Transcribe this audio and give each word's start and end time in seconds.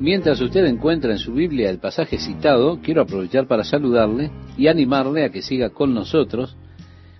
Mientras 0.00 0.40
usted 0.40 0.64
encuentra 0.64 1.10
en 1.10 1.18
su 1.18 1.32
Biblia 1.32 1.70
el 1.70 1.80
pasaje 1.80 2.18
citado, 2.18 2.80
quiero 2.80 3.02
aprovechar 3.02 3.48
para 3.48 3.64
saludarle 3.64 4.30
y 4.56 4.68
animarle 4.68 5.24
a 5.24 5.30
que 5.30 5.42
siga 5.42 5.70
con 5.70 5.92
nosotros 5.92 6.56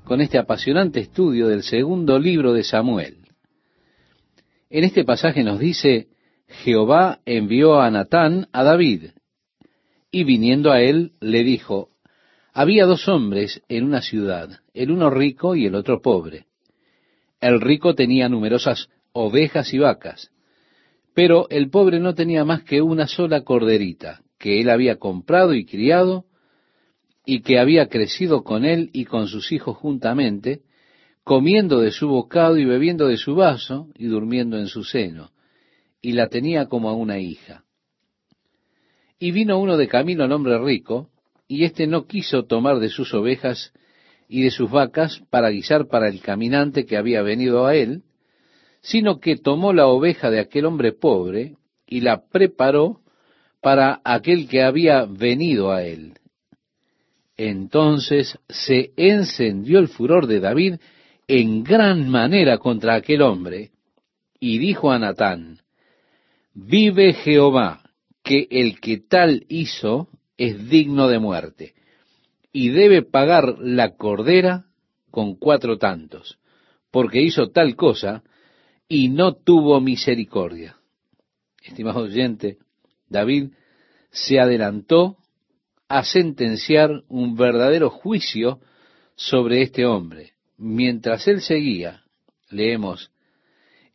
con 0.05 0.21
este 0.21 0.39
apasionante 0.39 1.01
estudio 1.01 1.49
del 1.49 1.65
segundo 1.65 2.21
libro 2.21 2.53
de 2.53 2.63
Samuel. 2.63 3.17
En 4.71 4.85
este 4.85 5.05
pasaje 5.05 5.43
nos 5.43 5.59
dice, 5.59 6.07
Jehová 6.47 7.19
envió 7.27 7.81
a 7.81 7.91
Natán 7.91 8.47
a 8.53 8.63
David, 8.63 9.11
y 10.13 10.23
viniendo 10.23 10.71
a 10.71 10.81
él 10.81 11.13
le 11.21 11.43
dijo, 11.43 11.91
había 12.55 12.87
dos 12.87 13.09
hombres 13.09 13.61
en 13.69 13.85
una 13.85 14.03
ciudad, 14.03 14.61
el 14.73 14.93
uno 14.93 15.11
rico 15.11 15.57
y 15.57 15.67
el 15.67 15.75
otro 15.75 16.01
pobre. 16.01 16.47
El 17.41 17.61
rico 17.61 17.95
tenía 17.95 18.29
numerosas 18.29 18.89
ovejas 19.13 19.75
y 19.75 19.79
vacas, 19.79 20.31
pero 21.15 21.49
el 21.51 21.71
pobre 21.71 22.01
no 22.01 22.15
tenía 22.15 22.45
más 22.45 22.63
que 22.63 22.81
una 22.83 23.07
sola 23.07 23.43
corderita, 23.43 24.23
que 24.39 24.61
él 24.61 24.71
había 24.71 24.97
comprado 24.97 25.55
y 25.55 25.65
criado, 25.65 26.25
y 27.27 27.43
que 27.43 27.59
había 27.59 27.89
crecido 27.89 28.43
con 28.43 28.65
él 28.65 28.91
y 28.93 29.05
con 29.05 29.27
sus 29.27 29.53
hijos 29.53 29.77
juntamente, 29.77 30.63
comiendo 31.25 31.81
de 31.81 31.91
su 31.91 32.09
bocado 32.09 32.57
y 32.57 32.65
bebiendo 32.65 33.07
de 33.09 33.19
su 33.19 33.35
vaso 33.35 33.89
y 33.97 34.07
durmiendo 34.07 34.59
en 34.59 34.67
su 34.67 34.85
seno, 34.85 35.31
y 36.01 36.13
la 36.13 36.29
tenía 36.29 36.67
como 36.67 36.89
a 36.89 36.95
una 36.95 37.19
hija. 37.19 37.65
Y 39.19 39.33
vino 39.33 39.59
uno 39.59 39.77
de 39.77 39.89
camino 39.89 40.25
al 40.25 40.33
hombre 40.33 40.59
rico, 40.59 41.11
y 41.47 41.65
éste 41.65 41.87
no 41.87 42.07
quiso 42.07 42.45
tomar 42.45 42.79
de 42.79 42.89
sus 42.89 43.13
ovejas 43.13 43.73
y 44.29 44.43
de 44.43 44.51
sus 44.51 44.71
vacas 44.71 45.23
para 45.31 45.51
guisar 45.51 45.89
para 45.89 46.09
el 46.09 46.21
caminante 46.21 46.87
que 46.87 46.97
había 46.97 47.23
venido 47.23 47.67
a 47.67 47.75
él, 47.75 48.05
sino 48.81 49.21
que 49.21 49.37
tomó 49.37 49.73
la 49.73 49.87
oveja 49.87 50.31
de 50.31 50.41
aquel 50.41 50.65
hombre 50.65 50.93
pobre 50.93 51.57
y 51.87 52.01
la 52.01 52.25
preparó 52.29 53.01
para 53.61 54.01
aquel 54.05 54.49
que 54.49 54.63
había 54.63 55.05
venido 55.05 55.73
a 55.73 55.83
él. 55.83 56.15
Entonces 57.37 58.39
se 58.49 58.93
encendió 58.97 59.79
el 59.79 59.89
furor 59.89 60.27
de 60.27 60.41
David 60.41 60.77
en 61.29 61.63
gran 61.63 62.09
manera 62.09 62.59
contra 62.59 62.95
aquel 62.95 63.23
hombre, 63.23 63.71
y 64.41 64.59
dijo 64.59 64.91
a 64.91 64.99
Natán, 64.99 65.61
Vive 66.55 67.13
Jehová, 67.13 67.83
que 68.25 68.49
el 68.51 68.81
que 68.81 68.99
tal 68.99 69.45
hizo 69.49 70.09
es 70.37 70.69
digno 70.69 71.09
de 71.09 71.19
muerte, 71.19 71.75
y 72.53 72.71
debe 72.71 73.03
pagar 73.03 73.59
la 73.59 73.97
cordera 73.97 74.65
con 75.11 75.37
cuatro 75.37 75.79
tantos, 75.79 76.39
porque 76.91 77.23
hizo 77.23 77.51
tal 77.51 77.77
cosa 77.77 78.23
y 78.89 79.09
no 79.09 79.35
tuvo 79.35 79.81
misericordia. 79.81 80.77
Estimado 81.63 82.01
oyente, 82.01 82.57
David 83.09 83.51
se 84.11 84.41
adelantó 84.41 85.19
a 85.89 86.05
sentenciar 86.05 87.03
un 87.09 87.37
verdadero 87.37 87.91
juicio 87.91 88.61
sobre 89.15 89.63
este 89.63 89.85
hombre. 89.85 90.33
Mientras 90.57 91.29
él 91.29 91.41
seguía, 91.43 92.05
leemos, 92.51 93.11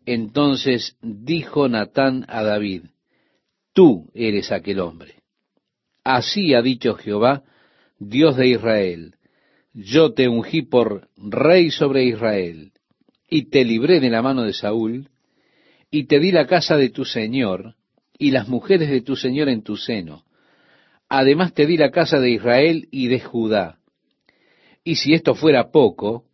entonces 0.06 0.98
dijo 1.02 1.68
Natán 1.68 2.26
a 2.28 2.44
David, 2.44 2.84
tú 3.74 4.10
eres 4.14 4.52
aquel 4.52 4.80
hombre. 4.80 5.16
Así 6.04 6.54
ha 6.54 6.62
dicho 6.62 6.96
Jehová, 6.96 7.44
Dios 7.98 8.36
de 8.38 8.48
Israel, 8.48 9.16
yo 9.74 10.14
te 10.14 10.28
ungí 10.28 10.62
por 10.62 11.10
rey 11.16 11.72
sobre 11.72 12.06
Israel 12.06 12.73
y 13.34 13.50
te 13.50 13.66
libré 13.66 14.00
de 14.00 14.12
la 14.12 14.22
mano 14.22 14.44
de 14.44 14.54
Saúl, 14.54 15.10
y 15.90 16.06
te 16.06 16.20
di 16.20 16.32
la 16.32 16.46
casa 16.46 16.78
de 16.78 16.90
tu 16.92 17.04
señor, 17.04 17.74
y 18.16 18.30
las 18.30 18.48
mujeres 18.48 18.92
de 18.92 19.02
tu 19.02 19.16
señor 19.16 19.50
en 19.50 19.64
tu 19.64 19.76
seno. 19.76 20.24
Además 21.10 21.52
te 21.56 21.66
di 21.66 21.76
la 21.76 21.90
casa 21.90 22.20
de 22.20 22.30
Israel 22.30 22.88
y 22.92 23.08
de 23.08 23.20
Judá. 23.20 23.80
Y 24.84 24.98
si 24.98 25.16
esto 25.16 25.34
fuera 25.34 25.72
poco, 25.72 26.26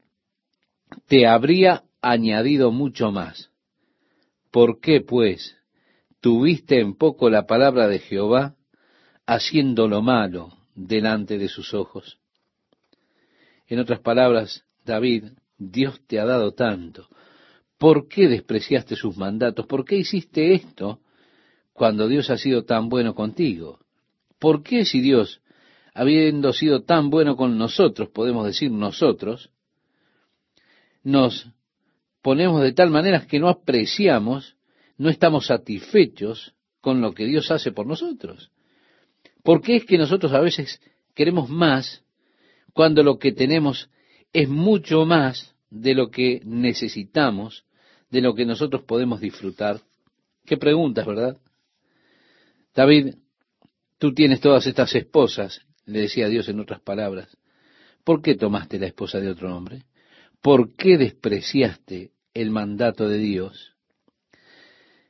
te 1.08 1.26
habría 1.26 1.84
añadido 2.02 2.70
mucho 2.74 3.14
más. 3.14 3.50
¿Por 4.52 4.82
qué, 4.82 5.00
pues, 5.00 5.56
tuviste 6.20 6.82
en 6.82 6.98
poco 6.98 7.30
la 7.30 7.46
palabra 7.46 7.88
de 7.88 8.00
Jehová, 8.00 8.58
haciendo 9.26 9.88
lo 9.88 10.02
malo 10.02 10.52
delante 10.76 11.38
de 11.38 11.48
sus 11.48 11.74
ojos? 11.74 12.20
En 13.68 13.80
otras 13.80 14.02
palabras, 14.02 14.66
David 14.84 15.30
Dios 15.60 16.02
te 16.08 16.20
ha 16.20 16.26
dado 16.26 16.54
tanto. 16.54 17.08
¿Por 17.78 18.08
qué 18.08 18.28
despreciaste 18.28 18.96
sus 18.96 19.18
mandatos? 19.18 19.68
¿Por 19.68 19.86
qué 19.86 19.98
hiciste 19.98 20.54
esto 20.54 21.02
cuando 21.74 22.08
Dios 22.08 22.30
ha 22.30 22.38
sido 22.38 22.64
tan 22.64 22.90
bueno 22.90 23.14
contigo? 23.14 23.80
¿Por 24.40 24.64
qué 24.64 24.86
si 24.86 25.02
Dios, 25.02 25.42
habiendo 25.94 26.54
sido 26.54 26.84
tan 26.84 27.10
bueno 27.10 27.36
con 27.36 27.58
nosotros, 27.58 28.10
podemos 28.10 28.46
decir 28.46 28.72
nosotros, 28.72 29.52
nos 31.04 31.48
ponemos 32.22 32.62
de 32.62 32.74
tal 32.74 32.90
manera 32.90 33.26
que 33.28 33.40
no 33.40 33.50
apreciamos, 33.50 34.56
no 34.98 35.10
estamos 35.10 35.48
satisfechos 35.48 36.54
con 36.82 37.02
lo 37.02 37.14
que 37.14 37.26
Dios 37.26 37.52
hace 37.52 37.72
por 37.72 37.86
nosotros? 37.86 38.52
¿Por 39.44 39.62
qué 39.62 39.78
es 39.78 39.86
que 39.86 39.98
nosotros 39.98 40.34
a 40.34 40.40
veces 40.40 40.82
queremos 41.16 41.50
más 41.50 42.04
cuando 42.74 43.04
lo 43.04 43.20
que 43.20 43.32
tenemos 43.32 43.90
es 44.34 44.48
mucho 44.48 45.06
más 45.06 45.56
de 45.70 45.94
lo 45.94 46.10
que 46.10 46.42
necesitamos, 46.46 47.66
de 48.10 48.22
lo 48.22 48.34
que 48.36 48.46
nosotros 48.46 48.84
podemos 48.84 49.20
disfrutar. 49.20 49.82
Qué 50.46 50.58
preguntas, 50.58 51.06
¿verdad? 51.06 51.38
David, 52.76 53.16
tú 53.98 54.14
tienes 54.14 54.40
todas 54.40 54.66
estas 54.68 54.94
esposas, 54.96 55.62
le 55.86 56.02
decía 56.02 56.28
Dios 56.28 56.48
en 56.50 56.60
otras 56.60 56.82
palabras. 56.82 57.38
¿Por 58.04 58.22
qué 58.22 58.36
tomaste 58.36 58.80
la 58.80 58.88
esposa 58.88 59.20
de 59.20 59.30
otro 59.30 59.56
hombre? 59.56 59.84
¿Por 60.42 60.76
qué 60.76 60.98
despreciaste 60.98 62.12
el 62.34 62.50
mandato 62.50 63.08
de 63.08 63.18
Dios? 63.18 63.74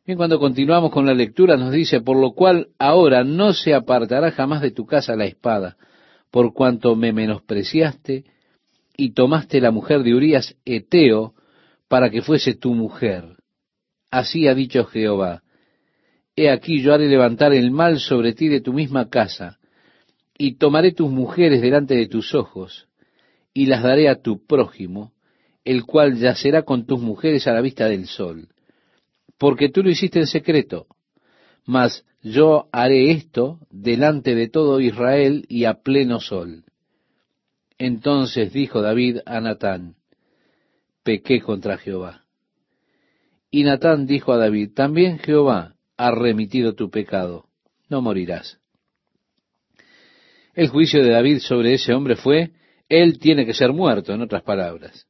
Bien, 0.05 0.17
cuando 0.17 0.39
continuamos 0.39 0.91
con 0.91 1.05
la 1.05 1.13
lectura 1.13 1.55
nos 1.55 1.71
dice, 1.71 2.01
por 2.01 2.17
lo 2.17 2.31
cual 2.31 2.69
ahora 2.79 3.23
no 3.23 3.53
se 3.53 3.75
apartará 3.75 4.31
jamás 4.31 4.61
de 4.61 4.71
tu 4.71 4.85
casa 4.87 5.15
la 5.15 5.25
espada, 5.25 5.77
por 6.31 6.53
cuanto 6.53 6.95
me 6.95 7.13
menospreciaste 7.13 8.25
y 8.99 9.11
tomaste 9.11 9.61
la 9.61 9.71
mujer 9.71 10.03
de 10.03 10.13
Urías 10.13 10.57
Eteo 10.65 11.33
para 11.87 12.09
que 12.09 12.21
fuese 12.21 12.53
tu 12.53 12.73
mujer. 12.73 13.37
Así 14.11 14.45
ha 14.49 14.53
dicho 14.53 14.83
Jehová, 14.83 15.41
He 16.35 16.49
aquí 16.49 16.81
yo 16.81 16.93
haré 16.93 17.07
levantar 17.07 17.53
el 17.53 17.71
mal 17.71 17.99
sobre 17.99 18.33
ti 18.33 18.49
de 18.49 18.59
tu 18.59 18.73
misma 18.73 19.09
casa, 19.09 19.57
y 20.37 20.55
tomaré 20.55 20.91
tus 20.91 21.09
mujeres 21.09 21.61
delante 21.61 21.95
de 21.95 22.07
tus 22.07 22.35
ojos, 22.35 22.89
y 23.53 23.67
las 23.67 23.83
daré 23.83 24.09
a 24.09 24.21
tu 24.21 24.45
prójimo, 24.45 25.13
el 25.63 25.85
cual 25.85 26.17
yacerá 26.17 26.63
con 26.63 26.85
tus 26.85 26.99
mujeres 26.99 27.47
a 27.47 27.53
la 27.53 27.61
vista 27.61 27.87
del 27.87 28.05
sol, 28.05 28.49
porque 29.37 29.69
tú 29.69 29.81
lo 29.81 29.89
hiciste 29.89 30.19
en 30.19 30.27
secreto, 30.27 30.87
mas 31.65 32.03
yo 32.21 32.67
haré 32.73 33.11
esto 33.11 33.59
delante 33.69 34.35
de 34.35 34.49
todo 34.49 34.81
Israel 34.81 35.45
y 35.47 35.63
a 35.63 35.75
pleno 35.75 36.19
sol. 36.19 36.65
Entonces 37.79 38.51
dijo 38.51 38.81
David 38.81 39.19
a 39.25 39.39
Natán, 39.39 39.95
pequé 41.03 41.39
contra 41.39 41.77
Jehová. 41.77 42.25
Y 43.49 43.63
Natán 43.63 44.05
dijo 44.05 44.33
a 44.33 44.37
David, 44.37 44.73
también 44.75 45.17
Jehová 45.17 45.75
ha 45.95 46.11
remitido 46.11 46.75
tu 46.75 46.89
pecado, 46.89 47.45
no 47.87 48.01
morirás. 48.01 48.59
El 50.53 50.67
juicio 50.67 51.01
de 51.01 51.11
David 51.11 51.39
sobre 51.39 51.73
ese 51.73 51.93
hombre 51.93 52.17
fue, 52.17 52.51
él 52.89 53.17
tiene 53.17 53.45
que 53.45 53.53
ser 53.53 53.71
muerto, 53.71 54.13
en 54.13 54.21
otras 54.21 54.43
palabras. 54.43 55.07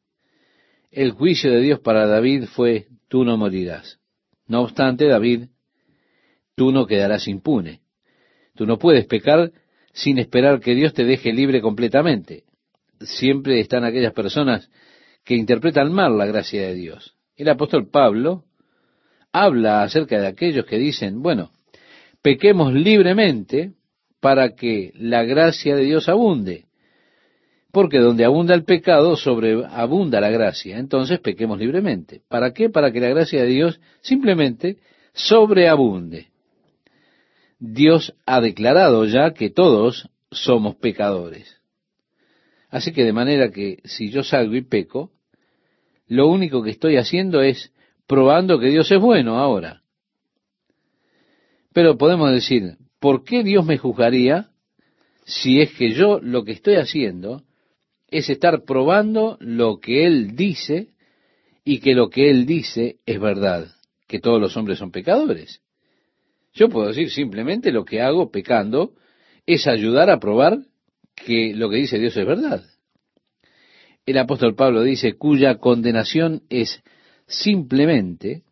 El 0.92 1.12
juicio 1.12 1.52
de 1.52 1.62
Dios 1.62 1.80
para 1.80 2.06
David 2.06 2.46
fue, 2.54 2.86
tú 3.08 3.26
no 3.26 3.36
morirás. 3.36 4.00
No 4.46 4.62
obstante, 4.62 5.08
David, 5.08 5.48
tú 6.56 6.72
no 6.72 6.86
quedarás 6.86 7.28
impune. 7.28 7.82
Tú 8.54 8.68
no 8.68 8.78
puedes 8.78 9.08
pecar 9.08 9.52
sin 9.92 10.20
esperar 10.20 10.60
que 10.60 10.76
Dios 10.76 10.94
te 10.94 11.04
deje 11.04 11.34
libre 11.34 11.62
completamente 11.62 12.44
siempre 13.02 13.60
están 13.60 13.84
aquellas 13.84 14.14
personas 14.14 14.70
que 15.24 15.36
interpretan 15.36 15.92
mal 15.92 16.18
la 16.18 16.26
gracia 16.26 16.62
de 16.62 16.76
Dios. 16.76 17.16
El 17.36 17.50
apóstol 17.50 17.90
Pablo 17.90 18.46
habla 19.32 19.84
acerca 19.84 20.20
de 20.20 20.28
aquellos 20.28 20.66
que 20.66 20.78
dicen, 20.78 21.22
bueno, 21.22 21.52
pequemos 22.22 22.74
libremente 22.74 23.74
para 24.20 24.56
que 24.56 24.92
la 24.96 25.24
gracia 25.24 25.76
de 25.76 25.84
Dios 25.84 26.10
abunde. 26.10 26.66
Porque 27.72 28.00
donde 28.00 28.26
abunda 28.26 28.56
el 28.56 28.64
pecado, 28.64 29.16
sobreabunda 29.16 30.20
la 30.20 30.32
gracia. 30.32 30.80
Entonces 30.80 31.20
pequemos 31.20 31.60
libremente. 31.60 32.22
¿Para 32.28 32.52
qué? 32.52 32.70
Para 32.70 32.92
que 32.92 33.00
la 33.00 33.10
gracia 33.10 33.44
de 33.44 33.48
Dios 33.48 33.80
simplemente 34.02 34.78
sobreabunde. 35.14 36.28
Dios 37.60 38.16
ha 38.26 38.42
declarado 38.42 39.06
ya 39.06 39.34
que 39.34 39.50
todos 39.50 40.10
somos 40.32 40.76
pecadores. 40.78 41.59
Así 42.70 42.92
que 42.92 43.04
de 43.04 43.14
manera 43.14 43.52
que 43.52 43.80
si 43.84 44.10
yo 44.10 44.24
salgo 44.24 44.56
y 44.56 44.62
peco, 44.62 45.12
lo 46.08 46.28
único 46.28 46.64
que 46.64 46.72
estoy 46.72 46.98
haciendo 46.98 47.42
es 47.42 47.74
probando 48.08 48.60
que 48.60 48.70
Dios 48.70 48.92
es 48.92 49.00
bueno 49.00 49.40
ahora. 49.40 49.84
Pero 51.74 51.98
podemos 51.98 52.32
decir, 52.32 52.78
¿por 53.00 53.24
qué 53.24 53.44
Dios 53.44 53.66
me 53.66 53.78
juzgaría 53.78 54.50
si 55.26 55.62
es 55.62 55.72
que 55.74 55.92
yo 55.92 56.20
lo 56.20 56.44
que 56.44 56.54
estoy 56.54 56.76
haciendo 56.76 57.44
es 58.08 58.30
estar 58.30 58.64
probando 58.64 59.38
lo 59.40 59.80
que 59.80 60.06
Él 60.06 60.36
dice 60.36 60.90
y 61.64 61.80
que 61.80 61.94
lo 61.94 62.10
que 62.10 62.32
Él 62.32 62.48
dice 62.48 62.98
es 63.06 63.20
verdad, 63.20 63.68
que 64.08 64.20
todos 64.20 64.42
los 64.42 64.58
hombres 64.58 64.80
son 64.80 64.92
pecadores? 64.92 65.62
Yo 66.54 66.70
puedo 66.70 66.88
decir 66.88 67.12
simplemente 67.12 67.72
lo 67.72 67.86
que 67.86 68.02
hago 68.02 68.32
pecando 68.32 68.94
es 69.46 69.68
ayudar 69.68 70.10
a 70.10 70.20
probar 70.20 70.60
que 71.26 71.54
lo 71.56 71.70
que 71.70 71.78
dice 71.78 72.00
Dios 72.00 72.16
es 72.16 72.26
verdad. 72.26 72.64
El 74.06 74.18
apóstol 74.18 74.56
Pablo 74.56 74.84
dice, 74.84 75.14
cuya 75.14 75.58
condenación 75.58 76.44
es 76.50 76.82
simplemente 77.28 78.44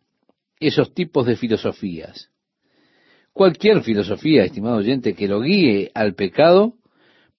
esos 0.60 0.94
tipos 0.94 1.26
de 1.26 1.36
filosofías. 1.36 2.30
Cualquier 3.32 3.82
filosofía, 3.82 4.44
estimado 4.44 4.76
oyente, 4.76 5.14
que 5.14 5.28
lo 5.28 5.40
guíe 5.40 5.90
al 5.94 6.14
pecado, 6.14 6.74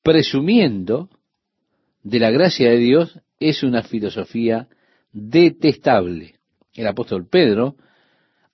presumiendo 0.04 1.10
de 2.04 2.20
la 2.20 2.32
gracia 2.32 2.70
de 2.70 2.78
Dios, 2.78 3.20
es 3.40 3.64
una 3.64 3.84
filosofía 3.84 4.68
detestable. 5.12 6.36
El 6.74 6.88
apóstol 6.88 7.28
Pedro 7.28 7.76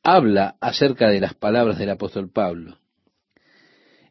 habla 0.03 0.55
acerca 0.59 1.09
de 1.09 1.19
las 1.19 1.33
palabras 1.33 1.77
del 1.77 1.89
apóstol 1.89 2.31
Pablo. 2.31 2.77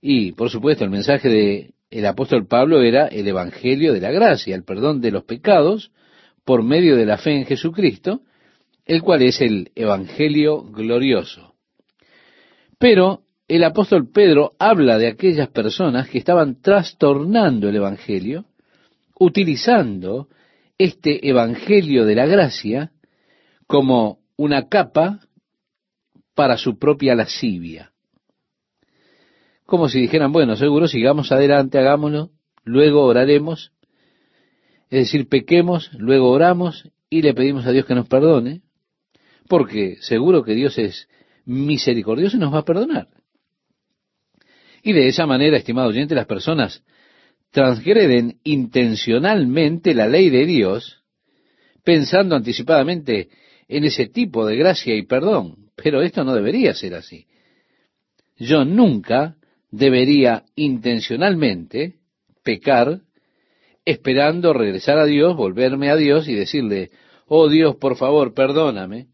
Y, 0.00 0.32
por 0.32 0.50
supuesto, 0.50 0.84
el 0.84 0.90
mensaje 0.90 1.28
de 1.28 1.73
el 1.94 2.06
apóstol 2.06 2.48
Pablo 2.48 2.82
era 2.82 3.06
el 3.06 3.28
evangelio 3.28 3.92
de 3.92 4.00
la 4.00 4.10
gracia, 4.10 4.56
el 4.56 4.64
perdón 4.64 5.00
de 5.00 5.12
los 5.12 5.22
pecados 5.22 5.92
por 6.44 6.64
medio 6.64 6.96
de 6.96 7.06
la 7.06 7.18
fe 7.18 7.38
en 7.38 7.46
Jesucristo, 7.46 8.22
el 8.84 9.00
cual 9.00 9.22
es 9.22 9.40
el 9.40 9.70
evangelio 9.76 10.64
glorioso. 10.64 11.54
Pero 12.80 13.20
el 13.46 13.62
apóstol 13.62 14.10
Pedro 14.10 14.54
habla 14.58 14.98
de 14.98 15.06
aquellas 15.06 15.48
personas 15.50 16.08
que 16.08 16.18
estaban 16.18 16.60
trastornando 16.60 17.68
el 17.68 17.76
evangelio, 17.76 18.46
utilizando 19.16 20.26
este 20.76 21.28
evangelio 21.28 22.04
de 22.06 22.14
la 22.16 22.26
gracia 22.26 22.90
como 23.68 24.18
una 24.36 24.68
capa 24.68 25.20
para 26.34 26.56
su 26.56 26.76
propia 26.76 27.14
lascivia 27.14 27.93
como 29.66 29.88
si 29.88 30.00
dijeran, 30.00 30.32
bueno, 30.32 30.56
seguro, 30.56 30.88
sigamos 30.88 31.32
adelante, 31.32 31.78
hagámoslo, 31.78 32.30
luego 32.64 33.04
oraremos, 33.04 33.72
es 34.90 35.06
decir, 35.06 35.28
pequemos, 35.28 35.90
luego 35.94 36.30
oramos 36.30 36.90
y 37.08 37.22
le 37.22 37.34
pedimos 37.34 37.66
a 37.66 37.72
Dios 37.72 37.86
que 37.86 37.94
nos 37.94 38.08
perdone, 38.08 38.62
porque 39.48 39.96
seguro 40.00 40.42
que 40.42 40.54
Dios 40.54 40.78
es 40.78 41.08
misericordioso 41.44 42.36
y 42.36 42.40
nos 42.40 42.52
va 42.52 42.58
a 42.58 42.64
perdonar. 42.64 43.08
Y 44.82 44.92
de 44.92 45.08
esa 45.08 45.26
manera, 45.26 45.56
estimado 45.56 45.88
oyente, 45.88 46.14
las 46.14 46.26
personas 46.26 46.84
transgreden 47.50 48.40
intencionalmente 48.44 49.94
la 49.94 50.08
ley 50.08 50.28
de 50.28 50.44
Dios, 50.44 51.02
pensando 51.82 52.36
anticipadamente 52.36 53.28
en 53.68 53.84
ese 53.84 54.06
tipo 54.06 54.44
de 54.44 54.56
gracia 54.56 54.94
y 54.94 55.06
perdón. 55.06 55.70
Pero 55.76 56.02
esto 56.02 56.24
no 56.24 56.34
debería 56.34 56.74
ser 56.74 56.94
así. 56.94 57.26
Yo 58.36 58.64
nunca 58.64 59.36
debería 59.76 60.44
intencionalmente 60.54 61.94
pecar 62.44 63.00
esperando 63.84 64.52
regresar 64.52 64.98
a 64.98 65.04
Dios, 65.04 65.36
volverme 65.36 65.90
a 65.90 65.96
Dios 65.96 66.28
y 66.28 66.34
decirle, 66.34 66.90
oh 67.26 67.48
Dios, 67.48 67.74
por 67.76 67.96
favor, 67.96 68.34
perdóname, 68.34 69.08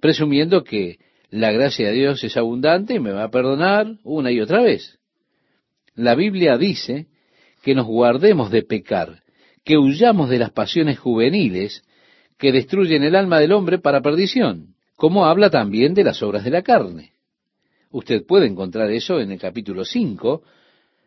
presumiendo 0.00 0.64
que 0.64 0.98
la 1.28 1.52
gracia 1.52 1.88
de 1.88 1.94
Dios 1.94 2.24
es 2.24 2.36
abundante 2.38 2.94
y 2.94 3.00
me 3.00 3.12
va 3.12 3.24
a 3.24 3.30
perdonar 3.30 3.98
una 4.04 4.32
y 4.32 4.40
otra 4.40 4.62
vez. 4.62 4.98
La 5.94 6.14
Biblia 6.14 6.56
dice 6.56 7.06
que 7.62 7.74
nos 7.74 7.86
guardemos 7.86 8.50
de 8.50 8.62
pecar, 8.62 9.22
que 9.64 9.76
huyamos 9.76 10.30
de 10.30 10.38
las 10.38 10.50
pasiones 10.50 10.98
juveniles 10.98 11.84
que 12.38 12.52
destruyen 12.52 13.02
el 13.02 13.14
alma 13.14 13.38
del 13.38 13.52
hombre 13.52 13.78
para 13.78 14.00
perdición, 14.00 14.76
como 14.96 15.26
habla 15.26 15.50
también 15.50 15.92
de 15.92 16.04
las 16.04 16.22
obras 16.22 16.42
de 16.42 16.50
la 16.50 16.62
carne. 16.62 17.13
Usted 17.94 18.26
puede 18.26 18.48
encontrar 18.48 18.90
eso 18.90 19.20
en 19.20 19.30
el 19.30 19.38
capítulo 19.38 19.84
5 19.84 20.42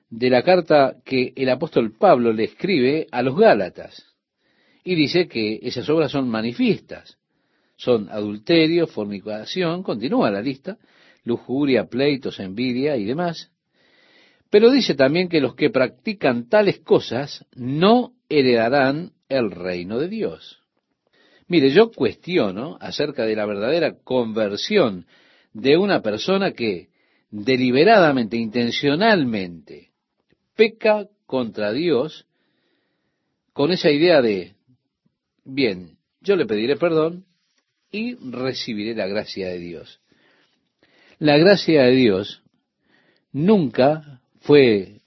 de 0.10 0.30
la 0.30 0.42
carta 0.42 0.96
que 1.04 1.34
el 1.36 1.50
apóstol 1.50 1.92
Pablo 1.92 2.32
le 2.32 2.46
escribe 2.46 3.08
a 3.12 3.22
los 3.22 3.38
Gálatas. 3.38 4.06
Y 4.86 4.96
dice 4.96 5.28
que 5.28 5.60
esas 5.64 5.90
obras 5.90 6.14
son 6.14 6.30
manifiestas. 6.30 7.18
Son 7.76 8.08
adulterio, 8.10 8.88
fornicación, 8.88 9.84
continúa 9.84 10.32
la 10.32 10.42
lista, 10.42 10.78
lujuria, 11.26 11.88
pleitos, 11.88 12.40
envidia 12.40 12.96
y 12.96 13.04
demás. 13.04 13.52
Pero 14.50 14.72
dice 14.72 14.96
también 14.96 15.28
que 15.28 15.42
los 15.42 15.56
que 15.56 15.70
practican 15.70 16.48
tales 16.48 16.80
cosas 16.80 17.46
no 17.54 18.14
heredarán 18.30 19.12
el 19.28 19.52
reino 19.52 20.00
de 20.00 20.08
Dios. 20.08 20.64
Mire, 21.50 21.70
yo 21.70 21.92
cuestiono 21.92 22.78
acerca 22.80 23.26
de 23.26 23.36
la 23.36 23.46
verdadera 23.46 23.98
conversión 24.06 25.06
de 25.58 25.76
una 25.76 26.04
persona 26.04 26.52
que 26.52 26.90
deliberadamente, 27.32 28.38
intencionalmente, 28.38 29.90
peca 30.56 31.08
contra 31.26 31.72
Dios 31.72 32.28
con 33.54 33.72
esa 33.72 33.90
idea 33.90 34.22
de, 34.22 34.54
bien, 35.44 35.98
yo 36.22 36.36
le 36.36 36.46
pediré 36.46 36.76
perdón 36.76 37.26
y 37.92 38.16
recibiré 38.16 38.94
la 38.94 39.08
gracia 39.08 39.48
de 39.48 39.58
Dios. 39.58 40.00
La 41.18 41.38
gracia 41.38 41.84
de 41.84 41.92
Dios 41.92 42.44
nunca 43.32 44.22
fue 44.42 45.02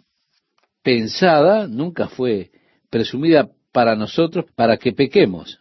pensada, 0.83 1.69
nunca 1.69 2.09
fue 2.09 2.51
presumida 2.91 3.51
para 3.71 3.95
nosotros 3.95 4.47
para 4.57 4.79
que 4.79 4.93
pequemos. 4.93 5.61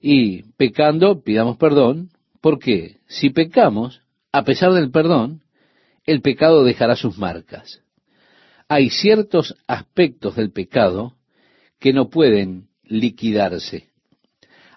Y 0.00 0.44
pecando 0.52 1.22
pidamos 1.22 1.56
perdón, 1.56 2.10
porque 2.40 2.98
si 3.08 3.30
pecamos, 3.30 4.00
a 4.32 4.44
pesar 4.44 4.72
del 4.72 4.90
perdón, 4.90 5.42
el 6.04 6.20
pecado 6.20 6.64
dejará 6.64 6.96
sus 6.96 7.18
marcas. 7.18 7.82
Hay 8.68 8.90
ciertos 8.90 9.56
aspectos 9.66 10.36
del 10.36 10.52
pecado 10.52 11.16
que 11.78 11.92
no 11.92 12.10
pueden 12.10 12.68
liquidarse. 12.84 13.88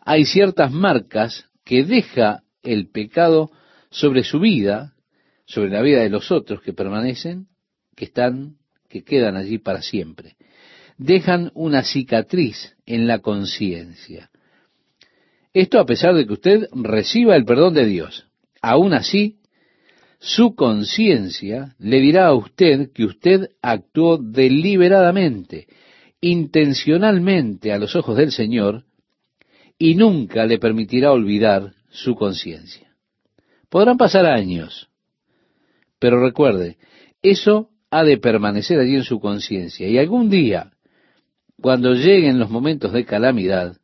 Hay 0.03 0.25
ciertas 0.25 0.71
marcas 0.71 1.45
que 1.63 1.83
deja 1.83 2.43
el 2.63 2.89
pecado 2.89 3.51
sobre 3.89 4.23
su 4.23 4.39
vida, 4.39 4.93
sobre 5.45 5.69
la 5.69 5.81
vida 5.81 6.01
de 6.01 6.09
los 6.09 6.31
otros 6.31 6.61
que 6.61 6.73
permanecen, 6.73 7.47
que 7.95 8.05
están, 8.05 8.57
que 8.87 9.03
quedan 9.03 9.35
allí 9.35 9.57
para 9.57 9.81
siempre. 9.81 10.35
Dejan 10.97 11.51
una 11.53 11.83
cicatriz 11.83 12.75
en 12.85 13.07
la 13.07 13.19
conciencia. 13.19 14.29
Esto 15.53 15.79
a 15.79 15.85
pesar 15.85 16.15
de 16.15 16.25
que 16.25 16.33
usted 16.33 16.69
reciba 16.73 17.35
el 17.35 17.43
perdón 17.43 17.73
de 17.73 17.85
Dios. 17.85 18.27
Aún 18.61 18.93
así, 18.93 19.40
su 20.21 20.53
conciencia 20.53 21.75
le 21.79 21.99
dirá 21.99 22.27
a 22.27 22.35
usted 22.35 22.91
que 22.93 23.05
usted 23.05 23.49
actuó 23.59 24.19
deliberadamente, 24.19 25.67
intencionalmente 26.21 27.73
a 27.73 27.79
los 27.79 27.95
ojos 27.95 28.17
del 28.17 28.31
Señor, 28.31 28.85
y 29.79 29.95
nunca 29.95 30.45
le 30.45 30.59
permitirá 30.59 31.11
olvidar 31.11 31.73
su 31.89 32.13
conciencia. 32.13 32.95
Podrán 33.67 33.97
pasar 33.97 34.27
años, 34.27 34.89
pero 35.97 36.23
recuerde, 36.23 36.77
eso 37.23 37.71
ha 37.89 38.03
de 38.03 38.19
permanecer 38.19 38.79
allí 38.79 38.97
en 38.97 39.03
su 39.03 39.19
conciencia, 39.19 39.87
y 39.87 39.97
algún 39.97 40.29
día, 40.29 40.71
cuando 41.59 41.95
lleguen 41.95 42.37
los 42.37 42.51
momentos 42.51 42.93
de 42.93 43.05
calamidad, 43.05 43.77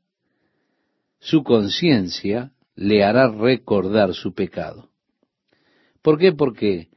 su 1.20 1.44
conciencia 1.44 2.51
le 2.75 3.03
hará 3.03 3.27
recordar 3.27 4.13
su 4.13 4.36
pecado. 4.36 4.87
¿Por 6.08 6.18
qué? 6.18 6.32
Porque 6.32 6.88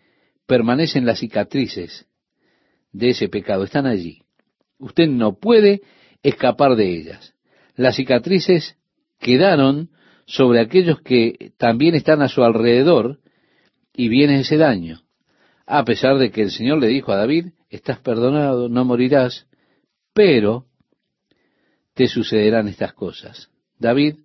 permanecen 0.46 1.04
las 1.04 1.18
cicatrices 1.18 2.06
de 2.92 3.08
ese 3.08 3.28
pecado, 3.28 3.64
están 3.64 3.86
allí. 3.86 4.22
Usted 4.78 5.08
no 5.08 5.36
puede 5.36 5.80
escapar 6.22 6.76
de 6.76 6.94
ellas. 6.94 7.34
Las 7.74 7.96
cicatrices 7.96 8.76
quedaron 9.18 9.90
sobre 10.26 10.60
aquellos 10.60 11.00
que 11.00 11.50
también 11.56 11.96
están 11.96 12.22
a 12.22 12.28
su 12.28 12.44
alrededor 12.44 13.18
y 13.92 14.08
viene 14.08 14.38
ese 14.38 14.58
daño. 14.58 15.02
A 15.66 15.84
pesar 15.84 16.16
de 16.18 16.30
que 16.30 16.42
el 16.42 16.52
Señor 16.52 16.78
le 16.78 16.86
dijo 16.86 17.10
a 17.10 17.16
David, 17.16 17.46
estás 17.68 17.98
perdonado, 17.98 18.68
no 18.68 18.84
morirás, 18.84 19.48
pero 20.14 20.66
te 21.94 22.06
sucederán 22.06 22.68
estas 22.68 22.92
cosas. 22.92 23.50
David, 23.76 24.20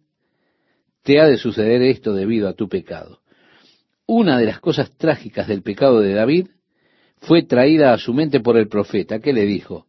te 1.02 1.20
ha 1.20 1.26
de 1.26 1.38
suceder 1.38 1.82
esto 1.82 2.14
debido 2.14 2.48
a 2.48 2.54
tu 2.54 2.70
pecado. 2.70 3.25
Una 4.08 4.38
de 4.38 4.46
las 4.46 4.60
cosas 4.60 4.96
trágicas 4.98 5.48
del 5.48 5.64
pecado 5.64 6.00
de 6.00 6.14
David 6.14 6.48
fue 7.18 7.44
traída 7.44 7.94
a 7.94 7.98
su 7.98 8.14
mente 8.14 8.40
por 8.40 8.58
el 8.58 8.68
profeta, 8.68 9.20
que 9.20 9.34
le 9.34 9.46
dijo, 9.46 9.88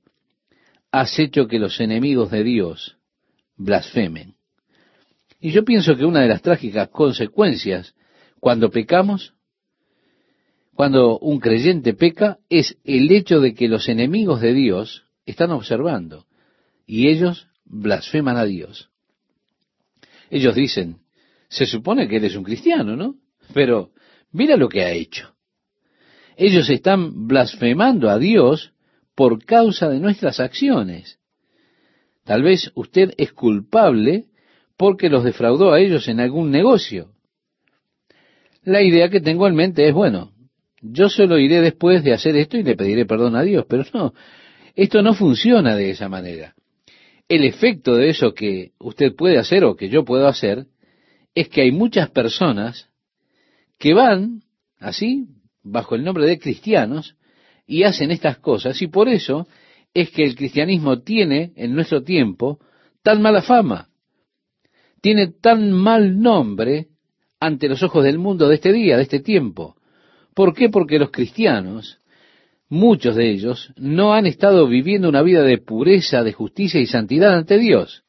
has 0.90 1.18
hecho 1.18 1.46
que 1.46 1.58
los 1.58 1.80
enemigos 1.80 2.30
de 2.30 2.42
Dios 2.42 2.96
blasfemen. 3.56 4.34
Y 5.40 5.50
yo 5.50 5.64
pienso 5.64 5.96
que 5.96 6.04
una 6.04 6.22
de 6.22 6.28
las 6.28 6.42
trágicas 6.42 6.88
consecuencias 6.88 7.94
cuando 8.40 8.70
pecamos, 8.70 9.34
cuando 10.74 11.18
un 11.18 11.38
creyente 11.38 11.94
peca 11.94 12.38
es 12.48 12.78
el 12.84 13.10
hecho 13.10 13.40
de 13.40 13.54
que 13.54 13.68
los 13.68 13.88
enemigos 13.88 14.40
de 14.40 14.54
Dios 14.54 15.04
están 15.26 15.50
observando 15.50 16.26
y 16.86 17.08
ellos 17.08 17.48
blasfeman 17.64 18.36
a 18.36 18.44
Dios. 18.44 18.90
Ellos 20.30 20.54
dicen, 20.54 20.98
se 21.48 21.66
supone 21.66 22.08
que 22.08 22.16
eres 22.16 22.36
un 22.36 22.44
cristiano, 22.44 22.96
¿no? 22.96 23.16
Pero 23.52 23.90
mira 24.32 24.56
lo 24.56 24.68
que 24.68 24.82
ha 24.82 24.90
hecho. 24.90 25.34
Ellos 26.36 26.68
están 26.68 27.26
blasfemando 27.26 28.10
a 28.10 28.18
Dios 28.18 28.72
por 29.14 29.44
causa 29.44 29.88
de 29.88 30.00
nuestras 30.00 30.40
acciones. 30.40 31.18
Tal 32.24 32.42
vez 32.42 32.70
usted 32.74 33.14
es 33.16 33.32
culpable 33.32 34.26
porque 34.76 35.08
los 35.08 35.24
defraudó 35.24 35.72
a 35.72 35.80
ellos 35.80 36.06
en 36.08 36.20
algún 36.20 36.50
negocio. 36.50 37.12
La 38.62 38.82
idea 38.82 39.08
que 39.08 39.20
tengo 39.20 39.46
en 39.46 39.54
mente 39.54 39.88
es, 39.88 39.94
bueno, 39.94 40.32
yo 40.82 41.08
solo 41.08 41.38
iré 41.38 41.60
después 41.60 42.04
de 42.04 42.12
hacer 42.12 42.36
esto 42.36 42.58
y 42.58 42.62
le 42.62 42.76
pediré 42.76 43.06
perdón 43.06 43.36
a 43.36 43.42
Dios, 43.42 43.64
pero 43.68 43.84
no, 43.94 44.12
esto 44.74 45.02
no 45.02 45.14
funciona 45.14 45.76
de 45.76 45.90
esa 45.90 46.08
manera. 46.08 46.54
El 47.28 47.44
efecto 47.44 47.96
de 47.96 48.10
eso 48.10 48.34
que 48.34 48.72
usted 48.78 49.14
puede 49.14 49.38
hacer 49.38 49.64
o 49.64 49.76
que 49.76 49.88
yo 49.88 50.04
puedo 50.04 50.28
hacer 50.28 50.66
es 51.34 51.48
que 51.48 51.62
hay 51.62 51.72
muchas 51.72 52.10
personas 52.10 52.85
que 53.78 53.94
van 53.94 54.42
así, 54.78 55.26
bajo 55.62 55.94
el 55.94 56.04
nombre 56.04 56.26
de 56.26 56.38
cristianos, 56.38 57.16
y 57.66 57.82
hacen 57.82 58.10
estas 58.10 58.38
cosas, 58.38 58.80
y 58.80 58.86
por 58.86 59.08
eso 59.08 59.46
es 59.92 60.10
que 60.10 60.24
el 60.24 60.36
cristianismo 60.36 61.00
tiene 61.00 61.52
en 61.56 61.74
nuestro 61.74 62.02
tiempo 62.02 62.60
tan 63.02 63.20
mala 63.20 63.42
fama, 63.42 63.88
tiene 65.00 65.28
tan 65.28 65.72
mal 65.72 66.20
nombre 66.20 66.88
ante 67.40 67.68
los 67.68 67.82
ojos 67.82 68.04
del 68.04 68.18
mundo 68.18 68.48
de 68.48 68.56
este 68.56 68.72
día, 68.72 68.96
de 68.96 69.02
este 69.02 69.20
tiempo. 69.20 69.76
¿Por 70.34 70.54
qué? 70.54 70.68
Porque 70.68 70.98
los 70.98 71.10
cristianos, 71.10 72.00
muchos 72.68 73.16
de 73.16 73.30
ellos, 73.30 73.72
no 73.76 74.14
han 74.14 74.26
estado 74.26 74.66
viviendo 74.66 75.08
una 75.08 75.22
vida 75.22 75.42
de 75.42 75.58
pureza, 75.58 76.22
de 76.22 76.32
justicia 76.32 76.80
y 76.80 76.86
santidad 76.86 77.34
ante 77.34 77.58
Dios. 77.58 78.04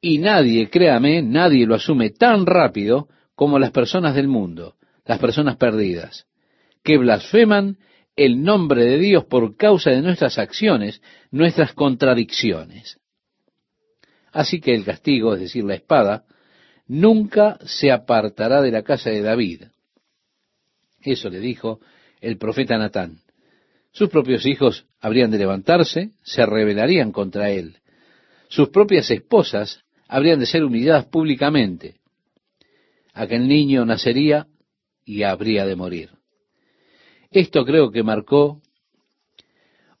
Y 0.00 0.18
nadie, 0.18 0.68
créame, 0.68 1.22
nadie 1.22 1.66
lo 1.66 1.74
asume 1.74 2.10
tan 2.10 2.44
rápido 2.46 3.08
como 3.34 3.58
las 3.58 3.70
personas 3.70 4.14
del 4.14 4.28
mundo, 4.28 4.76
las 5.04 5.18
personas 5.18 5.56
perdidas, 5.56 6.26
que 6.82 6.98
blasfeman 6.98 7.78
el 8.16 8.42
nombre 8.42 8.84
de 8.84 8.98
Dios 8.98 9.24
por 9.24 9.56
causa 9.56 9.90
de 9.90 10.02
nuestras 10.02 10.38
acciones, 10.38 11.02
nuestras 11.30 11.72
contradicciones. 11.72 12.98
Así 14.32 14.60
que 14.60 14.74
el 14.74 14.84
castigo, 14.84 15.34
es 15.34 15.40
decir, 15.40 15.64
la 15.64 15.74
espada, 15.74 16.24
nunca 16.86 17.58
se 17.64 17.90
apartará 17.90 18.60
de 18.62 18.70
la 18.70 18.82
casa 18.82 19.10
de 19.10 19.22
David. 19.22 19.64
Eso 21.02 21.28
le 21.28 21.40
dijo 21.40 21.80
el 22.20 22.38
profeta 22.38 22.78
Natán. 22.78 23.18
Sus 23.92 24.08
propios 24.08 24.44
hijos 24.46 24.86
habrían 25.00 25.30
de 25.30 25.38
levantarse, 25.38 26.10
se 26.22 26.46
rebelarían 26.46 27.12
contra 27.12 27.50
él. 27.50 27.78
Sus 28.48 28.70
propias 28.70 29.10
esposas 29.10 29.84
habrían 30.08 30.40
de 30.40 30.46
ser 30.46 30.64
humilladas 30.64 31.06
públicamente. 31.06 32.00
Aquel 33.14 33.46
niño 33.46 33.86
nacería 33.86 34.48
y 35.04 35.22
habría 35.22 35.64
de 35.64 35.76
morir. 35.76 36.10
Esto 37.30 37.64
creo 37.64 37.90
que 37.90 38.02
marcó 38.02 38.60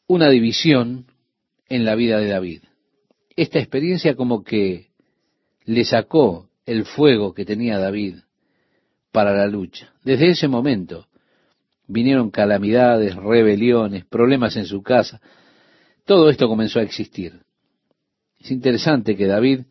una 0.06 0.28
división 0.28 1.06
en 1.68 1.84
la 1.84 1.94
vida 1.94 2.18
de 2.18 2.28
David. 2.28 2.62
Esta 3.36 3.60
experiencia 3.60 4.16
como 4.16 4.42
que 4.42 4.88
le 5.64 5.84
sacó 5.84 6.50
el 6.66 6.84
fuego 6.84 7.34
que 7.34 7.44
tenía 7.44 7.78
David 7.78 8.16
para 9.12 9.32
la 9.32 9.46
lucha. 9.46 9.92
Desde 10.02 10.30
ese 10.30 10.48
momento 10.48 11.06
vinieron 11.86 12.30
calamidades, 12.30 13.14
rebeliones, 13.14 14.04
problemas 14.04 14.56
en 14.56 14.66
su 14.66 14.82
casa. 14.82 15.20
Todo 16.04 16.30
esto 16.30 16.48
comenzó 16.48 16.80
a 16.80 16.82
existir. 16.82 17.40
Es 18.40 18.50
interesante 18.50 19.16
que 19.16 19.26
David, 19.26 19.62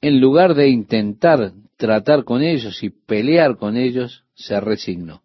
en 0.00 0.20
lugar 0.20 0.54
de 0.54 0.68
intentar 0.68 1.52
tratar 1.76 2.24
con 2.24 2.42
ellos 2.42 2.82
y 2.82 2.90
pelear 2.90 3.56
con 3.56 3.76
ellos, 3.76 4.24
se 4.34 4.60
resignó. 4.60 5.22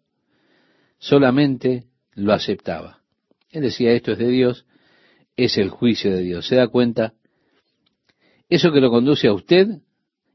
Solamente 0.98 1.84
lo 2.14 2.32
aceptaba. 2.32 3.00
Él 3.50 3.62
decía, 3.62 3.92
esto 3.92 4.12
es 4.12 4.18
de 4.18 4.28
Dios, 4.28 4.66
es 5.36 5.58
el 5.58 5.70
juicio 5.70 6.12
de 6.12 6.22
Dios. 6.22 6.46
¿Se 6.46 6.56
da 6.56 6.68
cuenta? 6.68 7.14
Eso 8.48 8.72
que 8.72 8.80
lo 8.80 8.90
conduce 8.90 9.28
a 9.28 9.32
usted, 9.32 9.66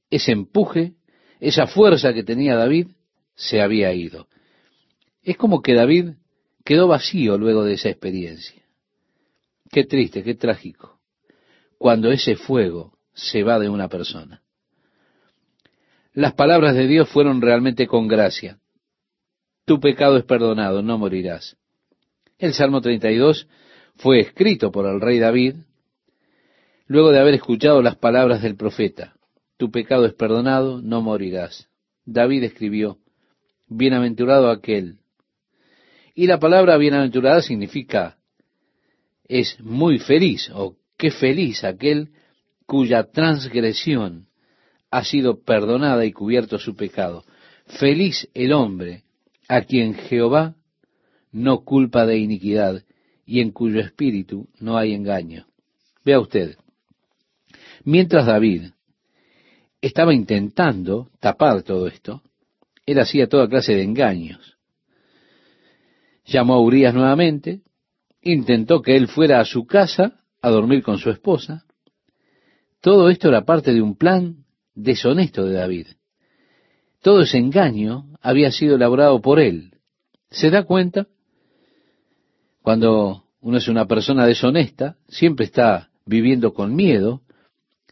ese 0.09 0.31
empuje, 0.31 0.93
esa 1.39 1.67
fuerza 1.67 2.13
que 2.13 2.23
tenía 2.23 2.55
David, 2.55 2.87
se 3.35 3.61
había 3.61 3.93
ido. 3.93 4.27
Es 5.21 5.37
como 5.37 5.61
que 5.61 5.73
David 5.73 6.13
quedó 6.63 6.87
vacío 6.87 7.37
luego 7.37 7.63
de 7.63 7.73
esa 7.73 7.89
experiencia. 7.89 8.61
Qué 9.71 9.83
triste, 9.83 10.23
qué 10.23 10.35
trágico, 10.35 10.99
cuando 11.77 12.11
ese 12.11 12.35
fuego 12.35 12.97
se 13.13 13.43
va 13.43 13.59
de 13.59 13.69
una 13.69 13.87
persona. 13.87 14.41
Las 16.17 16.33
palabras 16.33 16.73
de 16.73 16.87
Dios 16.87 17.07
fueron 17.09 17.43
realmente 17.43 17.85
con 17.85 18.07
gracia. 18.07 18.57
Tu 19.65 19.79
pecado 19.79 20.17
es 20.17 20.23
perdonado, 20.23 20.81
no 20.81 20.97
morirás. 20.97 21.57
El 22.39 22.55
Salmo 22.55 22.81
32 22.81 23.47
fue 23.97 24.21
escrito 24.21 24.71
por 24.71 24.87
el 24.87 24.99
rey 24.99 25.19
David 25.19 25.57
luego 26.87 27.11
de 27.11 27.19
haber 27.19 27.35
escuchado 27.35 27.83
las 27.83 27.97
palabras 27.97 28.41
del 28.41 28.55
profeta. 28.55 29.13
Tu 29.57 29.69
pecado 29.69 30.07
es 30.07 30.15
perdonado, 30.15 30.81
no 30.81 31.03
morirás. 31.03 31.69
David 32.03 32.45
escribió, 32.45 32.97
Bienaventurado 33.67 34.49
aquel. 34.49 34.97
Y 36.15 36.25
la 36.25 36.39
palabra 36.39 36.77
bienaventurada 36.77 37.43
significa 37.43 38.17
es 39.25 39.59
muy 39.59 39.99
feliz 39.99 40.49
o 40.51 40.77
qué 40.97 41.11
feliz 41.11 41.63
aquel 41.63 42.09
cuya 42.65 43.03
transgresión 43.03 44.26
ha 44.91 45.03
sido 45.03 45.43
perdonada 45.43 46.05
y 46.05 46.11
cubierto 46.11 46.59
su 46.59 46.75
pecado. 46.75 47.23
Feliz 47.65 48.29
el 48.33 48.53
hombre 48.53 49.03
a 49.47 49.61
quien 49.61 49.93
Jehová 49.93 50.55
no 51.31 51.63
culpa 51.63 52.05
de 52.05 52.17
iniquidad 52.17 52.83
y 53.25 53.41
en 53.41 53.51
cuyo 53.51 53.79
espíritu 53.81 54.47
no 54.59 54.77
hay 54.77 54.93
engaño. 54.93 55.45
Vea 56.05 56.19
usted, 56.19 56.55
mientras 57.83 58.25
David 58.25 58.71
estaba 59.81 60.13
intentando 60.13 61.11
tapar 61.19 61.63
todo 61.63 61.87
esto, 61.87 62.21
él 62.85 62.99
hacía 62.99 63.27
toda 63.27 63.49
clase 63.49 63.75
de 63.75 63.83
engaños. 63.83 64.57
Llamó 66.25 66.55
a 66.55 66.61
Urias 66.61 66.93
nuevamente, 66.93 67.61
intentó 68.21 68.81
que 68.81 68.95
él 68.95 69.07
fuera 69.07 69.39
a 69.39 69.45
su 69.45 69.65
casa 69.65 70.21
a 70.41 70.49
dormir 70.49 70.83
con 70.83 70.97
su 70.97 71.09
esposa. 71.09 71.65
Todo 72.81 73.09
esto 73.09 73.27
era 73.27 73.45
parte 73.45 73.73
de 73.73 73.81
un 73.81 73.97
plan 73.97 74.45
deshonesto 74.77 75.45
de 75.45 75.53
David. 75.53 75.87
Todo 77.01 77.21
ese 77.21 77.37
engaño 77.37 78.05
había 78.21 78.51
sido 78.51 78.75
elaborado 78.75 79.21
por 79.21 79.39
él. 79.39 79.71
¿Se 80.29 80.49
da 80.49 80.63
cuenta? 80.63 81.07
Cuando 82.61 83.23
uno 83.41 83.57
es 83.57 83.67
una 83.67 83.87
persona 83.87 84.25
deshonesta, 84.25 84.97
siempre 85.07 85.45
está 85.45 85.89
viviendo 86.05 86.53
con 86.53 86.75
miedo, 86.75 87.21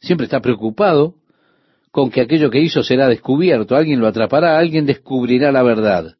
siempre 0.01 0.25
está 0.25 0.41
preocupado 0.41 1.15
con 1.91 2.11
que 2.11 2.21
aquello 2.21 2.49
que 2.49 2.59
hizo 2.59 2.83
será 2.83 3.07
descubierto, 3.07 3.75
alguien 3.75 3.99
lo 3.99 4.07
atrapará, 4.07 4.57
alguien 4.57 4.85
descubrirá 4.85 5.51
la 5.51 5.63
verdad. 5.63 6.15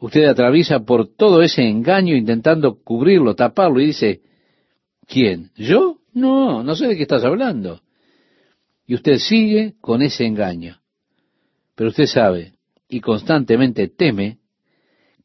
Usted 0.00 0.24
atraviesa 0.24 0.80
por 0.80 1.06
todo 1.06 1.42
ese 1.42 1.62
engaño 1.62 2.16
intentando 2.16 2.82
cubrirlo, 2.82 3.34
taparlo 3.34 3.80
y 3.80 3.86
dice, 3.86 4.22
¿quién? 5.06 5.50
¿Yo? 5.56 5.98
No, 6.14 6.62
no 6.62 6.74
sé 6.76 6.86
de 6.86 6.96
qué 6.96 7.02
estás 7.02 7.24
hablando. 7.24 7.82
Y 8.88 8.94
usted 8.94 9.18
sigue 9.18 9.74
con 9.82 10.00
ese 10.00 10.24
engaño. 10.24 10.80
Pero 11.74 11.90
usted 11.90 12.06
sabe 12.06 12.54
y 12.88 13.00
constantemente 13.00 13.86
teme 13.86 14.38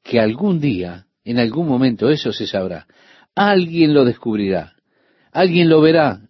que 0.04 0.20
algún 0.20 0.60
día, 0.60 1.08
en 1.24 1.40
algún 1.40 1.70
momento, 1.70 2.10
eso 2.10 2.34
se 2.34 2.46
sabrá. 2.46 2.88
Alguien 3.34 3.94
lo 3.94 4.04
descubrirá. 4.04 4.74
Alguien 5.32 5.70
lo 5.70 5.80
verá. 5.80 6.28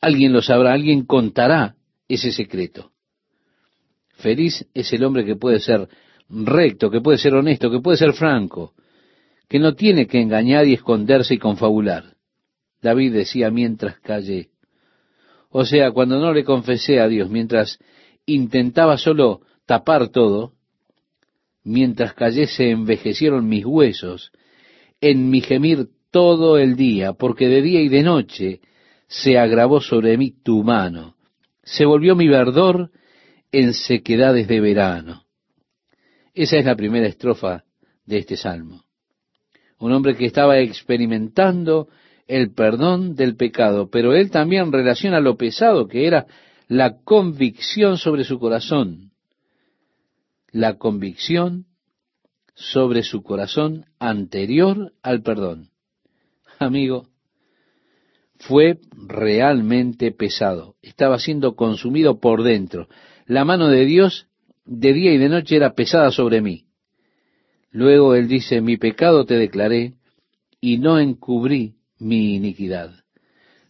Alguien 0.00 0.32
lo 0.32 0.42
sabrá. 0.42 0.72
Alguien 0.72 1.06
contará 1.06 1.76
ese 2.08 2.32
secreto. 2.32 2.90
Feliz 4.16 4.66
es 4.74 4.92
el 4.92 5.04
hombre 5.04 5.24
que 5.24 5.36
puede 5.36 5.60
ser 5.60 5.88
recto, 6.28 6.90
que 6.90 7.00
puede 7.00 7.18
ser 7.18 7.34
honesto, 7.34 7.70
que 7.70 7.78
puede 7.78 7.96
ser 7.96 8.12
franco, 8.12 8.74
que 9.48 9.60
no 9.60 9.76
tiene 9.76 10.08
que 10.08 10.20
engañar 10.20 10.66
y 10.66 10.74
esconderse 10.74 11.34
y 11.34 11.38
confabular. 11.38 12.16
David 12.82 13.12
decía 13.12 13.52
mientras 13.52 14.00
callé, 14.00 14.50
o 15.58 15.64
sea, 15.64 15.90
cuando 15.90 16.20
no 16.20 16.34
le 16.34 16.44
confesé 16.44 17.00
a 17.00 17.08
Dios, 17.08 17.30
mientras 17.30 17.78
intentaba 18.26 18.98
solo 18.98 19.40
tapar 19.64 20.08
todo, 20.08 20.52
mientras 21.64 22.12
callé 22.12 22.46
se 22.46 22.68
envejecieron 22.68 23.48
mis 23.48 23.64
huesos, 23.64 24.32
en 25.00 25.30
mi 25.30 25.40
gemir 25.40 25.88
todo 26.10 26.58
el 26.58 26.76
día, 26.76 27.14
porque 27.14 27.48
de 27.48 27.62
día 27.62 27.80
y 27.80 27.88
de 27.88 28.02
noche 28.02 28.60
se 29.06 29.38
agravó 29.38 29.80
sobre 29.80 30.18
mí 30.18 30.30
tu 30.30 30.62
mano, 30.62 31.16
se 31.62 31.86
volvió 31.86 32.14
mi 32.14 32.28
verdor 32.28 32.90
en 33.50 33.72
sequedades 33.72 34.48
de 34.48 34.60
verano. 34.60 35.24
Esa 36.34 36.58
es 36.58 36.66
la 36.66 36.76
primera 36.76 37.06
estrofa 37.06 37.64
de 38.04 38.18
este 38.18 38.36
salmo. 38.36 38.84
Un 39.78 39.92
hombre 39.92 40.16
que 40.16 40.26
estaba 40.26 40.58
experimentando 40.58 41.88
el 42.26 42.52
perdón 42.52 43.14
del 43.14 43.36
pecado, 43.36 43.88
pero 43.90 44.14
él 44.14 44.30
también 44.30 44.72
relaciona 44.72 45.20
lo 45.20 45.36
pesado 45.36 45.88
que 45.88 46.06
era 46.06 46.26
la 46.68 46.98
convicción 47.02 47.98
sobre 47.98 48.24
su 48.24 48.38
corazón. 48.38 49.12
La 50.50 50.78
convicción 50.78 51.66
sobre 52.54 53.02
su 53.02 53.22
corazón 53.22 53.84
anterior 53.98 54.92
al 55.02 55.22
perdón. 55.22 55.70
Amigo, 56.58 57.08
fue 58.38 58.80
realmente 58.92 60.10
pesado. 60.12 60.76
Estaba 60.82 61.18
siendo 61.18 61.54
consumido 61.54 62.18
por 62.20 62.42
dentro. 62.42 62.88
La 63.26 63.44
mano 63.44 63.68
de 63.68 63.84
Dios 63.84 64.28
de 64.64 64.92
día 64.92 65.12
y 65.12 65.18
de 65.18 65.28
noche 65.28 65.56
era 65.56 65.74
pesada 65.74 66.10
sobre 66.10 66.40
mí. 66.40 66.66
Luego 67.70 68.14
él 68.14 68.26
dice, 68.26 68.60
mi 68.60 68.76
pecado 68.76 69.26
te 69.26 69.34
declaré 69.34 69.94
y 70.60 70.78
no 70.78 70.98
encubrí 70.98 71.76
mi 71.98 72.36
iniquidad. 72.36 72.92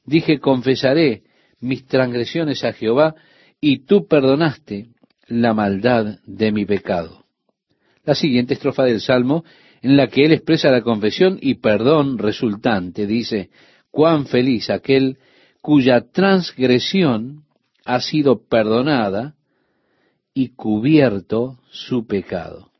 Dije, 0.04 0.38
confesaré 0.38 1.22
mis 1.60 1.86
transgresiones 1.86 2.64
a 2.64 2.72
Jehová 2.72 3.14
y 3.60 3.84
tú 3.86 4.06
perdonaste 4.06 4.88
la 5.28 5.54
maldad 5.54 6.18
de 6.26 6.52
mi 6.52 6.64
pecado. 6.64 7.24
La 8.04 8.14
siguiente 8.14 8.54
estrofa 8.54 8.84
del 8.84 9.00
Salmo, 9.00 9.44
en 9.82 9.96
la 9.96 10.08
que 10.08 10.24
él 10.24 10.32
expresa 10.32 10.70
la 10.70 10.82
confesión 10.82 11.38
y 11.40 11.54
perdón 11.56 12.18
resultante, 12.18 13.06
dice, 13.06 13.50
cuán 13.90 14.26
feliz 14.26 14.70
aquel 14.70 15.18
cuya 15.60 16.00
transgresión 16.12 17.44
ha 17.84 18.00
sido 18.00 18.46
perdonada 18.46 19.34
y 20.34 20.50
cubierto 20.50 21.58
su 21.70 22.06
pecado. 22.06 22.70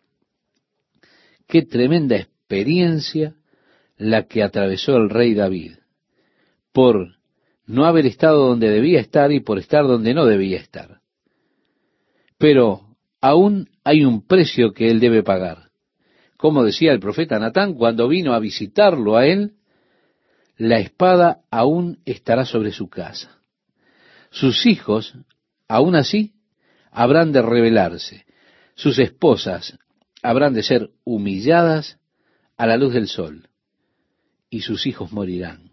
Qué 1.48 1.62
tremenda 1.62 2.16
experiencia 2.16 3.35
la 3.96 4.26
que 4.26 4.42
atravesó 4.42 4.96
el 4.96 5.10
rey 5.10 5.34
David, 5.34 5.76
por 6.72 7.16
no 7.66 7.86
haber 7.86 8.06
estado 8.06 8.48
donde 8.48 8.70
debía 8.70 9.00
estar 9.00 9.32
y 9.32 9.40
por 9.40 9.58
estar 9.58 9.86
donde 9.86 10.14
no 10.14 10.24
debía 10.26 10.58
estar. 10.58 11.00
Pero 12.38 12.96
aún 13.20 13.70
hay 13.84 14.04
un 14.04 14.26
precio 14.26 14.72
que 14.72 14.90
él 14.90 15.00
debe 15.00 15.22
pagar. 15.22 15.70
Como 16.36 16.64
decía 16.64 16.92
el 16.92 17.00
profeta 17.00 17.38
Natán 17.38 17.74
cuando 17.74 18.08
vino 18.08 18.34
a 18.34 18.38
visitarlo 18.38 19.16
a 19.16 19.26
él, 19.26 19.54
la 20.58 20.78
espada 20.78 21.40
aún 21.50 22.00
estará 22.04 22.44
sobre 22.44 22.72
su 22.72 22.88
casa. 22.88 23.38
Sus 24.30 24.66
hijos, 24.66 25.14
aún 25.68 25.96
así, 25.96 26.34
habrán 26.90 27.32
de 27.32 27.42
rebelarse. 27.42 28.26
Sus 28.74 28.98
esposas 28.98 29.78
habrán 30.22 30.54
de 30.54 30.62
ser 30.62 30.90
humilladas 31.04 31.98
a 32.56 32.66
la 32.66 32.76
luz 32.76 32.92
del 32.92 33.08
sol, 33.08 33.48
y 34.56 34.60
sus 34.60 34.86
hijos 34.86 35.12
morirán. 35.12 35.72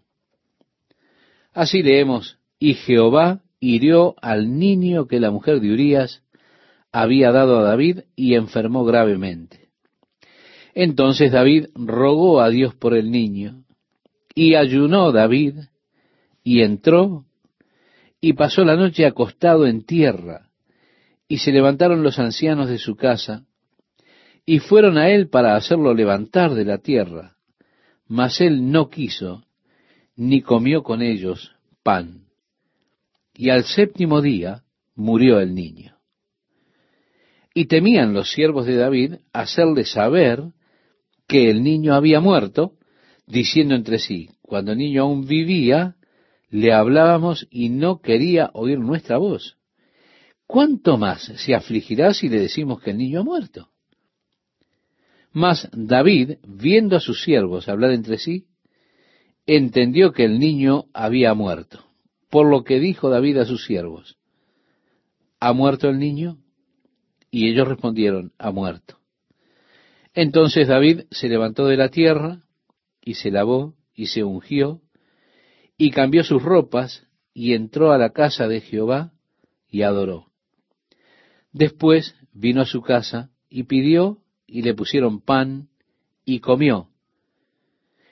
Así 1.54 1.82
leemos, 1.82 2.38
y 2.58 2.74
Jehová 2.74 3.40
hirió 3.58 4.14
al 4.20 4.58
niño 4.58 5.06
que 5.06 5.20
la 5.20 5.30
mujer 5.30 5.60
de 5.60 5.72
Urías 5.72 6.22
había 6.92 7.32
dado 7.32 7.58
a 7.58 7.62
David 7.62 8.00
y 8.14 8.34
enfermó 8.34 8.84
gravemente. 8.84 9.70
Entonces 10.74 11.32
David 11.32 11.68
rogó 11.74 12.42
a 12.42 12.50
Dios 12.50 12.74
por 12.74 12.94
el 12.94 13.10
niño, 13.10 13.64
y 14.34 14.54
ayunó 14.54 15.12
David, 15.12 15.54
y 16.42 16.60
entró, 16.60 17.24
y 18.20 18.34
pasó 18.34 18.64
la 18.64 18.76
noche 18.76 19.06
acostado 19.06 19.66
en 19.66 19.86
tierra, 19.86 20.50
y 21.26 21.38
se 21.38 21.52
levantaron 21.52 22.02
los 22.02 22.18
ancianos 22.18 22.68
de 22.68 22.76
su 22.76 22.96
casa, 22.96 23.46
y 24.44 24.58
fueron 24.58 24.98
a 24.98 25.08
él 25.08 25.30
para 25.30 25.56
hacerlo 25.56 25.94
levantar 25.94 26.52
de 26.54 26.66
la 26.66 26.78
tierra, 26.78 27.33
mas 28.08 28.40
él 28.40 28.70
no 28.70 28.90
quiso, 28.90 29.44
ni 30.16 30.42
comió 30.42 30.82
con 30.82 31.02
ellos 31.02 31.52
pan. 31.82 32.26
Y 33.34 33.50
al 33.50 33.64
séptimo 33.64 34.20
día 34.22 34.62
murió 34.94 35.40
el 35.40 35.54
niño. 35.54 35.96
Y 37.54 37.66
temían 37.66 38.12
los 38.14 38.32
siervos 38.32 38.66
de 38.66 38.76
David 38.76 39.14
hacerle 39.32 39.84
saber 39.84 40.42
que 41.26 41.50
el 41.50 41.62
niño 41.62 41.94
había 41.94 42.20
muerto, 42.20 42.74
diciendo 43.26 43.74
entre 43.74 43.98
sí, 43.98 44.30
cuando 44.42 44.72
el 44.72 44.78
niño 44.78 45.02
aún 45.02 45.26
vivía, 45.26 45.96
le 46.50 46.72
hablábamos 46.72 47.46
y 47.50 47.70
no 47.70 48.00
quería 48.00 48.50
oír 48.54 48.78
nuestra 48.78 49.18
voz. 49.18 49.56
¿Cuánto 50.46 50.98
más 50.98 51.32
se 51.36 51.54
afligirá 51.54 52.12
si 52.12 52.28
le 52.28 52.40
decimos 52.40 52.80
que 52.80 52.90
el 52.90 52.98
niño 52.98 53.20
ha 53.20 53.24
muerto? 53.24 53.70
Mas 55.34 55.68
David, 55.72 56.38
viendo 56.46 56.96
a 56.96 57.00
sus 57.00 57.24
siervos 57.24 57.68
hablar 57.68 57.90
entre 57.90 58.18
sí, 58.18 58.46
entendió 59.46 60.12
que 60.12 60.24
el 60.24 60.38
niño 60.38 60.84
había 60.94 61.34
muerto, 61.34 61.84
por 62.30 62.48
lo 62.48 62.62
que 62.62 62.78
dijo 62.78 63.10
David 63.10 63.38
a 63.38 63.44
sus 63.44 63.66
siervos, 63.66 64.16
¿ha 65.40 65.52
muerto 65.52 65.90
el 65.90 65.98
niño? 65.98 66.38
Y 67.32 67.50
ellos 67.50 67.66
respondieron, 67.66 68.32
ha 68.38 68.52
muerto. 68.52 68.98
Entonces 70.14 70.68
David 70.68 71.02
se 71.10 71.28
levantó 71.28 71.66
de 71.66 71.76
la 71.78 71.88
tierra, 71.88 72.44
y 73.04 73.14
se 73.14 73.32
lavó 73.32 73.74
y 73.92 74.06
se 74.06 74.24
ungió 74.24 74.80
y 75.76 75.90
cambió 75.90 76.22
sus 76.24 76.42
ropas 76.42 77.06
y 77.34 77.54
entró 77.54 77.92
a 77.92 77.98
la 77.98 78.10
casa 78.10 78.46
de 78.46 78.60
Jehová 78.60 79.12
y 79.68 79.82
adoró. 79.82 80.30
Después 81.52 82.14
vino 82.32 82.62
a 82.62 82.66
su 82.66 82.82
casa 82.82 83.30
y 83.50 83.64
pidió 83.64 84.23
y 84.54 84.62
le 84.62 84.72
pusieron 84.72 85.20
pan 85.20 85.66
y 86.24 86.38
comió. 86.38 86.88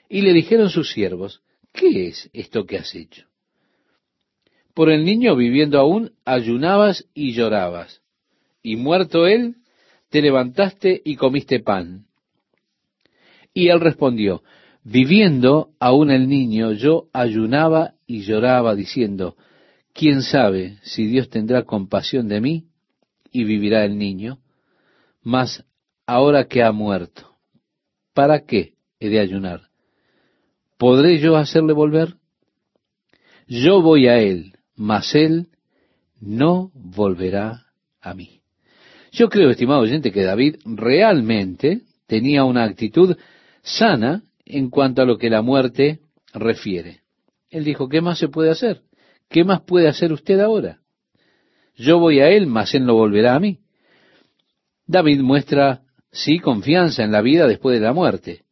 Y 0.09 0.23
le 0.23 0.33
dijeron 0.33 0.69
sus 0.69 0.91
siervos, 0.91 1.41
¿qué 1.71 2.09
es 2.09 2.29
esto 2.33 2.65
que 2.65 2.77
has 2.77 2.93
hecho? 2.95 3.27
Por 4.73 4.89
el 4.89 5.05
niño 5.05 5.37
viviendo 5.37 5.79
aún 5.79 6.11
ayunabas 6.25 7.07
y 7.13 7.31
llorabas, 7.31 8.01
y 8.61 8.75
muerto 8.75 9.25
él, 9.25 9.55
te 10.09 10.21
levantaste 10.21 11.01
y 11.05 11.15
comiste 11.15 11.61
pan. 11.61 12.07
Y 13.53 13.69
él 13.69 13.79
respondió, 13.79 14.43
Viviendo 14.83 15.69
aún 15.79 16.11
el 16.11 16.27
niño, 16.27 16.73
yo 16.73 17.07
ayunaba 17.13 17.93
y 18.05 18.23
lloraba 18.23 18.75
diciendo, 18.75 19.37
¿quién 19.93 20.21
sabe 20.21 20.77
si 20.81 21.05
Dios 21.05 21.29
tendrá 21.29 21.63
compasión 21.63 22.27
de 22.27 22.41
mí 22.41 22.65
y 23.31 23.45
vivirá 23.45 23.85
el 23.85 23.97
niño? 23.97 24.39
Mas 25.21 25.63
ahora 26.13 26.45
que 26.45 26.61
ha 26.61 26.71
muerto, 26.71 27.37
¿para 28.13 28.45
qué 28.45 28.73
he 28.99 29.09
de 29.09 29.19
ayunar? 29.19 29.61
¿Podré 30.77 31.17
yo 31.17 31.35
hacerle 31.37 31.73
volver? 31.73 32.17
Yo 33.47 33.81
voy 33.81 34.07
a 34.07 34.19
él, 34.19 34.53
mas 34.75 35.15
él 35.15 35.47
no 36.19 36.71
volverá 36.75 37.65
a 37.99 38.13
mí. 38.13 38.41
Yo 39.11 39.27
creo, 39.27 39.49
estimado 39.49 39.81
oyente, 39.81 40.11
que 40.11 40.23
David 40.23 40.57
realmente 40.65 41.81
tenía 42.05 42.43
una 42.43 42.63
actitud 42.63 43.17
sana 43.63 44.23
en 44.45 44.69
cuanto 44.69 45.01
a 45.01 45.05
lo 45.05 45.17
que 45.17 45.31
la 45.31 45.41
muerte 45.41 45.99
refiere. 46.33 47.01
Él 47.49 47.63
dijo, 47.63 47.89
¿qué 47.89 48.01
más 48.01 48.19
se 48.19 48.27
puede 48.27 48.51
hacer? 48.51 48.81
¿Qué 49.29 49.43
más 49.43 49.61
puede 49.61 49.87
hacer 49.87 50.13
usted 50.13 50.39
ahora? 50.39 50.79
Yo 51.75 51.97
voy 51.97 52.19
a 52.19 52.29
él, 52.29 52.45
mas 52.45 52.75
él 52.75 52.85
no 52.85 52.93
volverá 52.93 53.35
a 53.35 53.39
mí. 53.39 53.59
David 54.85 55.21
muestra, 55.21 55.82
sí, 56.13 56.39
confianza 56.39 57.03
en 57.03 57.11
la 57.11 57.21
vida 57.21 57.45
después 57.45 57.77
de 57.77 57.85
la 57.85 57.91
muerte. 57.91 58.43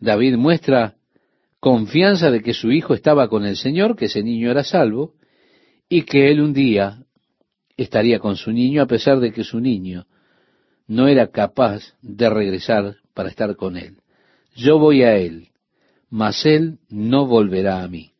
David 0.00 0.36
muestra 0.36 0.94
confianza 1.58 2.30
de 2.30 2.40
que 2.40 2.54
su 2.54 2.72
hijo 2.72 2.94
estaba 2.94 3.28
con 3.28 3.44
el 3.44 3.58
Señor, 3.58 3.94
que 3.94 4.06
ese 4.06 4.22
niño 4.22 4.50
era 4.50 4.64
salvo, 4.64 5.12
y 5.90 6.02
que 6.02 6.30
él 6.30 6.40
un 6.40 6.54
día 6.54 7.02
estaría 7.76 8.18
con 8.18 8.36
su 8.36 8.50
niño 8.50 8.80
a 8.80 8.86
pesar 8.86 9.20
de 9.20 9.32
que 9.32 9.44
su 9.44 9.60
niño 9.60 10.06
no 10.86 11.06
era 11.06 11.26
capaz 11.26 11.82
de 12.00 12.30
regresar 12.30 12.96
para 13.12 13.28
estar 13.28 13.54
con 13.56 13.76
él 13.76 14.00
yo 14.54 14.78
voy 14.78 15.02
a 15.02 15.16
Él, 15.16 15.48
mas 16.08 16.44
Él 16.46 16.78
no 16.88 17.26
volverá 17.26 17.82
a 17.82 17.88
mí. 17.88 18.12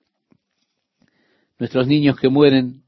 Nuestros 1.59 1.87
niños 1.87 2.19
que 2.19 2.29
mueren 2.29 2.83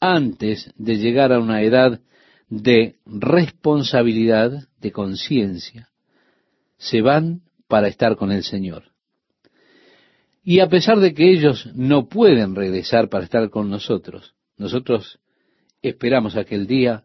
antes 0.00 0.72
de 0.76 0.96
llegar 0.96 1.32
a 1.32 1.38
una 1.38 1.62
edad 1.62 2.00
de 2.48 2.96
responsabilidad, 3.06 4.68
de 4.86 4.92
conciencia, 4.92 5.88
se 6.78 7.02
van 7.02 7.42
para 7.66 7.88
estar 7.88 8.16
con 8.16 8.30
el 8.30 8.44
Señor. 8.44 8.84
Y 10.44 10.60
a 10.60 10.68
pesar 10.68 11.00
de 11.00 11.12
que 11.12 11.28
ellos 11.28 11.68
no 11.74 12.08
pueden 12.08 12.54
regresar 12.54 13.08
para 13.08 13.24
estar 13.24 13.50
con 13.50 13.68
nosotros, 13.68 14.34
nosotros 14.56 15.18
esperamos 15.82 16.36
aquel 16.36 16.68
día 16.68 17.02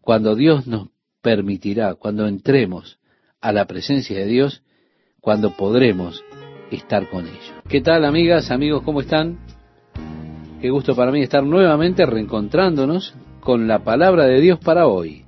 cuando 0.00 0.36
Dios 0.36 0.68
nos 0.68 0.90
permitirá, 1.20 1.94
cuando 1.94 2.28
entremos 2.28 2.98
a 3.40 3.50
la 3.50 3.66
presencia 3.66 4.16
de 4.16 4.26
Dios 4.26 4.62
cuando 5.20 5.56
podremos 5.56 6.22
estar 6.70 7.10
con 7.10 7.26
ellos. 7.26 7.54
¿Qué 7.68 7.80
tal 7.80 8.04
amigas, 8.04 8.52
amigos? 8.52 8.82
¿Cómo 8.84 9.00
están? 9.00 9.38
Qué 10.60 10.70
gusto 10.70 10.94
para 10.94 11.10
mí 11.10 11.22
estar 11.22 11.42
nuevamente 11.42 12.06
reencontrándonos 12.06 13.14
con 13.40 13.66
la 13.66 13.82
palabra 13.82 14.26
de 14.26 14.40
Dios 14.40 14.60
para 14.60 14.86
hoy. 14.86 15.23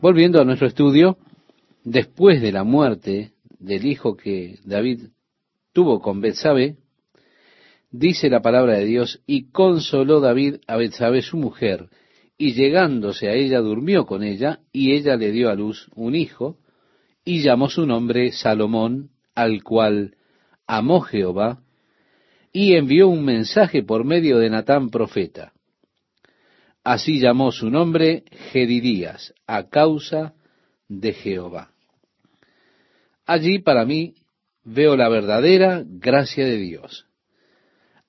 Volviendo 0.00 0.40
a 0.40 0.44
nuestro 0.44 0.68
estudio 0.68 1.18
después 1.82 2.40
de 2.40 2.52
la 2.52 2.62
muerte 2.62 3.32
del 3.58 3.84
hijo 3.84 4.16
que 4.16 4.60
David 4.64 5.08
tuvo 5.72 6.00
con 6.00 6.20
Betsabé, 6.20 6.76
dice 7.90 8.30
la 8.30 8.40
palabra 8.40 8.78
de 8.78 8.84
Dios, 8.84 9.20
y 9.26 9.50
consoló 9.50 10.20
David 10.20 10.58
a 10.68 10.76
Betsabé 10.76 11.20
su 11.22 11.36
mujer, 11.36 11.88
y 12.36 12.52
llegándose 12.52 13.28
a 13.28 13.32
ella 13.32 13.58
durmió 13.58 14.06
con 14.06 14.22
ella, 14.22 14.60
y 14.70 14.92
ella 14.92 15.16
le 15.16 15.32
dio 15.32 15.50
a 15.50 15.56
luz 15.56 15.88
un 15.96 16.14
hijo, 16.14 16.58
y 17.24 17.42
llamó 17.42 17.68
su 17.68 17.84
nombre 17.84 18.30
Salomón, 18.30 19.10
al 19.34 19.64
cual 19.64 20.14
amó 20.68 21.00
Jehová, 21.00 21.60
y 22.52 22.74
envió 22.74 23.08
un 23.08 23.24
mensaje 23.24 23.82
por 23.82 24.04
medio 24.04 24.38
de 24.38 24.48
Natán 24.48 24.90
profeta. 24.90 25.54
Así 26.88 27.20
llamó 27.20 27.52
su 27.52 27.68
nombre 27.68 28.24
Gedidías, 28.50 29.34
a 29.46 29.68
causa 29.68 30.32
de 30.88 31.12
Jehová. 31.12 31.70
Allí 33.26 33.58
para 33.58 33.84
mí 33.84 34.14
veo 34.64 34.96
la 34.96 35.10
verdadera 35.10 35.84
gracia 35.86 36.46
de 36.46 36.56
Dios. 36.56 37.04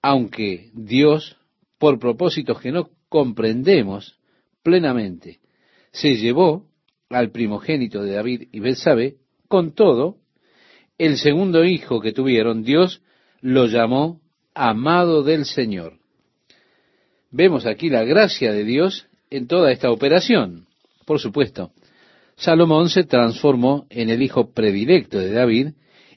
Aunque 0.02 0.70
Dios, 0.72 1.36
por 1.78 2.00
propósitos 2.00 2.62
que 2.62 2.72
no 2.72 2.92
comprendemos 3.10 4.18
plenamente, 4.64 5.42
se 5.92 6.16
llevó 6.16 6.70
al 7.10 7.32
primogénito 7.32 8.02
de 8.02 8.14
David 8.14 8.48
y 8.54 8.62
Betsabé, 8.62 9.18
con 9.50 9.74
todo, 9.74 10.20
el 10.98 11.18
segundo 11.18 11.66
hijo 11.66 12.00
que 12.00 12.14
tuvieron, 12.14 12.64
Dios 12.64 13.02
lo 13.42 13.66
llamó 13.66 14.22
amado 14.54 15.22
del 15.22 15.44
Señor. 15.44 15.99
Vemos 17.32 17.66
aquí 17.66 17.90
la 17.90 18.04
gracia 18.04 18.52
de 18.52 18.64
Dios 18.64 19.08
en 19.30 19.48
toda 19.48 19.72
esta 19.72 19.92
operación. 19.92 20.68
Por 21.06 21.20
supuesto, 21.20 21.72
Salomón 22.36 22.90
se 22.90 23.04
transformó 23.04 23.86
en 23.90 24.10
el 24.10 24.22
hijo 24.22 24.52
predilecto 24.52 25.20
de 25.20 25.32
David 25.32 25.74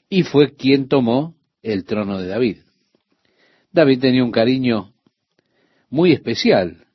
y 0.09 0.23
fue 0.23 0.55
quien 0.55 0.87
tomó 0.87 1.35
el 1.61 1.85
trono 1.85 2.19
de 2.19 2.27
David. 2.27 2.57
David 3.71 3.99
tenía 3.99 4.23
un 4.23 4.31
cariño 4.31 4.93
muy 5.89 6.11
especial 6.11 6.87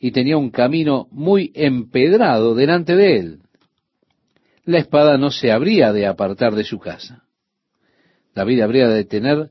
y 0.00 0.10
tenía 0.10 0.36
un 0.36 0.50
camino 0.50 1.06
muy 1.10 1.52
empedrado 1.54 2.54
delante 2.54 2.96
de 2.96 3.18
él. 3.18 3.40
La 4.64 4.78
espada 4.78 5.16
no 5.16 5.30
se 5.30 5.52
habría 5.52 5.92
de 5.92 6.06
apartar 6.06 6.54
de 6.54 6.64
su 6.64 6.78
casa. 6.78 7.24
David 8.34 8.60
habría 8.60 8.88
de 8.88 9.04
tener 9.04 9.50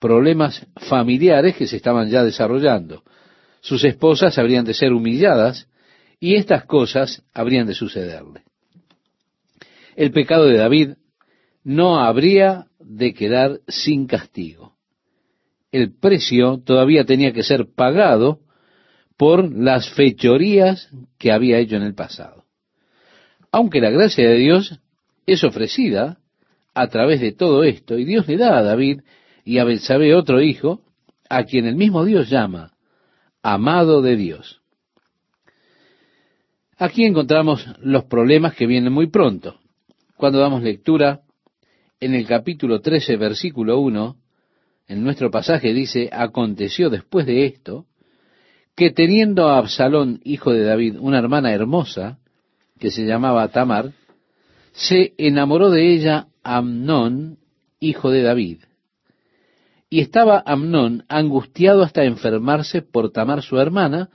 problemas 0.00 0.66
familiares 0.88 1.56
que 1.56 1.66
se 1.66 1.76
estaban 1.76 2.10
ya 2.10 2.24
desarrollando. 2.24 3.02
Sus 3.60 3.84
esposas 3.84 4.38
habrían 4.38 4.64
de 4.64 4.74
ser 4.74 4.92
humilladas 4.92 5.68
y 6.20 6.36
estas 6.36 6.64
cosas 6.64 7.22
habrían 7.34 7.66
de 7.66 7.74
sucederle. 7.74 8.42
El 9.96 10.12
pecado 10.12 10.44
de 10.44 10.58
David 10.58 10.90
no 11.64 11.98
habría 12.00 12.66
de 12.78 13.12
quedar 13.12 13.60
sin 13.66 14.06
castigo. 14.06 14.74
El 15.72 15.94
precio 15.98 16.62
todavía 16.64 17.04
tenía 17.04 17.32
que 17.32 17.42
ser 17.42 17.66
pagado 17.74 18.40
por 19.16 19.52
las 19.52 19.90
fechorías 19.90 20.90
que 21.18 21.32
había 21.32 21.58
hecho 21.58 21.76
en 21.76 21.82
el 21.82 21.94
pasado. 21.94 22.44
Aunque 23.50 23.80
la 23.80 23.90
gracia 23.90 24.28
de 24.28 24.36
Dios 24.36 24.78
es 25.26 25.42
ofrecida 25.42 26.18
a 26.74 26.88
través 26.88 27.20
de 27.20 27.32
todo 27.32 27.64
esto, 27.64 27.98
y 27.98 28.04
Dios 28.04 28.28
le 28.28 28.36
da 28.36 28.58
a 28.58 28.62
David 28.62 29.00
y 29.44 29.58
a 29.58 29.64
Belsabé 29.64 30.14
otro 30.14 30.42
hijo, 30.42 30.82
a 31.28 31.44
quien 31.44 31.66
el 31.66 31.74
mismo 31.74 32.04
Dios 32.04 32.28
llama 32.28 32.75
amado 33.46 34.02
de 34.02 34.16
Dios. 34.16 34.60
Aquí 36.78 37.04
encontramos 37.04 37.64
los 37.80 38.04
problemas 38.04 38.56
que 38.56 38.66
vienen 38.66 38.92
muy 38.92 39.06
pronto. 39.06 39.60
Cuando 40.16 40.40
damos 40.40 40.64
lectura 40.64 41.20
en 42.00 42.14
el 42.14 42.26
capítulo 42.26 42.80
13, 42.80 43.16
versículo 43.16 43.78
1, 43.78 44.16
en 44.88 45.04
nuestro 45.04 45.30
pasaje 45.30 45.72
dice, 45.72 46.10
aconteció 46.12 46.90
después 46.90 47.24
de 47.24 47.46
esto, 47.46 47.86
que 48.74 48.90
teniendo 48.90 49.48
a 49.48 49.58
Absalón, 49.58 50.20
hijo 50.24 50.52
de 50.52 50.64
David, 50.64 50.96
una 50.98 51.20
hermana 51.20 51.52
hermosa, 51.52 52.18
que 52.80 52.90
se 52.90 53.06
llamaba 53.06 53.46
Tamar, 53.48 53.92
se 54.72 55.14
enamoró 55.18 55.70
de 55.70 55.94
ella 55.94 56.26
Amnón, 56.42 57.38
hijo 57.78 58.10
de 58.10 58.22
David. 58.22 58.58
Y 59.88 60.00
estaba 60.00 60.42
Amnón 60.44 61.04
angustiado 61.08 61.82
hasta 61.82 62.04
enfermarse 62.04 62.82
por 62.82 63.12
Tamar 63.12 63.42
su 63.42 63.58
hermana, 63.58 64.10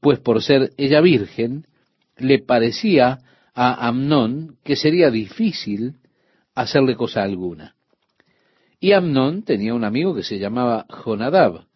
pues 0.00 0.18
por 0.18 0.42
ser 0.42 0.72
ella 0.78 1.00
virgen, 1.00 1.66
le 2.16 2.38
parecía 2.38 3.18
a 3.54 3.88
Amnón 3.88 4.56
que 4.64 4.76
sería 4.76 5.10
difícil 5.10 5.96
hacerle 6.54 6.96
cosa 6.96 7.22
alguna. 7.22 7.74
Y 8.78 8.92
Amnón 8.92 9.42
tenía 9.42 9.74
un 9.74 9.84
amigo 9.84 10.14
que 10.14 10.22
se 10.22 10.38
llamaba 10.38 10.86
Jonadab, 10.88 11.66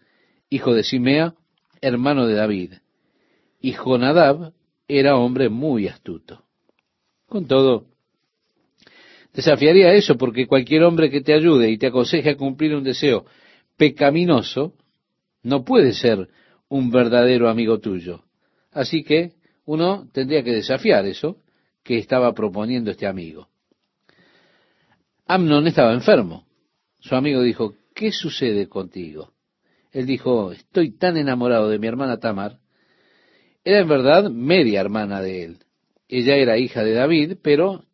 hijo 0.49 0.73
de 0.73 0.85
Simea, 0.85 1.35
hermano 1.83 2.27
de 2.27 2.35
David. 2.35 2.75
Y 3.61 3.73
Jonadab 3.73 4.53
era 4.89 5.17
hombre 5.17 5.51
muy 5.51 5.89
astuto. 5.89 6.45
Con 7.27 7.47
todo, 7.47 7.87
Desafiaría 9.35 9.93
eso 9.93 10.17
porque 10.17 10.47
cualquier 10.47 10.85
hombre 10.85 11.11
que 11.11 11.21
te 11.21 11.35
ayude 11.35 11.69
y 11.69 11.77
te 11.77 11.89
aconseje 11.89 12.31
a 12.31 12.37
cumplir 12.37 12.75
un 12.75 12.85
deseo 12.85 13.27
pecaminoso 13.77 14.75
no 15.43 15.65
puede 15.65 15.93
ser 15.93 16.29
un 16.69 16.91
verdadero 16.91 17.49
amigo 17.49 17.81
tuyo. 17.81 18.23
Así 18.71 19.03
que 19.03 19.33
uno 19.67 20.09
tendría 20.13 20.45
que 20.45 20.53
desafiar 20.53 21.05
eso 21.07 21.39
que 21.83 21.99
estaba 21.99 22.33
proponiendo 22.33 22.93
este 22.93 23.07
amigo. 23.07 23.49
Amnon 25.27 25.67
estaba 25.67 25.93
enfermo. 25.93 26.47
Su 27.01 27.17
amigo 27.17 27.43
dijo, 27.43 27.75
¿qué 27.95 28.13
sucede 28.13 28.69
contigo? 28.69 29.33
Él 29.91 30.07
dijo, 30.07 30.53
estoy 30.53 30.97
tan 30.97 31.17
enamorado 31.17 31.69
de 31.69 31.79
mi 31.79 31.89
hermana 31.89 32.19
Tamar. 32.19 32.59
Era 33.65 33.81
en 33.81 33.89
verdad 33.89 34.31
media 34.31 34.81
hermana 34.81 35.21
de 35.21 35.45
él. 35.45 35.59
Ella 36.09 36.37
era 36.37 36.59
hija 36.59 36.85
de 36.85 36.93
David, 36.93 37.39
pero 37.43 37.85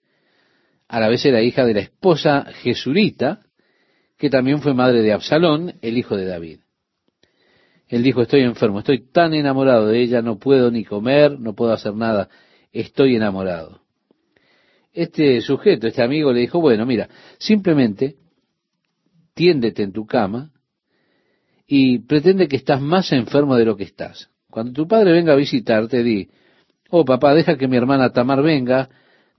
a 0.91 0.99
la 0.99 1.09
vez 1.09 1.25
era 1.25 1.41
hija 1.41 1.65
de 1.65 1.75
la 1.75 1.81
esposa 1.81 2.47
Jesurita, 2.63 3.39
que 4.19 4.29
también 4.29 4.61
fue 4.61 4.75
madre 4.75 5.03
de 5.03 5.13
Absalón, 5.13 5.75
el 5.83 5.97
hijo 5.97 6.17
de 6.17 6.27
David. 6.27 6.59
Él 7.87 8.03
dijo, 8.03 8.23
estoy 8.23 8.41
enfermo, 8.41 8.81
estoy 8.81 9.09
tan 9.13 9.33
enamorado 9.33 9.87
de 9.87 10.03
ella, 10.03 10.21
no 10.21 10.41
puedo 10.41 10.69
ni 10.73 10.85
comer, 10.85 11.39
no 11.39 11.55
puedo 11.55 11.73
hacer 11.73 11.95
nada, 11.95 12.29
estoy 12.73 13.15
enamorado. 13.15 13.83
Este 14.93 15.41
sujeto, 15.43 15.87
este 15.87 16.03
amigo 16.03 16.33
le 16.33 16.41
dijo, 16.41 16.61
bueno, 16.61 16.85
mira, 16.85 17.09
simplemente 17.39 18.17
tiéndete 19.35 19.85
en 19.85 19.93
tu 19.93 20.07
cama 20.07 20.51
y 21.69 22.01
pretende 22.01 22.49
que 22.49 22.57
estás 22.57 22.81
más 22.81 23.13
enfermo 23.13 23.55
de 23.55 23.65
lo 23.65 23.77
que 23.77 23.85
estás. 23.85 24.29
Cuando 24.51 24.73
tu 24.73 24.89
padre 24.89 25.13
venga 25.13 25.35
a 25.35 25.37
visitarte, 25.37 26.03
di, 26.03 26.31
oh 26.91 27.05
papá, 27.05 27.33
deja 27.33 27.57
que 27.57 27.69
mi 27.69 27.77
hermana 27.77 28.11
Tamar 28.11 28.43
venga 28.43 28.91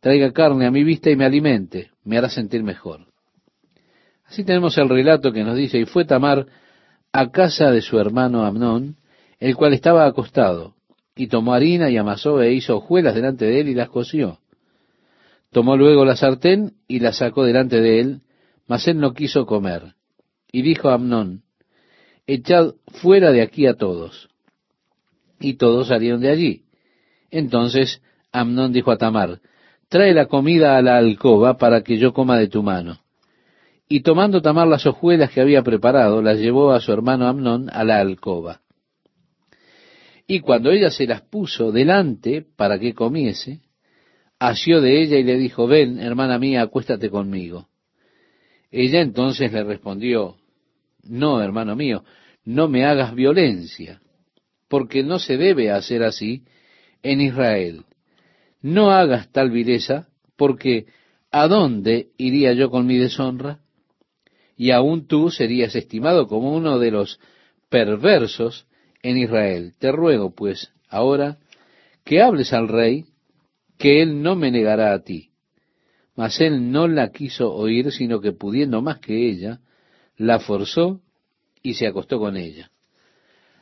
traiga 0.02 0.34
carne 0.34 0.66
a 0.66 0.72
mi 0.72 0.84
vista 0.84 1.10
y 1.10 1.16
me 1.16 1.26
alimente, 1.26 1.92
me 2.04 2.18
hará 2.18 2.30
sentir 2.30 2.64
mejor. 2.64 3.06
Así 4.26 4.44
tenemos 4.44 4.78
el 4.78 4.90
relato 4.90 5.32
que 5.32 5.44
nos 5.44 5.56
dice, 5.56 5.80
y 5.80 5.86
fue 5.86 6.06
Tamar 6.06 6.48
a 7.14 7.32
casa 7.32 7.72
de 7.72 7.82
su 7.82 8.00
hermano 8.00 8.46
Amnón, 8.46 8.98
el 9.40 9.56
cual 9.56 9.74
estaba 9.74 10.06
acostado, 10.06 10.76
y 11.16 11.28
tomó 11.28 11.54
harina 11.54 11.90
y 11.90 11.98
amasó 11.98 12.42
e 12.42 12.54
hizo 12.54 12.78
hojuelas 12.78 13.16
delante 13.16 13.46
de 13.46 13.60
él 13.62 13.70
y 13.70 13.76
las 13.76 13.90
coció. 13.90 14.40
Tomó 15.52 15.76
luego 15.76 16.06
la 16.06 16.16
sartén 16.16 16.74
y 16.88 17.00
la 17.00 17.12
sacó 17.12 17.44
delante 17.44 17.82
de 17.82 18.00
él, 18.00 18.22
mas 18.68 18.88
él 18.88 19.00
no 19.00 19.14
quiso 19.14 19.46
comer. 19.46 19.96
Y 20.52 20.62
dijo 20.62 20.90
a 20.90 20.96
Amnón, 20.96 21.44
echad 22.26 22.74
fuera 22.88 23.32
de 23.32 23.42
aquí 23.42 23.68
a 23.68 23.76
todos. 23.76 24.30
Y 25.40 25.56
todos 25.56 25.90
salieron 25.90 26.22
de 26.22 26.30
allí. 26.30 26.64
Entonces 27.30 28.02
Amnón 28.32 28.72
dijo 28.72 28.92
a 28.92 28.98
Tamar, 28.98 29.42
trae 29.92 30.14
la 30.14 30.28
comida 30.28 30.78
a 30.78 30.82
la 30.82 30.96
alcoba 30.98 31.58
para 31.58 31.84
que 31.84 31.98
yo 31.98 32.14
coma 32.14 32.38
de 32.40 32.48
tu 32.48 32.64
mano. 32.64 33.02
Y 33.90 34.04
tomando 34.04 34.42
Tamar 34.42 34.70
las 34.70 34.86
hojuelas 34.86 35.32
que 35.32 35.42
había 35.42 35.64
preparado, 35.64 36.22
las 36.22 36.40
llevó 36.40 36.72
a 36.72 36.80
su 36.80 36.94
hermano 36.94 37.28
Amnón 37.28 37.70
a 37.70 37.84
la 37.84 38.00
alcoba. 38.00 38.62
Y 40.26 40.40
cuando 40.40 40.72
ella 40.72 40.92
se 40.92 41.06
las 41.06 41.24
puso 41.24 41.74
delante 41.74 42.42
para 42.56 42.80
que 42.80 42.94
comiese, 42.94 43.60
asió 44.40 44.80
de 44.80 45.02
ella 45.02 45.18
y 45.18 45.24
le 45.24 45.38
dijo, 45.38 45.68
ven, 45.68 46.00
hermana 46.00 46.40
mía, 46.40 46.62
acuéstate 46.62 47.10
conmigo. 47.10 47.68
Ella 48.72 49.02
entonces 49.02 49.52
le 49.52 49.62
respondió, 49.66 50.38
no, 51.04 51.42
hermano 51.42 51.76
mío, 51.76 52.06
no 52.46 52.70
me 52.70 52.86
hagas 52.86 53.14
violencia, 53.14 54.00
porque 54.70 55.04
no 55.04 55.20
se 55.20 55.36
debe 55.36 55.70
hacer 55.70 56.02
así 56.02 56.46
en 57.04 57.20
Israel 57.20 57.84
no 58.62 58.92
hagas 58.92 59.32
tal 59.32 59.52
vileza, 59.52 60.08
porque 60.36 60.86
¿a 61.32 61.48
dónde 61.48 62.10
iría 62.18 62.54
yo 62.54 62.70
con 62.70 62.86
mi 62.86 62.98
deshonra? 62.98 63.60
Y 64.56 64.72
aún 64.72 65.08
tú 65.08 65.32
serías 65.32 65.76
estimado 65.76 66.28
como 66.28 66.54
uno 66.54 66.78
de 66.78 66.92
los 66.92 67.20
perversos 67.70 68.68
en 69.02 69.18
Israel. 69.18 69.74
Te 69.80 69.92
ruego, 69.92 70.36
pues, 70.36 70.72
ahora 70.88 71.38
que 72.04 72.22
hables 72.22 72.54
al 72.54 72.68
rey, 72.68 73.06
que 73.78 74.02
él 74.02 74.22
no 74.22 74.36
me 74.36 74.52
negará 74.52 74.94
a 74.94 75.04
ti. 75.04 75.32
Mas 76.16 76.40
él 76.42 76.72
no 76.72 76.88
la 76.88 77.12
quiso 77.12 77.52
oír, 77.54 77.92
sino 77.92 78.22
que 78.22 78.32
pudiendo 78.32 78.82
más 78.82 79.00
que 79.00 79.30
ella, 79.30 79.60
la 80.18 80.40
forzó 80.40 81.02
y 81.64 81.76
se 81.76 81.88
acostó 81.88 82.20
con 82.20 82.38
ella. 82.38 82.70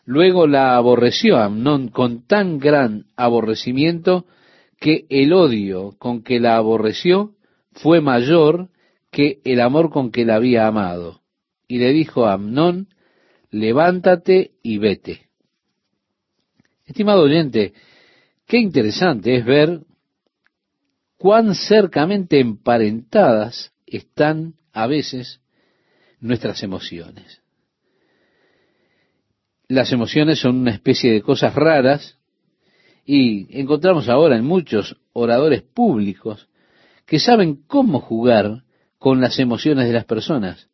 Luego 0.05 0.47
la 0.47 0.75
aborreció 0.75 1.37
Amnón 1.37 1.89
con 1.89 2.25
tan 2.25 2.57
gran 2.57 3.05
aborrecimiento 3.15 4.25
que 4.79 5.05
el 5.09 5.33
odio 5.33 5.95
con 5.99 6.23
que 6.23 6.39
la 6.39 6.55
aborreció 6.55 7.35
fue 7.73 8.01
mayor 8.01 8.69
que 9.11 9.41
el 9.43 9.59
amor 9.59 9.89
con 9.89 10.11
que 10.11 10.25
la 10.25 10.35
había 10.35 10.67
amado. 10.67 11.21
Y 11.67 11.79
le 11.79 11.91
dijo 11.91 12.25
a 12.25 12.33
Amnón, 12.33 12.87
levántate 13.51 14.51
y 14.63 14.77
vete. 14.77 15.29
Estimado 16.85 17.23
oyente, 17.23 17.73
qué 18.47 18.57
interesante 18.57 19.35
es 19.35 19.45
ver 19.45 19.81
cuán 21.17 21.53
cercamente 21.53 22.39
emparentadas 22.39 23.73
están 23.85 24.55
a 24.71 24.87
veces 24.87 25.41
nuestras 26.19 26.63
emociones. 26.63 27.41
Las 29.67 29.91
emociones 29.91 30.39
son 30.39 30.57
una 30.57 30.71
especie 30.71 31.11
de 31.11 31.21
cosas 31.21 31.53
raras 31.53 32.18
y 33.11 33.47
encontramos 33.59 34.07
ahora 34.07 34.37
en 34.37 34.45
muchos 34.45 34.95
oradores 35.13 35.63
públicos 35.63 36.47
que 37.07 37.17
saben 37.17 37.63
cómo 37.65 38.01
jugar 38.01 38.61
con 38.99 39.19
las 39.19 39.39
emociones 39.39 39.87
de 39.87 39.93
las 39.93 40.05
personas, 40.05 40.69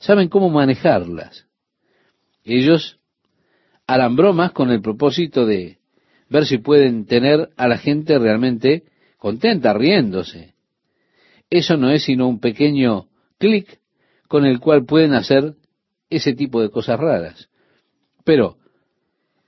saben 0.00 0.28
cómo 0.28 0.50
manejarlas. 0.50 1.46
Ellos 2.42 2.98
harán 3.86 4.16
con 4.52 4.72
el 4.72 4.82
propósito 4.82 5.46
de 5.46 5.78
ver 6.28 6.44
si 6.44 6.58
pueden 6.58 7.06
tener 7.06 7.50
a 7.56 7.68
la 7.68 7.78
gente 7.78 8.18
realmente 8.18 8.82
contenta, 9.16 9.72
riéndose. 9.72 10.54
Eso 11.50 11.76
no 11.76 11.92
es 11.92 12.02
sino 12.02 12.26
un 12.26 12.40
pequeño 12.40 13.06
clic 13.38 13.78
con 14.26 14.44
el 14.44 14.58
cual 14.58 14.86
pueden 14.86 15.14
hacer 15.14 15.54
ese 16.08 16.34
tipo 16.34 16.62
de 16.62 16.70
cosas 16.70 16.98
raras. 16.98 17.48
Pero 18.24 18.56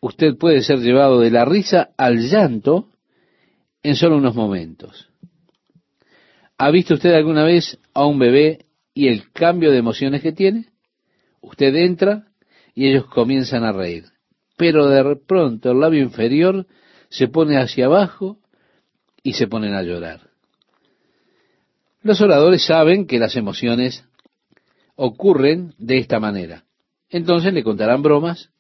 usted 0.02 0.36
puede 0.36 0.62
ser 0.62 0.80
llevado 0.80 1.20
de 1.20 1.30
la 1.30 1.44
risa 1.44 1.90
al 1.96 2.18
llanto 2.18 2.88
en 3.84 3.94
solo 3.94 4.16
unos 4.16 4.34
momentos. 4.34 5.08
¿Ha 6.58 6.70
visto 6.70 6.94
usted 6.94 7.14
alguna 7.14 7.44
vez 7.44 7.78
a 7.94 8.04
un 8.04 8.18
bebé 8.18 8.66
y 8.94 9.08
el 9.08 9.30
cambio 9.32 9.70
de 9.70 9.78
emociones 9.78 10.20
que 10.20 10.32
tiene? 10.32 10.70
Usted 11.40 11.74
entra 11.76 12.26
y 12.74 12.88
ellos 12.88 13.06
comienzan 13.06 13.62
a 13.64 13.72
reír. 13.72 14.06
Pero 14.56 14.88
de 14.88 15.16
pronto 15.16 15.70
el 15.70 15.80
labio 15.80 16.02
inferior 16.02 16.66
se 17.08 17.28
pone 17.28 17.56
hacia 17.58 17.86
abajo 17.86 18.38
y 19.22 19.34
se 19.34 19.46
ponen 19.46 19.72
a 19.72 19.82
llorar. 19.82 20.30
Los 22.02 22.20
oradores 22.20 22.64
saben 22.66 23.06
que 23.06 23.20
las 23.20 23.36
emociones 23.36 24.04
ocurren 24.96 25.74
de 25.78 25.98
esta 25.98 26.18
manera. 26.18 26.64
Entonces 27.08 27.52
le 27.52 27.62
contarán 27.62 28.02
bromas 28.02 28.51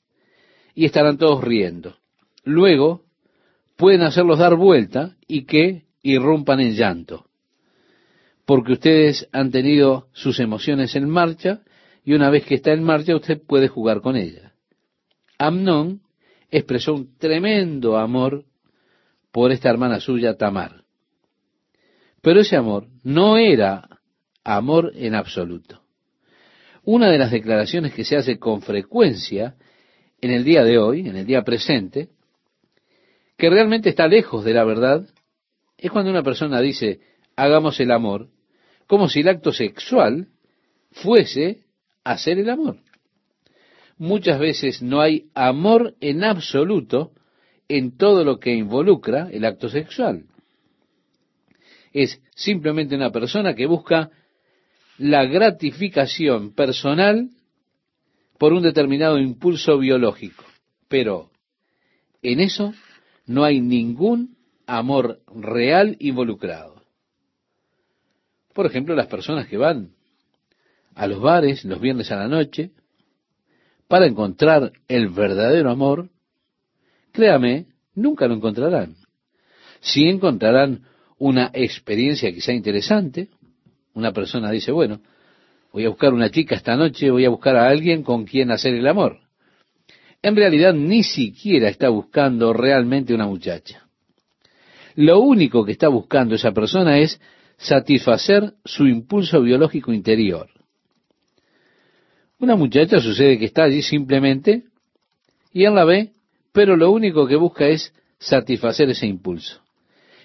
y 0.74 0.84
estarán 0.84 1.18
todos 1.18 1.42
riendo. 1.42 1.96
Luego 2.44 3.04
pueden 3.76 4.02
hacerlos 4.02 4.38
dar 4.38 4.56
vuelta 4.56 5.16
y 5.26 5.44
que 5.44 5.84
irrumpan 6.02 6.60
en 6.60 6.74
llanto, 6.74 7.26
porque 8.44 8.72
ustedes 8.72 9.28
han 9.32 9.50
tenido 9.50 10.08
sus 10.12 10.40
emociones 10.40 10.96
en 10.96 11.08
marcha 11.08 11.62
y 12.04 12.14
una 12.14 12.30
vez 12.30 12.44
que 12.44 12.56
está 12.56 12.72
en 12.72 12.82
marcha 12.82 13.14
usted 13.14 13.40
puede 13.40 13.68
jugar 13.68 14.00
con 14.00 14.16
ella. 14.16 14.52
Amnón 15.38 16.02
expresó 16.50 16.94
un 16.94 17.16
tremendo 17.16 17.96
amor 17.96 18.44
por 19.30 19.50
esta 19.52 19.70
hermana 19.70 20.00
suya, 20.00 20.36
Tamar. 20.36 20.82
Pero 22.20 22.40
ese 22.40 22.56
amor 22.56 22.86
no 23.02 23.36
era 23.36 23.88
amor 24.44 24.92
en 24.94 25.14
absoluto. 25.14 25.82
Una 26.84 27.10
de 27.10 27.18
las 27.18 27.30
declaraciones 27.30 27.94
que 27.94 28.04
se 28.04 28.16
hace 28.16 28.38
con 28.38 28.60
frecuencia 28.62 29.56
en 30.22 30.30
el 30.30 30.44
día 30.44 30.62
de 30.62 30.78
hoy, 30.78 31.00
en 31.00 31.16
el 31.16 31.26
día 31.26 31.42
presente, 31.42 32.08
que 33.36 33.50
realmente 33.50 33.90
está 33.90 34.06
lejos 34.06 34.44
de 34.44 34.54
la 34.54 34.64
verdad, 34.64 35.04
es 35.76 35.90
cuando 35.90 36.12
una 36.12 36.22
persona 36.22 36.60
dice, 36.60 37.00
hagamos 37.34 37.80
el 37.80 37.90
amor, 37.90 38.28
como 38.86 39.08
si 39.08 39.20
el 39.20 39.28
acto 39.28 39.52
sexual 39.52 40.28
fuese 40.92 41.64
hacer 42.04 42.38
el 42.38 42.50
amor. 42.50 42.78
Muchas 43.98 44.38
veces 44.38 44.80
no 44.80 45.00
hay 45.00 45.26
amor 45.34 45.94
en 46.00 46.22
absoluto 46.22 47.12
en 47.68 47.96
todo 47.96 48.24
lo 48.24 48.38
que 48.38 48.54
involucra 48.54 49.28
el 49.30 49.44
acto 49.44 49.68
sexual. 49.68 50.26
Es 51.92 52.22
simplemente 52.34 52.94
una 52.94 53.10
persona 53.10 53.54
que 53.54 53.66
busca 53.66 54.10
la 54.98 55.24
gratificación 55.24 56.54
personal 56.54 57.30
por 58.42 58.52
un 58.52 58.64
determinado 58.64 59.20
impulso 59.20 59.78
biológico. 59.78 60.42
Pero 60.88 61.30
en 62.22 62.40
eso 62.40 62.74
no 63.24 63.44
hay 63.44 63.60
ningún 63.60 64.36
amor 64.66 65.20
real 65.32 65.94
involucrado. 66.00 66.82
Por 68.52 68.66
ejemplo, 68.66 68.96
las 68.96 69.06
personas 69.06 69.46
que 69.46 69.58
van 69.58 69.92
a 70.96 71.06
los 71.06 71.20
bares 71.20 71.64
los 71.64 71.80
viernes 71.80 72.10
a 72.10 72.16
la 72.16 72.26
noche 72.26 72.72
para 73.86 74.06
encontrar 74.06 74.72
el 74.88 75.10
verdadero 75.10 75.70
amor, 75.70 76.10
créame, 77.12 77.66
nunca 77.94 78.26
lo 78.26 78.34
encontrarán. 78.34 78.96
Si 79.78 80.08
encontrarán 80.08 80.82
una 81.16 81.52
experiencia 81.54 82.32
quizá 82.32 82.52
interesante, 82.52 83.28
una 83.94 84.12
persona 84.12 84.50
dice, 84.50 84.72
bueno, 84.72 85.00
voy 85.72 85.86
a 85.86 85.88
buscar 85.88 86.12
una 86.12 86.30
chica 86.30 86.54
esta 86.54 86.76
noche, 86.76 87.10
voy 87.10 87.24
a 87.24 87.30
buscar 87.30 87.56
a 87.56 87.68
alguien 87.68 88.02
con 88.02 88.24
quien 88.24 88.50
hacer 88.50 88.74
el 88.74 88.86
amor. 88.86 89.18
En 90.22 90.36
realidad 90.36 90.74
ni 90.74 91.02
siquiera 91.02 91.68
está 91.68 91.88
buscando 91.88 92.52
realmente 92.52 93.14
una 93.14 93.26
muchacha. 93.26 93.86
Lo 94.94 95.20
único 95.20 95.64
que 95.64 95.72
está 95.72 95.88
buscando 95.88 96.34
esa 96.34 96.52
persona 96.52 96.98
es 96.98 97.20
satisfacer 97.56 98.54
su 98.64 98.86
impulso 98.86 99.40
biológico 99.40 99.92
interior. 99.92 100.48
Una 102.38 102.56
muchacha 102.56 103.00
sucede 103.00 103.38
que 103.38 103.46
está 103.46 103.64
allí 103.64 103.82
simplemente 103.82 104.64
y 105.52 105.64
él 105.64 105.74
la 105.74 105.84
ve, 105.84 106.12
pero 106.52 106.76
lo 106.76 106.90
único 106.90 107.26
que 107.26 107.36
busca 107.36 107.66
es 107.66 107.94
satisfacer 108.18 108.90
ese 108.90 109.06
impulso. 109.06 109.60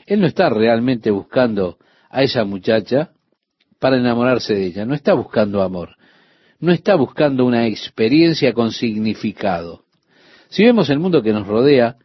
Él 0.06 0.20
no 0.20 0.28
está 0.28 0.50
realmente 0.50 1.12
buscando 1.12 1.78
a 2.10 2.24
esa 2.24 2.44
muchacha 2.44 3.12
para 3.80 3.98
enamorarse 3.98 4.54
de 4.54 4.66
ella. 4.66 4.86
No 4.86 4.94
está 4.94 5.14
buscando 5.14 5.62
amor. 5.62 5.96
No 6.60 6.72
está 6.72 6.96
buscando 6.96 7.46
una 7.46 7.68
experiencia 7.68 8.54
con 8.54 8.72
significado. 8.72 9.84
Si 10.50 10.64
vemos 10.64 10.90
el 10.90 11.00
mundo 11.00 11.22
que 11.22 11.34
nos 11.34 11.48
rodea 11.48 11.98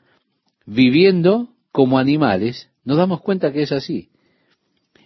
viviendo 0.66 1.48
como 1.70 1.98
animales, 1.98 2.68
nos 2.84 2.98
damos 2.98 3.20
cuenta 3.20 3.52
que 3.52 3.62
es 3.62 3.72
así. 3.72 4.10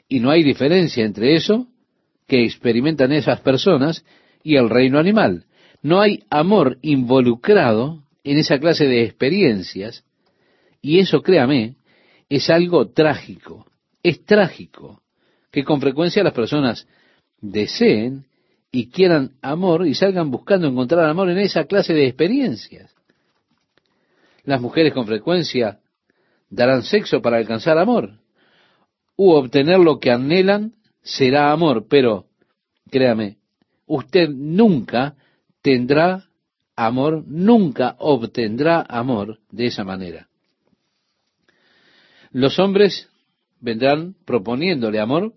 Y 0.09 0.21
no 0.21 0.31
hay 0.31 0.43
diferencia 0.43 1.05
entre 1.05 1.35
eso 1.35 1.69
que 2.27 2.45
experimentan 2.45 3.13
esas 3.13 3.41
personas 3.41 4.05
y 4.43 4.57
el 4.57 4.69
reino 4.69 4.99
animal. 4.99 5.45
No 5.83 6.01
hay 6.01 6.25
amor 6.31 6.79
involucrado 6.83 8.03
en 8.25 8.39
esa 8.39 8.59
clase 8.59 8.87
de 8.87 9.05
experiencias. 9.05 10.05
Y 10.83 10.99
eso, 10.99 11.23
créame, 11.23 11.77
es 12.29 12.51
algo 12.51 12.89
trágico. 12.89 13.67
Es 14.03 14.25
trágico 14.25 15.03
que 15.57 15.65
con 15.65 15.81
frecuencia 15.81 16.23
las 16.23 16.35
personas 16.35 16.87
deseen 17.41 18.27
y 18.71 18.91
quieran 18.91 19.39
amor 19.41 19.87
y 19.87 19.95
salgan 19.95 20.31
buscando 20.31 20.69
encontrar 20.69 21.09
amor 21.09 21.31
en 21.31 21.39
esa 21.39 21.65
clase 21.65 21.95
de 21.95 22.07
experiencias. 22.07 22.95
Las 24.45 24.61
mujeres 24.61 24.93
con 24.93 25.07
frecuencia 25.07 25.81
darán 26.51 26.83
sexo 26.83 27.23
para 27.23 27.39
alcanzar 27.39 27.79
amor, 27.79 28.19
u 29.17 29.31
obtener 29.31 29.79
lo 29.79 29.99
que 29.99 30.11
anhelan 30.11 30.75
será 31.01 31.51
amor, 31.53 31.87
pero 31.89 32.27
créame, 32.91 33.39
usted 33.87 34.29
nunca 34.29 35.15
tendrá 35.63 36.27
amor, 36.77 37.25
nunca 37.27 37.97
obtendrá 37.99 38.85
amor 38.87 39.39
de 39.51 39.69
esa 39.69 39.85
manera. 39.85 40.29
Los 42.31 42.59
hombres 42.59 43.09
vendrán 43.59 44.17
proponiéndole 44.27 45.01
amor 45.01 45.33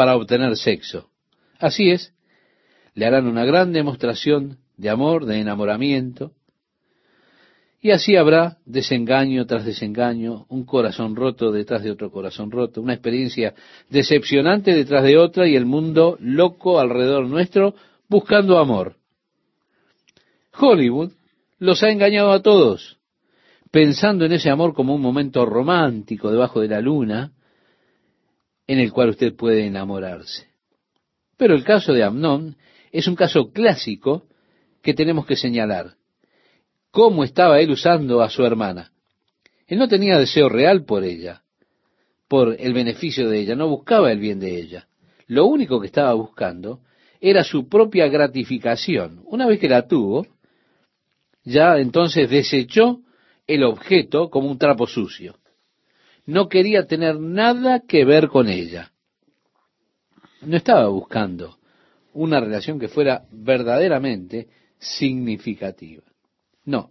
para 0.00 0.16
obtener 0.16 0.56
sexo. 0.56 1.10
Así 1.58 1.90
es, 1.90 2.14
le 2.94 3.04
harán 3.04 3.26
una 3.26 3.44
gran 3.44 3.70
demostración 3.70 4.56
de 4.78 4.88
amor, 4.88 5.26
de 5.26 5.40
enamoramiento, 5.40 6.32
y 7.82 7.90
así 7.90 8.16
habrá 8.16 8.56
desengaño 8.64 9.44
tras 9.44 9.66
desengaño, 9.66 10.46
un 10.48 10.64
corazón 10.64 11.16
roto 11.16 11.52
detrás 11.52 11.82
de 11.82 11.90
otro 11.90 12.10
corazón 12.10 12.50
roto, 12.50 12.80
una 12.80 12.94
experiencia 12.94 13.52
decepcionante 13.90 14.74
detrás 14.74 15.04
de 15.04 15.18
otra 15.18 15.46
y 15.46 15.54
el 15.54 15.66
mundo 15.66 16.16
loco 16.18 16.80
alrededor 16.80 17.26
nuestro 17.26 17.74
buscando 18.08 18.56
amor. 18.56 18.96
Hollywood 20.58 21.12
los 21.58 21.82
ha 21.82 21.90
engañado 21.90 22.32
a 22.32 22.40
todos, 22.40 22.96
pensando 23.70 24.24
en 24.24 24.32
ese 24.32 24.48
amor 24.48 24.72
como 24.72 24.94
un 24.94 25.02
momento 25.02 25.44
romántico 25.44 26.30
debajo 26.30 26.62
de 26.62 26.68
la 26.68 26.80
luna, 26.80 27.34
en 28.70 28.78
el 28.78 28.92
cual 28.92 29.08
usted 29.08 29.34
puede 29.34 29.66
enamorarse. 29.66 30.46
Pero 31.36 31.56
el 31.56 31.64
caso 31.64 31.92
de 31.92 32.04
Amnón 32.04 32.56
es 32.92 33.08
un 33.08 33.16
caso 33.16 33.50
clásico 33.50 34.28
que 34.80 34.94
tenemos 34.94 35.26
que 35.26 35.34
señalar. 35.34 35.96
¿Cómo 36.92 37.24
estaba 37.24 37.60
él 37.60 37.72
usando 37.72 38.22
a 38.22 38.30
su 38.30 38.44
hermana? 38.44 38.92
Él 39.66 39.76
no 39.76 39.88
tenía 39.88 40.20
deseo 40.20 40.48
real 40.48 40.84
por 40.84 41.02
ella, 41.02 41.42
por 42.28 42.54
el 42.60 42.72
beneficio 42.72 43.28
de 43.28 43.40
ella, 43.40 43.56
no 43.56 43.66
buscaba 43.66 44.12
el 44.12 44.20
bien 44.20 44.38
de 44.38 44.60
ella. 44.60 44.86
Lo 45.26 45.46
único 45.46 45.80
que 45.80 45.88
estaba 45.88 46.12
buscando 46.12 46.78
era 47.20 47.42
su 47.42 47.68
propia 47.68 48.06
gratificación. 48.06 49.22
Una 49.24 49.48
vez 49.48 49.58
que 49.58 49.68
la 49.68 49.88
tuvo, 49.88 50.28
ya 51.42 51.76
entonces 51.78 52.30
desechó 52.30 53.00
el 53.48 53.64
objeto 53.64 54.30
como 54.30 54.48
un 54.48 54.58
trapo 54.58 54.86
sucio. 54.86 55.39
No 56.26 56.48
quería 56.48 56.86
tener 56.86 57.18
nada 57.18 57.80
que 57.86 58.04
ver 58.04 58.28
con 58.28 58.48
ella. 58.48 58.92
No 60.42 60.56
estaba 60.56 60.88
buscando 60.88 61.58
una 62.12 62.40
relación 62.40 62.78
que 62.78 62.88
fuera 62.88 63.24
verdaderamente 63.30 64.48
significativa. 64.78 66.02
No. 66.64 66.90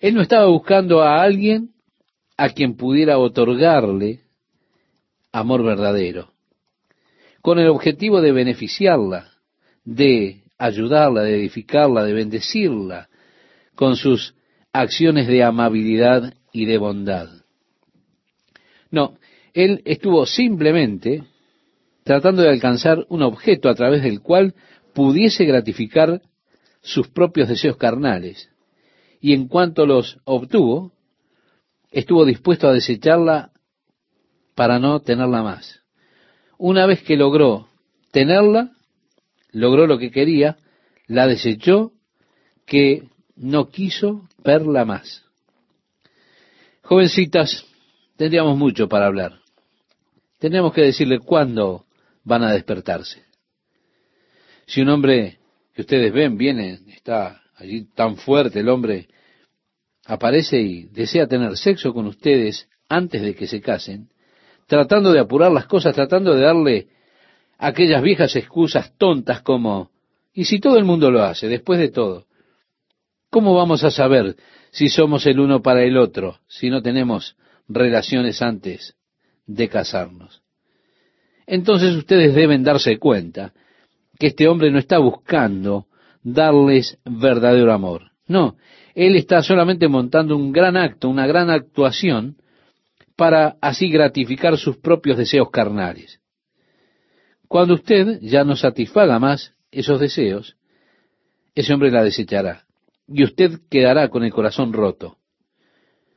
Él 0.00 0.14
no 0.14 0.22
estaba 0.22 0.46
buscando 0.46 1.02
a 1.02 1.22
alguien 1.22 1.70
a 2.36 2.50
quien 2.50 2.76
pudiera 2.76 3.18
otorgarle 3.18 4.20
amor 5.32 5.64
verdadero, 5.64 6.32
con 7.40 7.58
el 7.58 7.68
objetivo 7.68 8.20
de 8.20 8.32
beneficiarla, 8.32 9.32
de 9.84 10.44
ayudarla, 10.58 11.22
de 11.22 11.36
edificarla, 11.36 12.04
de 12.04 12.12
bendecirla, 12.12 13.08
con 13.74 13.96
sus 13.96 14.34
acciones 14.72 15.26
de 15.26 15.42
amabilidad 15.42 16.34
y 16.52 16.66
de 16.66 16.78
bondad. 16.78 17.43
No, 18.94 19.18
él 19.54 19.82
estuvo 19.86 20.24
simplemente 20.24 21.24
tratando 22.04 22.42
de 22.42 22.50
alcanzar 22.50 23.04
un 23.08 23.24
objeto 23.24 23.68
a 23.68 23.74
través 23.74 24.04
del 24.04 24.20
cual 24.20 24.54
pudiese 24.94 25.44
gratificar 25.46 26.22
sus 26.80 27.08
propios 27.08 27.48
deseos 27.48 27.76
carnales. 27.76 28.50
Y 29.20 29.32
en 29.32 29.48
cuanto 29.48 29.84
los 29.84 30.20
obtuvo, 30.24 30.92
estuvo 31.90 32.24
dispuesto 32.24 32.68
a 32.68 32.72
desecharla 32.72 33.50
para 34.54 34.78
no 34.78 35.00
tenerla 35.00 35.42
más. 35.42 35.80
Una 36.56 36.86
vez 36.86 37.02
que 37.02 37.16
logró 37.16 37.66
tenerla, 38.12 38.70
logró 39.50 39.88
lo 39.88 39.98
que 39.98 40.12
quería, 40.12 40.56
la 41.08 41.26
desechó, 41.26 41.90
que 42.64 43.08
no 43.34 43.70
quiso 43.70 44.28
verla 44.44 44.84
más. 44.84 45.24
Jovencitas, 46.82 47.66
tendríamos 48.16 48.56
mucho 48.56 48.88
para 48.88 49.06
hablar. 49.06 49.40
Tendríamos 50.38 50.72
que 50.72 50.82
decirle 50.82 51.20
cuándo 51.20 51.86
van 52.22 52.42
a 52.42 52.52
despertarse. 52.52 53.24
Si 54.66 54.80
un 54.80 54.88
hombre 54.88 55.38
que 55.74 55.82
ustedes 55.82 56.12
ven 56.12 56.36
viene, 56.36 56.80
está 56.88 57.42
allí 57.56 57.86
tan 57.94 58.16
fuerte 58.16 58.60
el 58.60 58.68
hombre, 58.68 59.08
aparece 60.06 60.60
y 60.60 60.84
desea 60.84 61.26
tener 61.26 61.56
sexo 61.56 61.92
con 61.92 62.06
ustedes 62.06 62.68
antes 62.88 63.22
de 63.22 63.34
que 63.34 63.46
se 63.46 63.60
casen, 63.60 64.08
tratando 64.66 65.12
de 65.12 65.20
apurar 65.20 65.52
las 65.52 65.66
cosas, 65.66 65.94
tratando 65.94 66.34
de 66.34 66.42
darle 66.42 66.88
aquellas 67.58 68.02
viejas 68.02 68.34
excusas 68.36 68.96
tontas 68.98 69.42
como, 69.42 69.90
¿y 70.32 70.44
si 70.44 70.60
todo 70.60 70.78
el 70.78 70.84
mundo 70.84 71.10
lo 71.10 71.22
hace, 71.22 71.48
después 71.48 71.78
de 71.78 71.88
todo? 71.88 72.26
¿Cómo 73.30 73.54
vamos 73.54 73.82
a 73.84 73.90
saber 73.90 74.36
si 74.70 74.88
somos 74.88 75.26
el 75.26 75.40
uno 75.40 75.62
para 75.62 75.82
el 75.82 75.96
otro, 75.96 76.40
si 76.46 76.70
no 76.70 76.82
tenemos 76.82 77.36
relaciones 77.68 78.42
antes 78.42 78.96
de 79.46 79.68
casarnos? 79.68 80.42
Entonces 81.46 81.94
ustedes 81.94 82.34
deben 82.34 82.62
darse 82.62 82.98
cuenta 82.98 83.52
que 84.18 84.28
este 84.28 84.48
hombre 84.48 84.70
no 84.70 84.78
está 84.78 84.98
buscando 84.98 85.86
darles 86.22 86.98
verdadero 87.04 87.72
amor. 87.72 88.12
No, 88.26 88.56
él 88.94 89.16
está 89.16 89.42
solamente 89.42 89.88
montando 89.88 90.36
un 90.36 90.52
gran 90.52 90.76
acto, 90.76 91.08
una 91.08 91.26
gran 91.26 91.50
actuación, 91.50 92.36
para 93.16 93.56
así 93.60 93.90
gratificar 93.90 94.56
sus 94.56 94.78
propios 94.78 95.16
deseos 95.16 95.50
carnales. 95.50 96.20
Cuando 97.46 97.74
usted 97.74 98.18
ya 98.22 98.44
no 98.44 98.56
satisfaga 98.56 99.18
más 99.18 99.52
esos 99.70 100.00
deseos, 100.00 100.56
ese 101.54 101.72
hombre 101.72 101.90
la 101.90 102.02
desechará 102.02 102.64
y 103.06 103.22
usted 103.22 103.60
quedará 103.70 104.08
con 104.08 104.24
el 104.24 104.32
corazón 104.32 104.72
roto, 104.72 105.18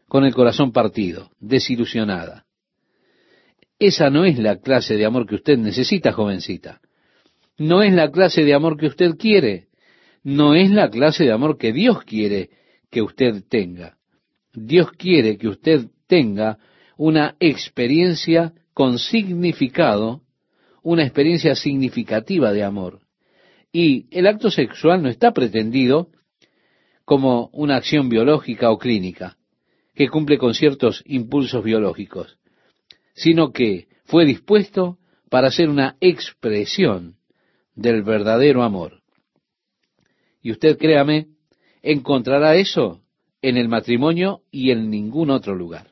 con 0.07 0.25
el 0.25 0.33
corazón 0.33 0.71
partido, 0.71 1.31
desilusionada. 1.39 2.45
Esa 3.79 4.09
no 4.09 4.25
es 4.25 4.39
la 4.39 4.57
clase 4.57 4.95
de 4.95 5.05
amor 5.05 5.27
que 5.27 5.35
usted 5.35 5.57
necesita, 5.57 6.11
jovencita. 6.11 6.81
No 7.57 7.83
es 7.83 7.93
la 7.93 8.11
clase 8.11 8.43
de 8.43 8.53
amor 8.53 8.77
que 8.77 8.87
usted 8.87 9.15
quiere. 9.17 9.67
No 10.23 10.55
es 10.55 10.71
la 10.71 10.89
clase 10.89 11.25
de 11.25 11.31
amor 11.31 11.57
que 11.57 11.73
Dios 11.73 12.03
quiere 12.03 12.49
que 12.89 13.01
usted 13.01 13.43
tenga. 13.49 13.97
Dios 14.53 14.91
quiere 14.91 15.37
que 15.37 15.47
usted 15.47 15.87
tenga 16.07 16.57
una 16.97 17.35
experiencia 17.39 18.53
con 18.73 18.97
significado, 18.97 20.21
una 20.81 21.03
experiencia 21.03 21.55
significativa 21.55 22.51
de 22.51 22.63
amor. 22.63 23.01
Y 23.71 24.07
el 24.11 24.25
acto 24.25 24.49
sexual 24.49 25.03
no 25.03 25.09
está 25.09 25.33
pretendido 25.33 26.09
como 27.05 27.49
una 27.53 27.75
acción 27.75 28.09
biológica 28.09 28.71
o 28.71 28.77
clínica, 28.77 29.36
que 29.97 30.09
cumple 30.09 30.37
con 30.37 30.53
ciertos 30.53 31.03
impulsos 31.07 31.63
biológicos, 31.63 32.37
sino 33.15 33.51
que 33.51 33.87
fue 34.05 34.25
dispuesto 34.25 34.99
para 35.27 35.49
ser 35.49 35.69
una 35.69 35.97
expresión 35.99 37.15
del 37.73 38.03
verdadero 38.03 38.61
amor. 38.61 39.01
Y 40.43 40.51
usted, 40.51 40.77
créame, 40.77 41.29
encontrará 41.81 42.55
eso 42.55 43.01
en 43.41 43.57
el 43.57 43.69
matrimonio 43.69 44.43
y 44.51 44.69
en 44.69 44.91
ningún 44.91 45.31
otro 45.31 45.55
lugar. 45.55 45.87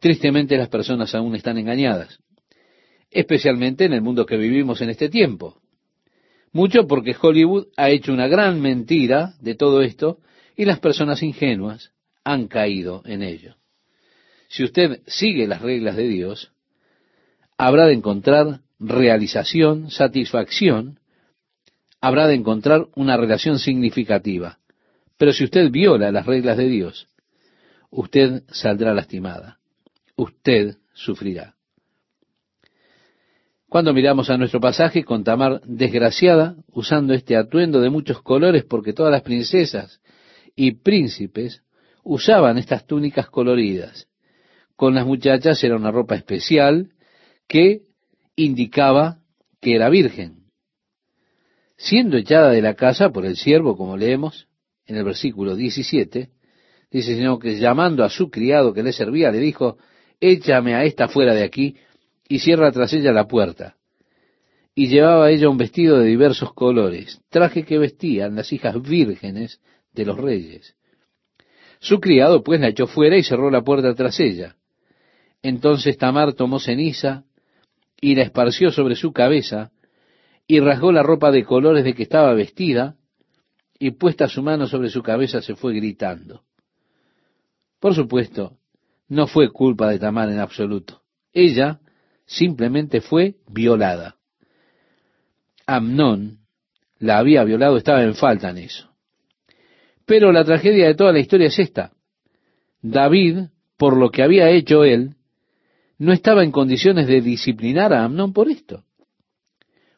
Tristemente 0.00 0.56
las 0.56 0.70
personas 0.70 1.14
aún 1.14 1.34
están 1.34 1.58
engañadas, 1.58 2.18
especialmente 3.10 3.84
en 3.84 3.92
el 3.92 4.00
mundo 4.00 4.24
que 4.24 4.38
vivimos 4.38 4.80
en 4.80 4.88
este 4.88 5.10
tiempo. 5.10 5.60
Mucho 6.50 6.86
porque 6.86 7.14
Hollywood 7.20 7.66
ha 7.76 7.90
hecho 7.90 8.10
una 8.10 8.26
gran 8.26 8.58
mentira 8.62 9.34
de 9.38 9.54
todo 9.54 9.82
esto 9.82 10.18
y 10.56 10.64
las 10.64 10.80
personas 10.80 11.22
ingenuas 11.22 11.91
han 12.24 12.48
caído 12.48 13.02
en 13.04 13.22
ello. 13.22 13.56
Si 14.48 14.64
usted 14.64 15.02
sigue 15.06 15.46
las 15.46 15.62
reglas 15.62 15.96
de 15.96 16.08
Dios, 16.08 16.52
habrá 17.56 17.86
de 17.86 17.94
encontrar 17.94 18.60
realización, 18.78 19.90
satisfacción, 19.90 21.00
habrá 22.00 22.26
de 22.26 22.34
encontrar 22.34 22.88
una 22.94 23.16
relación 23.16 23.58
significativa. 23.58 24.58
Pero 25.16 25.32
si 25.32 25.44
usted 25.44 25.70
viola 25.70 26.12
las 26.12 26.26
reglas 26.26 26.56
de 26.56 26.68
Dios, 26.68 27.08
usted 27.90 28.42
saldrá 28.48 28.92
lastimada 28.92 29.58
usted 30.16 30.76
sufrirá. 30.94 31.54
Cuando 33.68 33.94
miramos 33.94 34.28
a 34.28 34.36
nuestro 34.36 34.60
pasaje 34.60 35.02
con 35.04 35.24
Tamar 35.24 35.62
desgraciada, 35.64 36.56
usando 36.72 37.14
este 37.14 37.36
atuendo 37.36 37.80
de 37.80 37.88
muchos 37.88 38.20
colores, 38.20 38.64
porque 38.64 38.92
todas 38.92 39.10
las 39.10 39.22
princesas 39.22 40.00
y 40.54 40.72
príncipes 40.72 41.62
usaban 42.02 42.58
estas 42.58 42.86
túnicas 42.86 43.28
coloridas. 43.28 44.08
Con 44.76 44.94
las 44.94 45.06
muchachas 45.06 45.62
era 45.62 45.76
una 45.76 45.90
ropa 45.90 46.14
especial 46.14 46.92
que 47.46 47.82
indicaba 48.36 49.18
que 49.60 49.76
era 49.76 49.88
virgen. 49.88 50.42
Siendo 51.76 52.16
echada 52.16 52.50
de 52.50 52.62
la 52.62 52.74
casa 52.74 53.10
por 53.10 53.26
el 53.26 53.36
siervo, 53.36 53.76
como 53.76 53.96
leemos 53.96 54.48
en 54.86 54.96
el 54.96 55.04
versículo 55.04 55.56
17, 55.56 56.30
dice, 56.90 57.16
sino 57.16 57.38
que 57.38 57.56
llamando 57.56 58.04
a 58.04 58.10
su 58.10 58.30
criado 58.30 58.72
que 58.72 58.82
le 58.82 58.92
servía, 58.92 59.30
le 59.30 59.38
dijo, 59.38 59.78
échame 60.20 60.74
a 60.74 60.84
esta 60.84 61.08
fuera 61.08 61.34
de 61.34 61.42
aquí, 61.42 61.76
y 62.28 62.38
cierra 62.38 62.72
tras 62.72 62.92
ella 62.92 63.12
la 63.12 63.26
puerta. 63.26 63.76
Y 64.74 64.88
llevaba 64.88 65.30
ella 65.30 65.48
un 65.48 65.58
vestido 65.58 65.98
de 65.98 66.06
diversos 66.06 66.54
colores, 66.54 67.20
traje 67.28 67.64
que 67.64 67.78
vestían 67.78 68.36
las 68.36 68.52
hijas 68.52 68.80
vírgenes 68.80 69.60
de 69.92 70.04
los 70.06 70.16
reyes. 70.16 70.74
Su 71.82 72.00
criado 72.00 72.44
pues 72.44 72.60
la 72.60 72.68
echó 72.68 72.86
fuera 72.86 73.16
y 73.16 73.24
cerró 73.24 73.50
la 73.50 73.62
puerta 73.62 73.92
tras 73.96 74.20
ella. 74.20 74.54
Entonces 75.42 75.98
Tamar 75.98 76.32
tomó 76.34 76.60
ceniza 76.60 77.24
y 78.00 78.14
la 78.14 78.22
esparció 78.22 78.70
sobre 78.70 78.94
su 78.94 79.12
cabeza, 79.12 79.72
y 80.46 80.60
rasgó 80.60 80.92
la 80.92 81.02
ropa 81.02 81.32
de 81.32 81.44
colores 81.44 81.82
de 81.82 81.94
que 81.94 82.04
estaba 82.04 82.34
vestida, 82.34 82.96
y 83.80 83.90
puesta 83.92 84.28
su 84.28 84.44
mano 84.44 84.68
sobre 84.68 84.90
su 84.90 85.02
cabeza 85.02 85.42
se 85.42 85.56
fue 85.56 85.74
gritando. 85.74 86.44
Por 87.80 87.96
supuesto, 87.96 88.58
no 89.08 89.26
fue 89.26 89.50
culpa 89.50 89.88
de 89.90 89.98
Tamar 89.98 90.30
en 90.30 90.38
absoluto. 90.38 91.02
Ella 91.32 91.80
simplemente 92.26 93.00
fue 93.00 93.36
violada. 93.48 94.18
Amnón 95.66 96.38
la 97.00 97.18
había 97.18 97.42
violado, 97.42 97.76
estaba 97.76 98.04
en 98.04 98.14
falta 98.14 98.50
en 98.50 98.58
eso. 98.58 98.91
Pero 100.12 100.30
la 100.30 100.44
tragedia 100.44 100.88
de 100.88 100.94
toda 100.94 101.10
la 101.10 101.20
historia 101.20 101.46
es 101.46 101.58
esta. 101.58 101.90
David, 102.82 103.46
por 103.78 103.96
lo 103.96 104.10
que 104.10 104.22
había 104.22 104.50
hecho 104.50 104.84
él, 104.84 105.14
no 105.96 106.12
estaba 106.12 106.44
en 106.44 106.52
condiciones 106.52 107.06
de 107.06 107.22
disciplinar 107.22 107.94
a 107.94 108.04
Amnón 108.04 108.34
por 108.34 108.50
esto. 108.50 108.84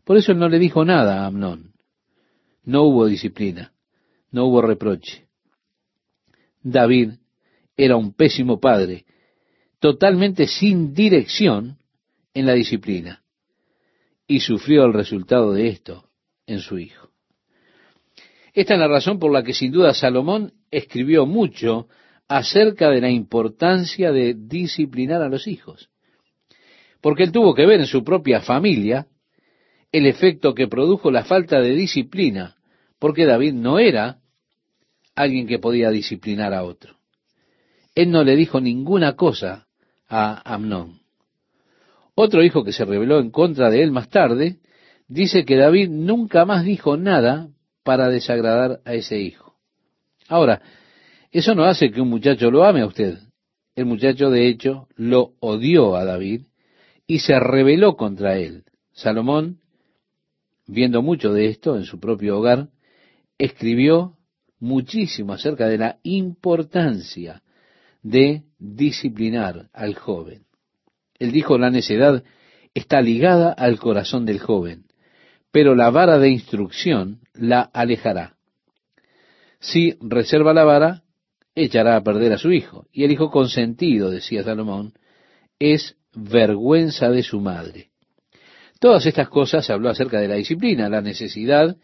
Por 0.04 0.16
eso 0.16 0.30
él 0.30 0.38
no 0.38 0.48
le 0.48 0.60
dijo 0.60 0.84
nada 0.84 1.22
a 1.22 1.26
Amnón. 1.26 1.72
No 2.62 2.84
hubo 2.84 3.06
disciplina, 3.06 3.72
no 4.30 4.44
hubo 4.44 4.62
reproche. 4.62 5.26
David 6.62 7.14
era 7.76 7.96
un 7.96 8.12
pésimo 8.12 8.60
padre, 8.60 9.06
totalmente 9.80 10.46
sin 10.46 10.94
dirección 10.94 11.76
en 12.34 12.46
la 12.46 12.52
disciplina, 12.52 13.24
y 14.28 14.38
sufrió 14.38 14.84
el 14.84 14.92
resultado 14.92 15.52
de 15.52 15.70
esto 15.70 16.08
en 16.46 16.60
su 16.60 16.78
hijo. 16.78 17.03
Esta 18.54 18.74
es 18.74 18.80
la 18.80 18.86
razón 18.86 19.18
por 19.18 19.32
la 19.32 19.42
que 19.42 19.52
sin 19.52 19.72
duda 19.72 19.92
Salomón 19.92 20.52
escribió 20.70 21.26
mucho 21.26 21.88
acerca 22.28 22.88
de 22.88 23.00
la 23.00 23.10
importancia 23.10 24.12
de 24.12 24.34
disciplinar 24.34 25.22
a 25.22 25.28
los 25.28 25.48
hijos. 25.48 25.90
Porque 27.00 27.24
él 27.24 27.32
tuvo 27.32 27.52
que 27.52 27.66
ver 27.66 27.80
en 27.80 27.86
su 27.86 28.04
propia 28.04 28.40
familia 28.40 29.08
el 29.90 30.06
efecto 30.06 30.54
que 30.54 30.68
produjo 30.68 31.10
la 31.10 31.24
falta 31.24 31.60
de 31.60 31.70
disciplina, 31.70 32.56
porque 32.98 33.26
David 33.26 33.54
no 33.54 33.78
era 33.78 34.18
alguien 35.16 35.46
que 35.46 35.58
podía 35.58 35.90
disciplinar 35.90 36.54
a 36.54 36.62
otro. 36.62 36.96
Él 37.94 38.10
no 38.10 38.24
le 38.24 38.36
dijo 38.36 38.60
ninguna 38.60 39.14
cosa 39.14 39.66
a 40.08 40.54
Amnón. 40.54 41.00
Otro 42.14 42.42
hijo 42.44 42.64
que 42.64 42.72
se 42.72 42.84
rebeló 42.84 43.18
en 43.18 43.30
contra 43.30 43.68
de 43.70 43.82
él 43.82 43.90
más 43.90 44.08
tarde, 44.08 44.58
dice 45.08 45.44
que 45.44 45.56
David 45.56 45.88
nunca 45.90 46.44
más 46.44 46.64
dijo 46.64 46.96
nada 46.96 47.48
para 47.84 48.08
desagradar 48.08 48.80
a 48.84 48.94
ese 48.94 49.18
hijo. 49.20 49.54
Ahora, 50.28 50.62
eso 51.30 51.54
no 51.54 51.64
hace 51.64 51.90
que 51.90 52.00
un 52.00 52.08
muchacho 52.08 52.50
lo 52.50 52.64
ame 52.64 52.80
a 52.80 52.86
usted. 52.86 53.18
El 53.76 53.86
muchacho, 53.86 54.30
de 54.30 54.48
hecho, 54.48 54.88
lo 54.96 55.34
odió 55.40 55.96
a 55.96 56.04
David 56.04 56.42
y 57.06 57.18
se 57.20 57.38
rebeló 57.38 57.96
contra 57.96 58.38
él. 58.38 58.64
Salomón, 58.92 59.60
viendo 60.66 61.02
mucho 61.02 61.32
de 61.32 61.48
esto 61.48 61.76
en 61.76 61.84
su 61.84 62.00
propio 62.00 62.38
hogar, 62.38 62.68
escribió 63.38 64.16
muchísimo 64.60 65.32
acerca 65.32 65.68
de 65.68 65.78
la 65.78 65.98
importancia 66.04 67.42
de 68.02 68.44
disciplinar 68.58 69.68
al 69.72 69.94
joven. 69.94 70.44
Él 71.18 71.32
dijo, 71.32 71.58
la 71.58 71.70
necedad 71.70 72.22
está 72.74 73.00
ligada 73.00 73.52
al 73.52 73.78
corazón 73.78 74.24
del 74.24 74.38
joven, 74.38 74.84
pero 75.50 75.74
la 75.74 75.90
vara 75.90 76.18
de 76.18 76.30
instrucción 76.30 77.20
la 77.34 77.62
alejará. 77.62 78.36
Si 79.60 79.96
reserva 80.00 80.52
la 80.52 80.64
vara, 80.64 81.02
echará 81.54 81.96
a 81.96 82.02
perder 82.02 82.32
a 82.32 82.38
su 82.38 82.52
hijo. 82.52 82.86
Y 82.92 83.04
el 83.04 83.12
hijo 83.12 83.30
consentido, 83.30 84.10
decía 84.10 84.42
Salomón, 84.42 84.94
es 85.58 85.96
vergüenza 86.14 87.10
de 87.10 87.22
su 87.22 87.40
madre. 87.40 87.90
Todas 88.80 89.06
estas 89.06 89.28
cosas 89.28 89.68
habló 89.70 89.88
acerca 89.88 90.20
de 90.20 90.28
la 90.28 90.34
disciplina, 90.34 90.88
la 90.88 91.00
necesidad 91.00 91.76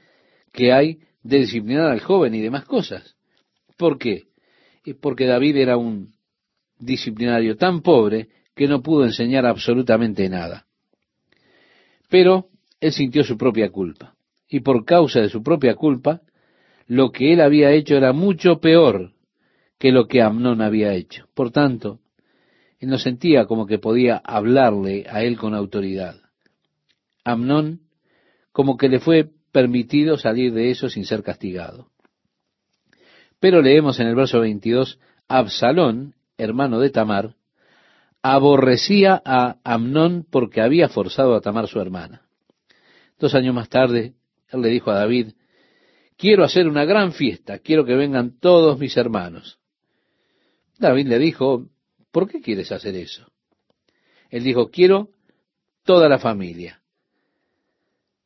que 0.52 0.72
hay 0.72 0.98
de 1.22 1.38
disciplinar 1.38 1.90
al 1.90 2.00
joven 2.00 2.34
y 2.34 2.40
demás 2.40 2.64
cosas. 2.64 3.16
¿Por 3.76 3.98
qué? 3.98 4.24
Porque 5.00 5.26
David 5.26 5.56
era 5.56 5.76
un 5.76 6.14
disciplinario 6.78 7.56
tan 7.56 7.82
pobre 7.82 8.28
que 8.54 8.66
no 8.66 8.82
pudo 8.82 9.04
enseñar 9.04 9.46
absolutamente 9.46 10.28
nada. 10.28 10.66
Pero 12.08 12.48
él 12.80 12.92
sintió 12.92 13.22
su 13.22 13.38
propia 13.38 13.70
culpa. 13.70 14.14
Y 14.50 14.60
por 14.60 14.84
causa 14.84 15.20
de 15.20 15.30
su 15.30 15.42
propia 15.42 15.76
culpa, 15.76 16.20
lo 16.86 17.12
que 17.12 17.32
él 17.32 17.40
había 17.40 17.70
hecho 17.70 17.96
era 17.96 18.12
mucho 18.12 18.60
peor 18.60 19.12
que 19.78 19.92
lo 19.92 20.08
que 20.08 20.20
Amnón 20.20 20.60
había 20.60 20.92
hecho. 20.92 21.28
Por 21.34 21.52
tanto, 21.52 22.00
él 22.80 22.88
no 22.88 22.98
sentía 22.98 23.46
como 23.46 23.66
que 23.66 23.78
podía 23.78 24.16
hablarle 24.16 25.06
a 25.08 25.22
él 25.22 25.38
con 25.38 25.54
autoridad. 25.54 26.16
Amnón 27.24 27.82
como 28.50 28.76
que 28.76 28.88
le 28.88 28.98
fue 28.98 29.30
permitido 29.52 30.16
salir 30.16 30.52
de 30.52 30.70
eso 30.70 30.88
sin 30.88 31.04
ser 31.04 31.22
castigado. 31.22 31.88
Pero 33.38 33.62
leemos 33.62 34.00
en 34.00 34.08
el 34.08 34.16
verso 34.16 34.40
22, 34.40 34.98
Absalón, 35.28 36.14
hermano 36.36 36.80
de 36.80 36.90
Tamar, 36.90 37.36
aborrecía 38.20 39.22
a 39.24 39.56
Amnón 39.64 40.26
porque 40.28 40.60
había 40.60 40.88
forzado 40.88 41.34
a 41.34 41.40
Tamar 41.40 41.68
su 41.68 41.80
hermana. 41.80 42.22
Dos 43.18 43.34
años 43.34 43.54
más 43.54 43.68
tarde, 43.68 44.14
él 44.52 44.62
le 44.62 44.68
dijo 44.68 44.90
a 44.90 44.94
David, 44.94 45.32
quiero 46.16 46.44
hacer 46.44 46.68
una 46.68 46.84
gran 46.84 47.12
fiesta, 47.12 47.58
quiero 47.58 47.84
que 47.84 47.94
vengan 47.94 48.38
todos 48.38 48.78
mis 48.78 48.96
hermanos. 48.96 49.58
David 50.78 51.06
le 51.08 51.18
dijo, 51.18 51.66
¿por 52.10 52.28
qué 52.28 52.40
quieres 52.40 52.72
hacer 52.72 52.94
eso? 52.96 53.30
Él 54.30 54.44
dijo, 54.44 54.70
quiero 54.70 55.10
toda 55.84 56.08
la 56.08 56.18
familia. 56.18 56.80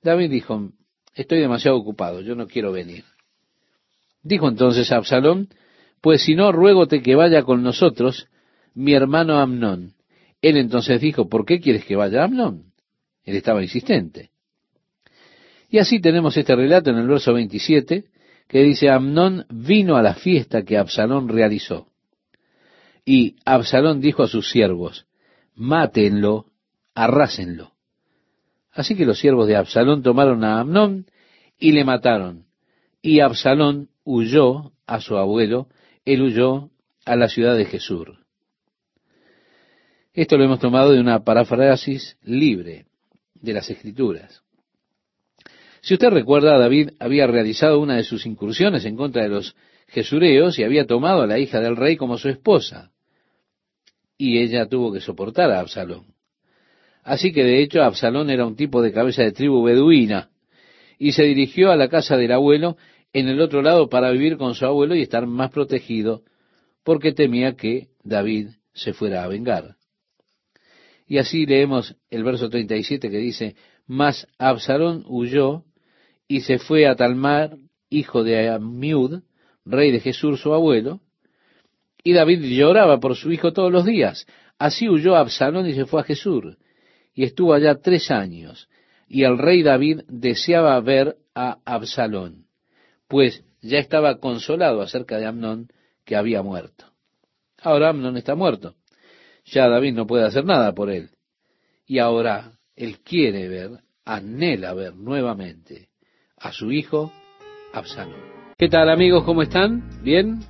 David 0.02 0.30
dijo, 0.30 0.70
estoy 1.14 1.40
demasiado 1.40 1.76
ocupado, 1.76 2.20
yo 2.20 2.34
no 2.34 2.46
quiero 2.46 2.72
venir. 2.72 3.04
Dijo 4.22 4.48
entonces 4.48 4.90
a 4.92 4.96
Absalón, 4.96 5.48
pues 6.00 6.22
si 6.22 6.34
no, 6.34 6.52
ruégote 6.52 7.02
que 7.02 7.14
vaya 7.14 7.42
con 7.42 7.62
nosotros 7.62 8.28
mi 8.74 8.92
hermano 8.92 9.38
Amnón. 9.38 9.94
Él 10.42 10.58
entonces 10.58 11.00
dijo, 11.00 11.28
¿por 11.28 11.46
qué 11.46 11.60
quieres 11.60 11.84
que 11.84 11.96
vaya 11.96 12.24
Amnón? 12.24 12.72
Él 13.24 13.36
estaba 13.36 13.62
insistente. 13.62 14.30
Y 15.74 15.78
así 15.80 15.98
tenemos 15.98 16.36
este 16.36 16.54
relato 16.54 16.90
en 16.90 16.98
el 16.98 17.08
verso 17.08 17.34
27, 17.34 18.04
que 18.46 18.62
dice, 18.62 18.90
Amnón 18.90 19.44
vino 19.50 19.96
a 19.96 20.02
la 20.02 20.14
fiesta 20.14 20.62
que 20.62 20.78
Absalón 20.78 21.28
realizó. 21.28 21.88
Y 23.04 23.34
Absalón 23.44 24.00
dijo 24.00 24.22
a 24.22 24.28
sus 24.28 24.48
siervos, 24.48 25.08
mátenlo, 25.56 26.46
arrásenlo. 26.94 27.72
Así 28.70 28.94
que 28.94 29.04
los 29.04 29.18
siervos 29.18 29.48
de 29.48 29.56
Absalón 29.56 30.04
tomaron 30.04 30.44
a 30.44 30.60
Amnón 30.60 31.06
y 31.58 31.72
le 31.72 31.82
mataron. 31.82 32.46
Y 33.02 33.18
Absalón 33.18 33.88
huyó 34.04 34.70
a 34.86 35.00
su 35.00 35.16
abuelo, 35.16 35.66
él 36.04 36.22
huyó 36.22 36.70
a 37.04 37.16
la 37.16 37.28
ciudad 37.28 37.56
de 37.56 37.64
Jesús. 37.64 38.06
Esto 40.12 40.38
lo 40.38 40.44
hemos 40.44 40.60
tomado 40.60 40.92
de 40.92 41.00
una 41.00 41.24
paráfrasis 41.24 42.16
libre 42.22 42.86
de 43.34 43.52
las 43.52 43.68
Escrituras. 43.68 44.44
Si 45.84 45.92
usted 45.92 46.08
recuerda, 46.08 46.56
David 46.56 46.92
había 46.98 47.26
realizado 47.26 47.78
una 47.78 47.96
de 47.96 48.04
sus 48.04 48.24
incursiones 48.24 48.86
en 48.86 48.96
contra 48.96 49.22
de 49.22 49.28
los 49.28 49.54
jesureos 49.88 50.58
y 50.58 50.64
había 50.64 50.86
tomado 50.86 51.20
a 51.20 51.26
la 51.26 51.38
hija 51.38 51.60
del 51.60 51.76
rey 51.76 51.98
como 51.98 52.16
su 52.16 52.30
esposa 52.30 52.90
y 54.16 54.38
ella 54.38 54.66
tuvo 54.66 54.94
que 54.94 55.02
soportar 55.02 55.50
a 55.50 55.60
Absalón. 55.60 56.06
Así 57.02 57.34
que 57.34 57.44
de 57.44 57.62
hecho 57.62 57.82
Absalón 57.82 58.30
era 58.30 58.46
un 58.46 58.56
tipo 58.56 58.80
de 58.80 58.94
cabeza 58.94 59.24
de 59.24 59.32
tribu 59.32 59.62
beduina 59.62 60.30
y 60.98 61.12
se 61.12 61.24
dirigió 61.24 61.70
a 61.70 61.76
la 61.76 61.90
casa 61.90 62.16
del 62.16 62.32
abuelo 62.32 62.78
en 63.12 63.28
el 63.28 63.42
otro 63.42 63.60
lado 63.60 63.90
para 63.90 64.10
vivir 64.10 64.38
con 64.38 64.54
su 64.54 64.64
abuelo 64.64 64.94
y 64.94 65.02
estar 65.02 65.26
más 65.26 65.50
protegido 65.50 66.22
porque 66.82 67.12
temía 67.12 67.56
que 67.56 67.88
David 68.02 68.52
se 68.72 68.94
fuera 68.94 69.22
a 69.22 69.28
vengar. 69.28 69.76
Y 71.06 71.18
así 71.18 71.44
leemos 71.44 71.94
el 72.08 72.24
verso 72.24 72.48
37 72.48 73.10
que 73.10 73.18
dice, 73.18 73.54
Mas 73.86 74.26
Absalón 74.38 75.04
huyó 75.06 75.64
y 76.28 76.40
se 76.40 76.58
fue 76.58 76.86
a 76.86 76.96
Talmar, 76.96 77.56
hijo 77.90 78.24
de 78.24 78.48
Amiud, 78.48 79.20
rey 79.64 79.92
de 79.92 80.00
Jesús 80.00 80.40
su 80.40 80.52
abuelo, 80.52 81.00
y 82.02 82.12
David 82.12 82.42
lloraba 82.42 83.00
por 83.00 83.16
su 83.16 83.32
hijo 83.32 83.52
todos 83.52 83.72
los 83.72 83.84
días. 83.84 84.26
Así 84.58 84.88
huyó 84.88 85.16
Absalón 85.16 85.66
y 85.66 85.74
se 85.74 85.86
fue 85.86 86.02
a 86.02 86.04
Jesús. 86.04 86.56
Y 87.14 87.24
estuvo 87.24 87.54
allá 87.54 87.76
tres 87.76 88.10
años. 88.10 88.68
Y 89.08 89.24
el 89.24 89.38
rey 89.38 89.62
David 89.62 90.02
deseaba 90.08 90.78
ver 90.80 91.16
a 91.34 91.58
Absalón, 91.64 92.46
pues 93.08 93.42
ya 93.60 93.78
estaba 93.78 94.18
consolado 94.18 94.82
acerca 94.82 95.18
de 95.18 95.26
Amnón 95.26 95.68
que 96.04 96.16
había 96.16 96.42
muerto. 96.42 96.84
Ahora 97.62 97.88
Amnón 97.88 98.16
está 98.16 98.34
muerto. 98.34 98.74
Ya 99.46 99.68
David 99.68 99.94
no 99.94 100.06
puede 100.06 100.24
hacer 100.24 100.44
nada 100.44 100.74
por 100.74 100.90
él. 100.90 101.10
Y 101.86 101.98
ahora 101.98 102.52
él 102.76 103.00
quiere 103.00 103.48
ver, 103.48 103.70
anhela 104.04 104.74
ver 104.74 104.94
nuevamente 104.94 105.88
a 106.44 106.52
su 106.52 106.70
hijo 106.70 107.10
Absalón. 107.72 108.20
¿Qué 108.56 108.68
tal 108.68 108.88
amigos? 108.90 109.24
¿Cómo 109.24 109.42
están? 109.42 109.82
¿Bien? 110.02 110.40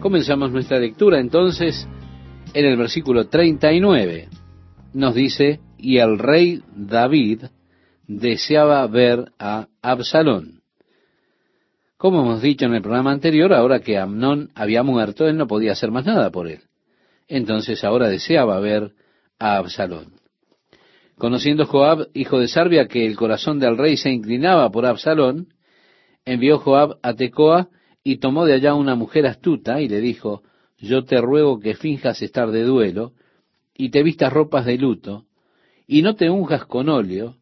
Comenzamos 0.00 0.50
nuestra 0.50 0.78
lectura 0.78 1.20
entonces 1.20 1.88
en 2.52 2.66
el 2.66 2.76
versículo 2.76 3.28
39. 3.28 4.28
Nos 4.92 5.14
dice, 5.14 5.60
y 5.78 5.98
el 5.98 6.18
rey 6.18 6.60
David 6.74 7.44
deseaba 8.06 8.86
ver 8.88 9.32
a 9.38 9.68
Absalón. 9.80 10.60
Como 11.96 12.22
hemos 12.22 12.42
dicho 12.42 12.66
en 12.66 12.74
el 12.74 12.82
programa 12.82 13.12
anterior, 13.12 13.54
ahora 13.54 13.78
que 13.78 13.96
Amnón 13.96 14.50
había 14.56 14.82
muerto, 14.82 15.28
él 15.28 15.36
no 15.36 15.46
podía 15.46 15.72
hacer 15.72 15.92
más 15.92 16.04
nada 16.04 16.30
por 16.30 16.48
él. 16.48 16.62
Entonces 17.28 17.84
ahora 17.84 18.08
deseaba 18.08 18.58
ver 18.58 18.92
a 19.38 19.56
Absalón. 19.56 20.21
Conociendo 21.22 21.66
Joab, 21.66 22.08
hijo 22.14 22.40
de 22.40 22.48
Sarbia, 22.48 22.88
que 22.88 23.06
el 23.06 23.14
corazón 23.14 23.60
del 23.60 23.78
rey 23.78 23.96
se 23.96 24.10
inclinaba 24.10 24.68
por 24.72 24.86
Absalón, 24.86 25.54
envió 26.24 26.58
Joab 26.58 26.98
a 27.00 27.14
Tecoa 27.14 27.68
y 28.02 28.16
tomó 28.16 28.44
de 28.44 28.54
allá 28.54 28.74
una 28.74 28.96
mujer 28.96 29.26
astuta 29.26 29.80
y 29.80 29.88
le 29.88 30.00
dijo, 30.00 30.42
yo 30.78 31.04
te 31.04 31.20
ruego 31.20 31.60
que 31.60 31.76
finjas 31.76 32.22
estar 32.22 32.50
de 32.50 32.64
duelo 32.64 33.12
y 33.76 33.90
te 33.90 34.02
vistas 34.02 34.32
ropas 34.32 34.66
de 34.66 34.76
luto, 34.78 35.26
y 35.86 36.02
no 36.02 36.16
te 36.16 36.28
unjas 36.28 36.64
con 36.64 36.88
óleo, 36.88 37.36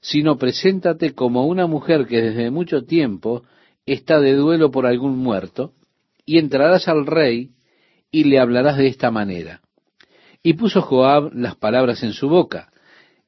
sino 0.00 0.38
preséntate 0.38 1.12
como 1.12 1.48
una 1.48 1.66
mujer 1.66 2.06
que 2.06 2.22
desde 2.22 2.52
mucho 2.52 2.84
tiempo 2.84 3.42
está 3.86 4.20
de 4.20 4.34
duelo 4.34 4.70
por 4.70 4.86
algún 4.86 5.18
muerto, 5.18 5.72
y 6.24 6.38
entrarás 6.38 6.86
al 6.86 7.06
rey 7.06 7.50
y 8.12 8.22
le 8.22 8.38
hablarás 8.38 8.76
de 8.76 8.86
esta 8.86 9.10
manera. 9.10 9.62
Y 10.44 10.52
puso 10.52 10.80
Joab 10.80 11.34
las 11.34 11.56
palabras 11.56 12.04
en 12.04 12.12
su 12.12 12.28
boca. 12.28 12.70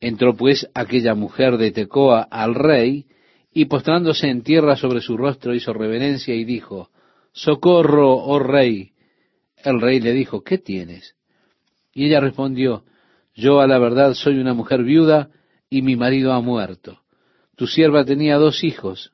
Entró 0.00 0.36
pues 0.36 0.68
aquella 0.74 1.14
mujer 1.14 1.56
de 1.58 1.72
Tecoa 1.72 2.22
al 2.22 2.54
rey, 2.54 3.06
y 3.52 3.64
postrándose 3.64 4.28
en 4.28 4.42
tierra 4.42 4.76
sobre 4.76 5.00
su 5.00 5.16
rostro 5.16 5.54
hizo 5.54 5.72
reverencia 5.72 6.34
y 6.34 6.44
dijo, 6.44 6.90
Socorro, 7.32 8.14
oh 8.14 8.38
rey. 8.38 8.92
El 9.64 9.80
rey 9.80 10.00
le 10.00 10.12
dijo, 10.12 10.42
¿qué 10.42 10.58
tienes? 10.58 11.16
Y 11.92 12.06
ella 12.06 12.20
respondió, 12.20 12.84
Yo 13.34 13.60
a 13.60 13.66
la 13.66 13.78
verdad 13.78 14.14
soy 14.14 14.38
una 14.38 14.54
mujer 14.54 14.84
viuda 14.84 15.30
y 15.68 15.82
mi 15.82 15.96
marido 15.96 16.32
ha 16.32 16.40
muerto. 16.40 17.00
Tu 17.56 17.66
sierva 17.66 18.04
tenía 18.04 18.36
dos 18.36 18.62
hijos, 18.62 19.12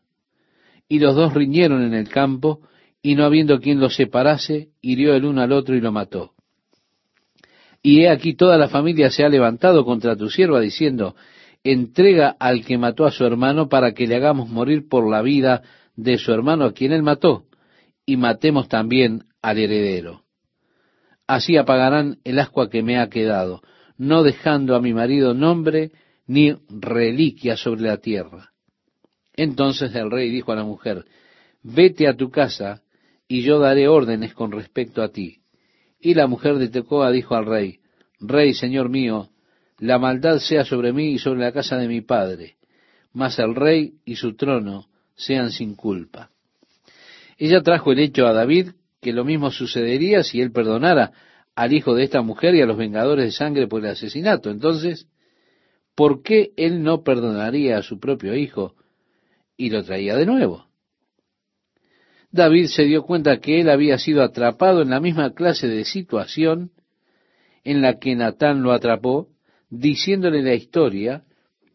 y 0.88 0.98
los 0.98 1.14
dos 1.16 1.32
riñeron 1.32 1.82
en 1.82 1.94
el 1.94 2.10
campo, 2.10 2.60
y 3.00 3.14
no 3.14 3.24
habiendo 3.24 3.58
quien 3.60 3.80
los 3.80 3.94
separase, 3.94 4.68
hirió 4.82 5.14
el 5.14 5.24
uno 5.24 5.40
al 5.40 5.52
otro 5.52 5.74
y 5.76 5.80
lo 5.80 5.92
mató. 5.92 6.33
Y 7.86 8.00
he 8.00 8.08
aquí 8.08 8.32
toda 8.32 8.56
la 8.56 8.68
familia 8.68 9.10
se 9.10 9.24
ha 9.24 9.28
levantado 9.28 9.84
contra 9.84 10.16
tu 10.16 10.30
sierva, 10.30 10.58
diciendo, 10.58 11.14
entrega 11.62 12.34
al 12.40 12.64
que 12.64 12.78
mató 12.78 13.04
a 13.04 13.10
su 13.10 13.26
hermano 13.26 13.68
para 13.68 13.92
que 13.92 14.06
le 14.06 14.16
hagamos 14.16 14.48
morir 14.48 14.88
por 14.88 15.06
la 15.06 15.20
vida 15.20 15.60
de 15.94 16.16
su 16.16 16.32
hermano 16.32 16.64
a 16.64 16.72
quien 16.72 16.92
él 16.92 17.02
mató, 17.02 17.44
y 18.06 18.16
matemos 18.16 18.68
también 18.68 19.24
al 19.42 19.58
heredero. 19.58 20.22
Así 21.26 21.58
apagarán 21.58 22.20
el 22.24 22.38
ascua 22.38 22.70
que 22.70 22.82
me 22.82 22.98
ha 22.98 23.10
quedado, 23.10 23.60
no 23.98 24.22
dejando 24.22 24.76
a 24.76 24.80
mi 24.80 24.94
marido 24.94 25.34
nombre 25.34 25.92
ni 26.26 26.56
reliquia 26.70 27.58
sobre 27.58 27.82
la 27.82 27.98
tierra. 27.98 28.52
Entonces 29.36 29.94
el 29.94 30.10
rey 30.10 30.30
dijo 30.30 30.52
a 30.52 30.56
la 30.56 30.64
mujer, 30.64 31.04
vete 31.62 32.08
a 32.08 32.16
tu 32.16 32.30
casa, 32.30 32.80
y 33.28 33.42
yo 33.42 33.58
daré 33.58 33.88
órdenes 33.88 34.32
con 34.32 34.52
respecto 34.52 35.02
a 35.02 35.10
ti. 35.10 35.43
Y 36.04 36.12
la 36.12 36.26
mujer 36.26 36.56
de 36.56 36.68
Tecoa 36.68 37.10
dijo 37.10 37.34
al 37.34 37.46
rey, 37.46 37.78
Rey, 38.20 38.52
señor 38.52 38.90
mío, 38.90 39.30
la 39.78 39.98
maldad 39.98 40.38
sea 40.38 40.62
sobre 40.66 40.92
mí 40.92 41.12
y 41.12 41.18
sobre 41.18 41.40
la 41.40 41.50
casa 41.50 41.78
de 41.78 41.88
mi 41.88 42.02
padre, 42.02 42.56
mas 43.14 43.38
el 43.38 43.54
rey 43.54 43.94
y 44.04 44.16
su 44.16 44.36
trono 44.36 44.86
sean 45.16 45.50
sin 45.50 45.74
culpa. 45.74 46.28
Ella 47.38 47.62
trajo 47.62 47.90
el 47.90 48.00
hecho 48.00 48.26
a 48.26 48.34
David 48.34 48.72
que 49.00 49.14
lo 49.14 49.24
mismo 49.24 49.50
sucedería 49.50 50.22
si 50.22 50.42
él 50.42 50.52
perdonara 50.52 51.12
al 51.54 51.72
hijo 51.72 51.94
de 51.94 52.04
esta 52.04 52.20
mujer 52.20 52.54
y 52.54 52.60
a 52.60 52.66
los 52.66 52.76
vengadores 52.76 53.24
de 53.24 53.32
sangre 53.32 53.66
por 53.66 53.82
el 53.82 53.92
asesinato. 53.92 54.50
Entonces, 54.50 55.08
¿por 55.94 56.22
qué 56.22 56.52
él 56.58 56.82
no 56.82 57.02
perdonaría 57.02 57.78
a 57.78 57.82
su 57.82 57.98
propio 57.98 58.36
hijo 58.36 58.74
y 59.56 59.70
lo 59.70 59.82
traía 59.82 60.16
de 60.16 60.26
nuevo? 60.26 60.63
David 62.34 62.66
se 62.66 62.82
dio 62.82 63.04
cuenta 63.04 63.38
que 63.38 63.60
él 63.60 63.70
había 63.70 63.96
sido 63.96 64.20
atrapado 64.20 64.82
en 64.82 64.90
la 64.90 64.98
misma 64.98 65.34
clase 65.34 65.68
de 65.68 65.84
situación 65.84 66.72
en 67.62 67.80
la 67.80 68.00
que 68.00 68.16
Natán 68.16 68.64
lo 68.64 68.72
atrapó, 68.72 69.28
diciéndole 69.70 70.42
la 70.42 70.54
historia 70.54 71.22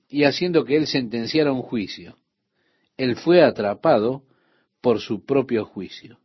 y 0.10 0.26
haciendo 0.26 0.66
que 0.66 0.76
él 0.76 0.86
sentenciara 0.86 1.53
un 1.53 1.62
juicio. 1.62 2.18
Él 2.97 3.16
fue 3.16 3.41
atrapado 3.41 4.24
por 4.82 4.99
su 4.99 5.26
propio 5.26 5.64
juicio. 5.64 6.20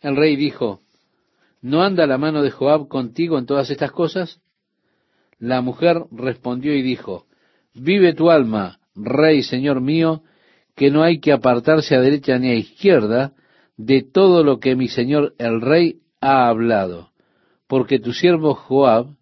El 0.00 0.16
rey 0.16 0.36
dijo, 0.36 0.80
¿no 1.60 1.82
anda 1.82 2.06
la 2.06 2.16
mano 2.16 2.42
de 2.42 2.50
Joab 2.50 2.88
contigo 2.88 3.38
en 3.38 3.44
todas 3.44 3.68
estas 3.68 3.92
cosas? 3.92 4.40
La 5.38 5.60
mujer 5.60 6.02
respondió 6.12 6.74
y 6.74 6.80
dijo, 6.80 7.26
Vive 7.74 8.14
tu 8.14 8.30
alma, 8.30 8.80
rey, 8.94 9.42
señor 9.42 9.82
mío, 9.82 10.22
que 10.74 10.90
no 10.90 11.02
hay 11.02 11.20
que 11.20 11.32
apartarse 11.32 11.94
a 11.94 12.00
derecha 12.00 12.38
ni 12.38 12.50
a 12.50 12.54
izquierda 12.54 13.32
de 13.76 14.02
todo 14.02 14.42
lo 14.42 14.58
que 14.60 14.76
mi 14.76 14.88
señor 14.88 15.34
el 15.38 15.60
rey 15.60 16.00
ha 16.20 16.48
hablado, 16.48 17.10
porque 17.66 17.98
tu 17.98 18.12
siervo 18.12 18.54
Joab, 18.54 19.16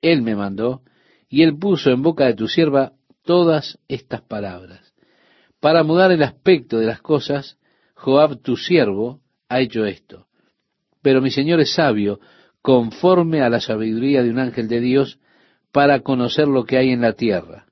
él 0.00 0.22
me 0.22 0.36
mandó, 0.36 0.82
y 1.28 1.42
él 1.42 1.58
puso 1.58 1.90
en 1.90 2.02
boca 2.02 2.26
de 2.26 2.34
tu 2.34 2.48
sierva 2.48 2.92
todas 3.24 3.78
estas 3.88 4.22
palabras. 4.22 4.94
Para 5.60 5.82
mudar 5.82 6.12
el 6.12 6.22
aspecto 6.22 6.78
de 6.78 6.86
las 6.86 7.00
cosas, 7.00 7.58
Joab 7.94 8.40
tu 8.40 8.56
siervo 8.56 9.20
ha 9.48 9.60
hecho 9.60 9.84
esto. 9.84 10.26
Pero 11.02 11.20
mi 11.20 11.30
señor 11.30 11.60
es 11.60 11.74
sabio, 11.74 12.20
conforme 12.62 13.42
a 13.42 13.48
la 13.48 13.60
sabiduría 13.60 14.22
de 14.22 14.30
un 14.30 14.38
ángel 14.38 14.68
de 14.68 14.80
Dios, 14.80 15.18
para 15.72 16.00
conocer 16.00 16.48
lo 16.48 16.64
que 16.64 16.78
hay 16.78 16.90
en 16.90 17.02
la 17.02 17.12
tierra. 17.12 17.66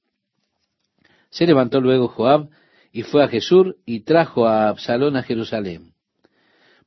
Se 1.31 1.47
levantó 1.47 1.81
luego 1.81 2.09
Joab 2.09 2.49
y 2.97 3.03
fue 3.03 3.23
a 3.23 3.29
Jesús 3.29 3.75
y 3.85 4.05
trajo 4.05 4.47
a 4.47 4.69
Absalón 4.71 5.17
a 5.17 5.23
Jerusalén. 5.23 5.93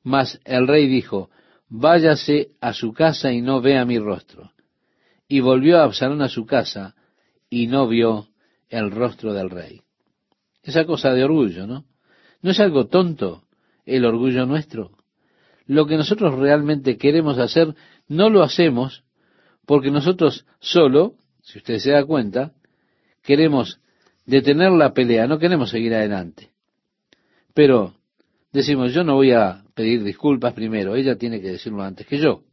Mas 0.02 0.42
el 0.44 0.68
rey 0.68 0.88
dijo, 0.88 1.30
váyase 1.68 2.54
a 2.62 2.74
su 2.74 2.94
casa 2.94 3.32
y 3.32 3.44
no 3.44 3.62
vea 3.62 3.86
mi 3.86 4.00
rostro. 4.00 4.54
Y 5.28 5.42
volvió 5.42 5.78
a 5.78 5.84
Absalón 5.84 6.24
a 6.24 6.28
su 6.28 6.48
casa 6.48 6.96
y 7.48 7.68
no 7.68 7.88
vio 7.88 8.30
el 8.70 8.90
rostro 8.90 9.36
del 9.36 9.52
rey. 9.52 9.82
Esa 10.64 10.84
cosa 10.86 11.14
de 11.14 11.26
orgullo, 11.26 11.68
¿no? 11.68 11.86
¿No 12.42 12.50
es 12.50 12.60
algo 12.60 12.88
tonto 12.88 13.44
el 13.86 14.04
orgullo 14.04 14.48
nuestro? 14.48 14.98
Lo 15.68 15.86
que 15.86 15.96
nosotros 15.96 16.40
realmente 16.40 16.98
queremos 16.98 17.38
hacer, 17.38 17.76
no 18.08 18.32
lo 18.32 18.42
hacemos 18.42 19.04
porque 19.68 19.92
nosotros 19.92 20.48
solo, 20.60 21.14
si 21.44 21.60
usted 21.60 21.78
se 21.78 21.92
da 21.92 22.04
cuenta, 22.04 22.54
queremos 23.22 23.80
detener 24.30 24.72
la 24.72 24.94
pelea, 24.94 25.28
no 25.28 25.40
queremos 25.40 25.70
seguir 25.70 25.94
adelante. 25.94 26.50
Pero 27.54 27.96
decimos, 28.52 28.94
yo 28.94 29.04
no 29.04 29.16
voy 29.16 29.32
a 29.32 29.64
pedir 29.74 30.04
disculpas 30.04 30.54
primero, 30.54 30.96
ella 30.96 31.16
tiene 31.16 31.42
que 31.42 31.52
decirlo 31.52 31.84
antes 31.84 32.06
que 32.06 32.18
yo. 32.18 32.44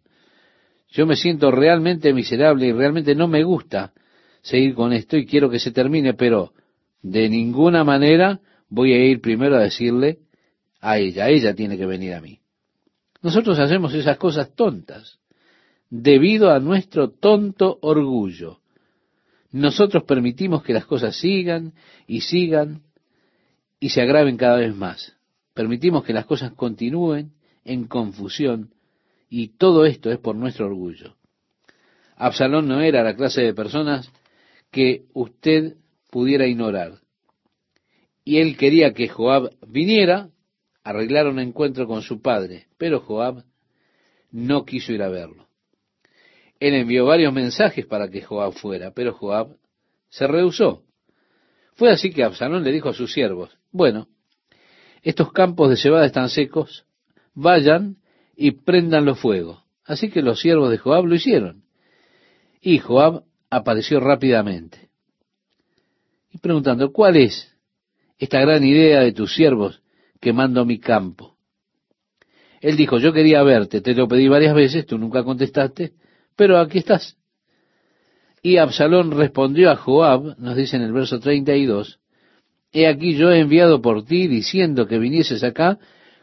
Yo 0.91 1.07
me 1.07 1.17
siento 1.17 1.51
realmente 1.51 2.13
miserable 2.13 2.67
y 2.67 2.73
realmente 2.73 3.15
no 3.15 3.29
me 3.29 3.45
gusta 3.45 3.93
seguir 4.41 4.75
con 4.75 4.93
esto 4.93 5.17
y 5.17 5.27
quiero 5.27 5.51
que 5.51 5.59
se 5.59 5.73
termine, 5.73 6.15
pero 6.15 6.53
de 7.03 7.29
ninguna 7.29 7.85
manera 7.85 8.41
voy 8.69 8.93
a 8.93 9.05
ir 9.05 9.21
primero 9.21 9.57
a 9.57 9.61
decirle 9.61 10.21
a 10.81 10.99
ella, 10.99 11.29
ella 11.29 11.55
tiene 11.55 11.77
que 11.77 11.87
venir 11.87 12.15
a 12.15 12.21
mí. 12.21 12.39
Nosotros 13.23 13.59
hacemos 13.59 13.93
esas 13.93 14.17
cosas 14.19 14.55
tontas 14.55 15.19
debido 15.91 16.51
a 16.51 16.61
nuestro 16.61 17.11
tonto 17.11 17.79
orgullo. 17.83 18.61
Nosotros 19.53 20.05
permitimos 20.05 20.63
que 20.63 20.73
las 20.73 20.87
cosas 20.87 21.17
sigan 21.17 21.75
y 22.07 22.21
sigan 22.23 22.83
y 23.81 23.91
se 23.91 24.03
agraven 24.03 24.37
cada 24.37 24.57
vez 24.57 24.75
más. 24.75 25.17
Permitimos 25.55 26.05
que 26.05 26.13
las 26.13 26.27
cosas 26.27 26.53
continúen 26.53 27.33
en 27.65 27.87
confusión 27.87 28.75
y 29.29 29.49
todo 29.57 29.85
esto 29.87 30.11
es 30.11 30.19
por 30.19 30.37
nuestro 30.37 30.67
orgullo. 30.67 31.17
Absalón 32.17 32.69
no 32.69 32.81
era 32.81 33.03
la 33.03 33.15
clase 33.15 33.43
de 33.43 33.55
personas 33.55 34.11
que 34.71 35.07
usted 35.13 35.77
pudiera 36.11 36.47
ignorar. 36.47 37.01
Y 38.25 38.39
él 38.39 38.57
quería 38.57 38.93
que 38.93 39.09
Joab 39.09 39.51
viniera, 39.67 40.31
arreglar 40.83 41.27
un 41.27 41.39
encuentro 41.39 41.87
con 41.87 42.03
su 42.03 42.23
padre, 42.23 42.67
pero 42.79 43.01
Joab 43.01 43.45
no 44.31 44.65
quiso 44.65 44.93
ir 44.93 45.03
a 45.03 45.09
verlo. 45.09 45.46
Él 46.61 46.75
envió 46.75 47.05
varios 47.07 47.33
mensajes 47.33 47.87
para 47.87 48.09
que 48.09 48.23
Joab 48.23 48.53
fuera, 48.55 48.93
pero 48.93 49.13
Joab 49.13 49.57
se 50.09 50.27
rehusó. 50.27 50.83
Fue 51.75 51.91
así 51.91 52.11
que 52.11 52.25
Absalón 52.25 52.65
le 52.65 52.73
dijo 52.73 52.89
a 52.89 52.95
sus 52.95 53.13
siervos, 53.13 53.59
bueno, 53.71 54.09
estos 55.03 55.33
campos 55.33 55.69
de 55.69 55.77
cebada 55.77 56.07
están 56.07 56.31
secos, 56.31 56.87
vayan 57.35 57.97
y 58.35 58.53
prendanlo 58.53 59.15
fuego. 59.15 59.63
Así 59.85 60.11
que 60.11 60.23
los 60.23 60.41
siervos 60.41 60.71
de 60.71 60.79
Joab 60.79 61.05
lo 61.05 61.15
hicieron. 61.15 61.63
Y 62.61 62.79
Joab 62.79 63.23
apareció 63.51 64.01
rápidamente. 64.01 64.89
Y 66.33 66.39
preguntando, 66.39 66.93
¿cuál 66.93 67.17
es 67.17 67.55
esta 68.19 68.41
gran 68.41 68.65
idea 68.65 69.01
de 69.01 69.13
tus 69.13 69.35
siervos 69.35 69.83
quemando 70.21 70.65
mi 70.65 70.79
campo? 70.79 71.37
Él 72.61 72.77
dijo, 72.77 72.99
yo 72.99 73.13
quería 73.13 73.43
verte, 73.43 73.81
te 73.81 73.95
lo 73.95 74.09
pedí 74.09 74.29
varias 74.29 74.55
veces, 74.55 74.87
tú 74.87 74.99
nunca 74.99 75.23
contestaste, 75.23 75.93
pero 76.37 76.59
aquí 76.59 76.79
estás. 76.79 77.17
Y 78.43 78.59
Absalón 78.59 79.11
respondió 79.11 79.71
a 79.71 79.77
Joab, 79.77 80.39
nos 80.39 80.57
dice 80.57 80.77
en 80.77 80.83
el 80.83 80.93
verso 80.93 81.19
32, 81.19 81.99
He 82.73 82.87
aquí 82.87 83.17
yo 83.17 83.31
he 83.31 83.41
enviado 83.41 83.81
por 83.81 84.05
ti 84.05 84.29
diciendo 84.29 84.87
que 84.87 84.99
vinieses 84.99 85.43
acá 85.43 85.79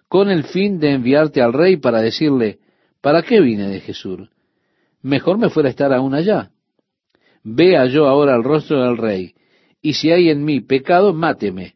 con 0.08 0.30
el 0.30 0.44
fin 0.44 0.80
de 0.80 0.92
enviarte 0.92 1.42
al 1.42 1.52
rey 1.52 1.78
para 1.78 2.02
decirle, 2.02 2.60
¿para 3.02 3.24
qué 3.24 3.42
vine 3.42 3.68
de 3.68 3.80
Jesús? 3.80 4.30
Mejor 5.02 5.38
me 5.38 5.50
fuera 5.50 5.70
estar 5.70 5.92
aún 5.92 6.14
allá. 6.14 6.52
Vea 7.44 7.88
yo 7.88 8.08
ahora 8.08 8.36
el 8.36 8.44
rostro 8.44 8.84
del 8.84 8.98
rey, 8.98 9.34
y 9.82 9.94
si 9.94 10.12
hay 10.12 10.30
en 10.30 10.46
mí 10.46 10.62
pecado, 10.62 11.14
máteme. 11.14 11.74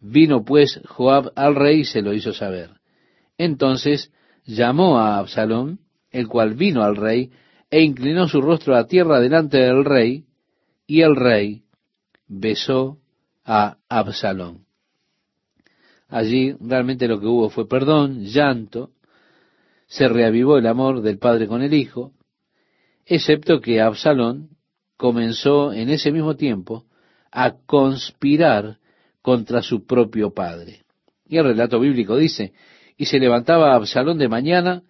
Vino 0.00 0.44
pues 0.44 0.80
Joab 0.86 1.32
al 1.34 1.56
rey 1.56 1.80
y 1.80 1.84
se 1.84 2.02
lo 2.02 2.12
hizo 2.12 2.32
saber. 2.32 2.70
Entonces 3.36 4.12
llamó 4.44 4.98
a 4.98 5.18
Absalón, 5.18 5.80
el 6.10 6.28
cual 6.28 6.54
vino 6.54 6.82
al 6.82 6.96
rey, 6.96 7.30
e 7.70 7.82
inclinó 7.82 8.28
su 8.28 8.40
rostro 8.40 8.76
a 8.76 8.86
tierra 8.86 9.20
delante 9.20 9.58
del 9.58 9.84
rey, 9.84 10.24
y 10.86 11.02
el 11.02 11.14
rey 11.14 11.62
besó 12.26 12.98
a 13.44 13.76
Absalón. 13.88 14.66
Allí 16.08 16.56
realmente 16.60 17.06
lo 17.06 17.20
que 17.20 17.26
hubo 17.26 17.50
fue 17.50 17.68
perdón, 17.68 18.24
llanto, 18.24 18.90
se 19.86 20.08
reavivó 20.08 20.58
el 20.58 20.66
amor 20.66 21.02
del 21.02 21.18
padre 21.18 21.46
con 21.46 21.62
el 21.62 21.74
hijo, 21.74 22.12
excepto 23.06 23.60
que 23.60 23.80
Absalón 23.80 24.50
comenzó 24.96 25.72
en 25.72 25.90
ese 25.90 26.12
mismo 26.12 26.36
tiempo 26.36 26.84
a 27.32 27.56
conspirar 27.66 28.78
contra 29.22 29.62
su 29.62 29.86
propio 29.86 30.32
padre. 30.32 30.82
Y 31.26 31.38
el 31.38 31.44
relato 31.44 31.78
bíblico 31.78 32.16
dice, 32.16 32.52
y 32.96 33.06
se 33.06 33.18
levantaba 33.18 33.74
Absalón 33.74 34.18
de 34.18 34.28
mañana 34.28 34.82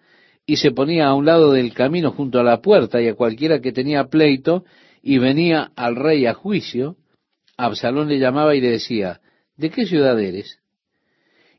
y 0.45 0.57
se 0.57 0.71
ponía 0.71 1.07
a 1.07 1.13
un 1.13 1.25
lado 1.25 1.51
del 1.51 1.73
camino 1.73 2.11
junto 2.11 2.39
a 2.39 2.43
la 2.43 2.61
puerta 2.61 3.01
y 3.01 3.07
a 3.07 3.15
cualquiera 3.15 3.61
que 3.61 3.71
tenía 3.71 4.05
pleito 4.05 4.65
y 5.01 5.17
venía 5.17 5.71
al 5.75 5.95
rey 5.95 6.25
a 6.25 6.33
juicio, 6.33 6.97
Absalón 7.57 8.09
le 8.09 8.19
llamaba 8.19 8.55
y 8.55 8.61
le 8.61 8.71
decía, 8.71 9.21
¿de 9.55 9.69
qué 9.69 9.85
ciudad 9.85 10.19
eres? 10.19 10.59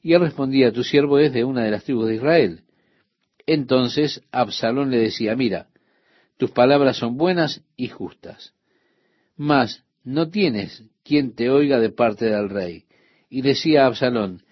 Y 0.03 0.15
él 0.15 0.21
respondía, 0.21 0.73
tu 0.73 0.83
siervo 0.83 1.19
es 1.19 1.33
de 1.33 1.45
una 1.45 1.65
de 1.65 1.71
las 1.71 1.85
tribus 1.85 2.09
de 2.09 2.17
Israel. 2.17 2.61
Entonces 3.47 4.23
Absalón 4.33 4.91
le 4.91 4.99
decía, 4.99 5.37
mira, 5.37 5.69
tus 6.39 6.51
palabras 6.51 6.97
son 6.97 7.17
buenas 7.17 7.63
y 7.77 7.89
justas, 7.89 8.55
mas 9.37 9.85
no 10.03 10.29
tienes 10.29 10.83
quien 11.05 11.35
te 11.35 11.51
oiga 11.51 11.79
de 11.79 11.91
parte 11.91 12.27
del 12.27 12.49
rey. 12.49 12.85
Y 13.31 13.43
decía 13.43 13.87
Absalón, 13.87 14.43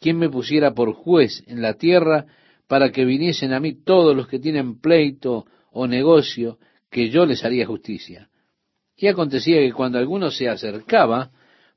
¿quién 0.00 0.18
me 0.18 0.28
pusiera 0.28 0.74
por 0.74 0.92
juez 0.92 1.44
en 1.46 1.62
la 1.62 1.74
tierra 1.74 2.26
para 2.70 2.92
que 2.92 3.04
viniesen 3.04 3.52
a 3.52 3.58
mí 3.58 3.72
todos 3.72 4.14
los 4.14 4.28
que 4.28 4.38
tienen 4.38 4.78
pleito 4.78 5.44
o 5.72 5.88
negocio, 5.88 6.60
que 6.88 7.10
yo 7.10 7.26
les 7.26 7.44
haría 7.44 7.66
justicia? 7.66 8.28
Y 8.96 9.08
acontecía 9.08 9.58
que 9.58 9.72
cuando 9.72 9.98
alguno 9.98 10.30
se 10.30 10.48
acercaba 10.48 11.32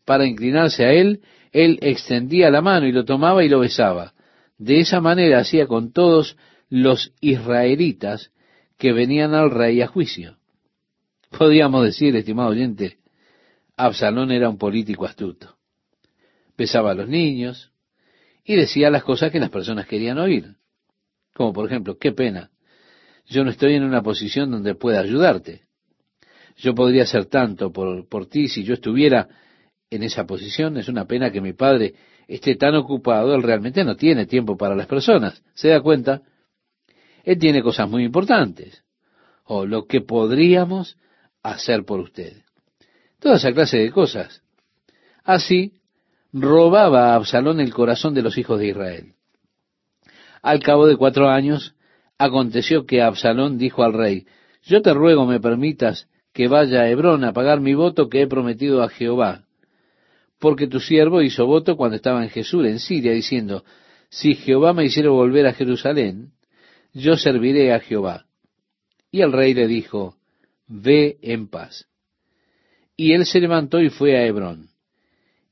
para 0.05 0.27
inclinarse 0.27 0.85
a 0.85 0.93
él, 0.93 1.21
él 1.51 1.79
extendía 1.81 2.51
la 2.51 2.61
mano 2.61 2.85
y 2.85 2.91
lo 2.91 3.05
tomaba 3.05 3.43
y 3.43 3.49
lo 3.49 3.61
besaba. 3.61 4.13
De 4.59 4.81
esa 4.81 5.01
manera 5.01 5.39
hacía 5.39 5.65
con 5.65 5.91
todos 5.91 6.37
los 6.69 7.11
israelitas 7.21 8.31
que 8.77 8.93
venían 8.93 9.33
al 9.33 9.49
rey 9.49 9.81
a 9.81 9.87
juicio. 9.87 10.37
Podríamos 11.35 11.85
decir, 11.85 12.15
estimado 12.15 12.49
oyente, 12.49 12.99
Absalón 13.77 14.31
era 14.31 14.47
un 14.47 14.59
político 14.59 15.05
astuto. 15.05 15.57
Besaba 16.55 16.91
a 16.91 16.93
los 16.93 17.09
niños 17.09 17.71
y 18.45 18.55
decía 18.55 18.91
las 18.91 19.03
cosas 19.03 19.31
que 19.31 19.39
las 19.39 19.49
personas 19.49 19.87
querían 19.87 20.19
oír. 20.19 20.53
Como 21.33 21.53
por 21.53 21.65
ejemplo, 21.65 21.97
qué 21.97 22.11
pena, 22.11 22.51
yo 23.25 23.43
no 23.43 23.49
estoy 23.49 23.75
en 23.75 23.83
una 23.83 24.01
posición 24.01 24.51
donde 24.51 24.75
pueda 24.75 24.99
ayudarte. 24.99 25.63
Yo 26.57 26.75
podría 26.75 27.03
hacer 27.03 27.25
tanto 27.25 27.71
por, 27.71 28.07
por 28.07 28.27
ti 28.27 28.47
si 28.47 28.63
yo 28.63 28.75
estuviera 28.75 29.27
en 29.89 30.03
esa 30.03 30.25
posición. 30.25 30.77
Es 30.77 30.87
una 30.87 31.05
pena 31.05 31.31
que 31.31 31.41
mi 31.41 31.53
padre 31.53 31.95
esté 32.27 32.55
tan 32.55 32.75
ocupado, 32.75 33.33
él 33.33 33.43
realmente 33.43 33.83
no 33.83 33.95
tiene 33.95 34.25
tiempo 34.25 34.57
para 34.57 34.75
las 34.75 34.87
personas. 34.87 35.43
¿Se 35.53 35.69
da 35.69 35.81
cuenta? 35.81 36.21
Él 37.23 37.37
tiene 37.39 37.61
cosas 37.61 37.89
muy 37.89 38.03
importantes. 38.03 38.83
O 39.45 39.65
lo 39.65 39.85
que 39.85 40.01
podríamos 40.01 40.97
hacer 41.41 41.83
por 41.85 41.99
usted. 41.99 42.43
Toda 43.19 43.35
esa 43.35 43.53
clase 43.53 43.77
de 43.77 43.91
cosas. 43.91 44.41
Así, 45.23 45.73
robaba 46.31 47.11
a 47.11 47.15
Absalón 47.15 47.59
el 47.59 47.73
corazón 47.73 48.13
de 48.13 48.21
los 48.21 48.37
hijos 48.37 48.59
de 48.59 48.67
Israel. 48.67 49.13
Al 50.43 50.59
cabo 50.59 50.85
de 50.85 50.95
cuatro 50.95 51.29
años, 51.29 51.73
aconteció 52.19 52.85
que 52.85 53.01
Absalón 53.01 53.57
dijo 53.57 53.83
al 53.83 53.93
rey, 53.93 54.27
yo 54.61 54.83
te 54.83 54.93
ruego 54.93 55.25
me 55.25 55.39
permitas 55.39 56.07
que 56.33 56.47
vaya 56.47 56.81
a 56.81 56.89
Hebrón 56.89 57.23
a 57.23 57.33
pagar 57.33 57.61
mi 57.61 57.73
voto 57.73 58.09
que 58.09 58.21
he 58.21 58.27
prometido 58.27 58.83
a 58.83 58.89
Jehová 58.89 59.45
porque 60.43 60.67
tu 60.67 60.81
siervo 60.81 61.21
hizo 61.21 61.45
voto 61.45 61.77
cuando 61.77 61.95
estaba 61.95 62.21
en 62.21 62.29
Jesús, 62.29 62.65
en 62.65 62.79
Siria, 62.79 63.13
diciendo, 63.13 63.63
si 64.09 64.35
Jehová 64.35 64.73
me 64.73 64.83
hiciera 64.83 65.09
volver 65.09 65.47
a 65.47 65.53
Jerusalén, 65.53 66.33
yo 66.91 67.15
serviré 67.15 67.71
a 67.71 67.79
Jehová. 67.79 68.25
Y 69.09 69.21
el 69.21 69.31
rey 69.31 69.53
le 69.53 69.67
dijo, 69.67 70.17
ve 70.67 71.17
en 71.21 71.47
paz. 71.47 71.87
Y 72.97 73.13
él 73.13 73.25
se 73.25 73.39
levantó 73.39 73.79
y 73.79 73.87
fue 73.87 74.17
a 74.17 74.25
Hebrón. 74.25 74.67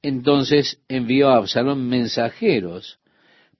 Entonces 0.02 0.82
envió 0.90 1.30
a 1.30 1.38
Absalón 1.38 1.88
mensajeros 1.88 3.00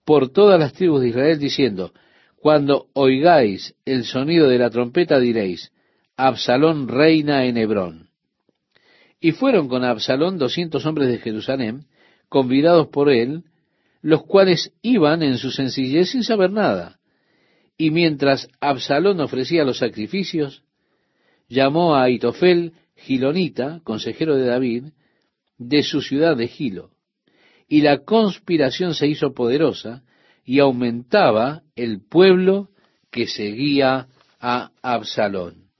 por 0.04 0.30
todas 0.30 0.58
las 0.58 0.72
tribus 0.72 1.00
de 1.02 1.08
Israel, 1.08 1.38
diciendo, 1.38 1.92
cuando 2.36 2.86
oigáis 2.94 3.74
el 3.84 4.04
sonido 4.04 4.48
de 4.48 4.58
la 4.58 4.70
trompeta 4.70 5.20
diréis, 5.20 5.72
Absalón 6.16 6.88
reina 6.88 7.44
en 7.46 7.56
Hebrón. 7.56 8.10
Y 9.20 9.32
fueron 9.32 9.68
con 9.68 9.84
Absalón 9.84 10.38
doscientos 10.38 10.84
hombres 10.84 11.08
de 11.08 11.18
Jerusalén, 11.18 11.86
convidados 12.28 12.88
por 12.88 13.10
él, 13.10 13.44
los 14.00 14.24
cuales 14.24 14.72
iban 14.82 15.22
en 15.22 15.38
su 15.38 15.50
sencillez 15.50 16.10
sin 16.10 16.24
saber 16.24 16.50
nada. 16.50 16.98
Y 17.78 17.90
mientras 17.90 18.48
Absalón 18.60 19.20
ofrecía 19.20 19.64
los 19.64 19.78
sacrificios, 19.78 20.64
llamó 21.48 21.94
a 21.94 22.04
Aitofel 22.04 22.72
Gilonita, 22.96 23.80
consejero 23.84 24.36
de 24.36 24.46
David, 24.46 24.84
de 25.58 25.82
su 25.82 26.00
ciudad 26.00 26.36
de 26.36 26.48
Gilo. 26.48 26.90
Y 27.72 27.80
la 27.80 28.04
conspiración 28.04 28.94
se 28.94 29.06
hizo 29.06 29.32
poderosa 29.32 30.02
y 30.44 30.58
aumentaba 30.58 31.62
el 31.74 32.02
pueblo 32.06 32.68
que 33.10 33.26
seguía 33.26 34.08
a 34.38 34.72
Absalón. 34.82 35.70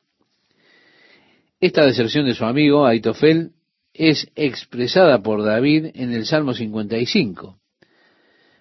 Esta 1.61 1.85
deserción 1.85 2.25
de 2.25 2.33
su 2.33 2.47
amigo 2.47 2.87
Aitofel 2.87 3.51
es 3.93 4.27
expresada 4.37 5.23
por 5.23 5.45
David 5.45 5.89
en 5.93 6.15
el 6.15 6.25
Salmo 6.25 6.55
55. 6.55 7.59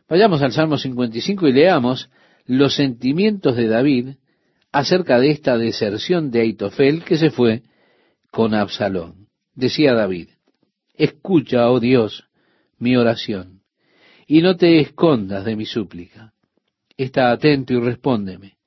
Vayamos 0.10 0.42
al 0.42 0.52
Salmo 0.52 0.78
55 0.78 1.48
y 1.48 1.54
leamos 1.54 2.10
los 2.46 2.76
sentimientos 2.76 3.56
de 3.56 3.70
David 3.70 4.10
acerca 4.74 5.22
de 5.22 5.32
esta 5.32 5.58
deserción 5.58 6.32
de 6.32 6.42
Aitofel 6.42 7.06
que 7.06 7.16
se 7.16 7.32
fue 7.32 7.62
con 8.30 8.54
Absalón. 8.54 9.30
Decía 9.56 9.94
David, 9.94 10.32
escucha, 10.98 11.70
oh 11.70 11.80
Dios, 11.80 12.26
mi 12.82 12.98
oración, 12.98 13.62
y 14.26 14.42
no 14.42 14.58
te 14.58 14.80
escondas 14.80 15.46
de 15.46 15.56
mi 15.56 15.66
súplica. 15.66 16.34
Está 16.98 17.32
atento 17.32 17.74
y 17.74 17.80
respóndeme. 17.80 18.58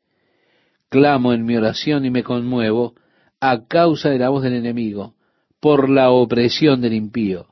Clamo 0.88 1.32
en 1.32 1.44
mi 1.44 1.56
oración 1.56 2.04
y 2.04 2.10
me 2.10 2.22
conmuevo, 2.22 2.94
a 3.40 3.66
causa 3.66 4.10
de 4.10 4.20
la 4.20 4.28
voz 4.28 4.44
del 4.44 4.54
enemigo, 4.54 5.16
por 5.58 5.90
la 5.90 6.10
opresión 6.10 6.80
del 6.80 6.94
impío, 6.94 7.48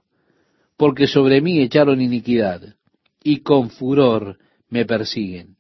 porque 0.76 1.08
sobre 1.08 1.40
mí 1.40 1.60
echaron 1.60 2.00
iniquidad, 2.00 2.76
y 3.24 3.38
con 3.38 3.70
furor 3.70 4.38
me 4.68 4.86
persiguen. 4.86 5.56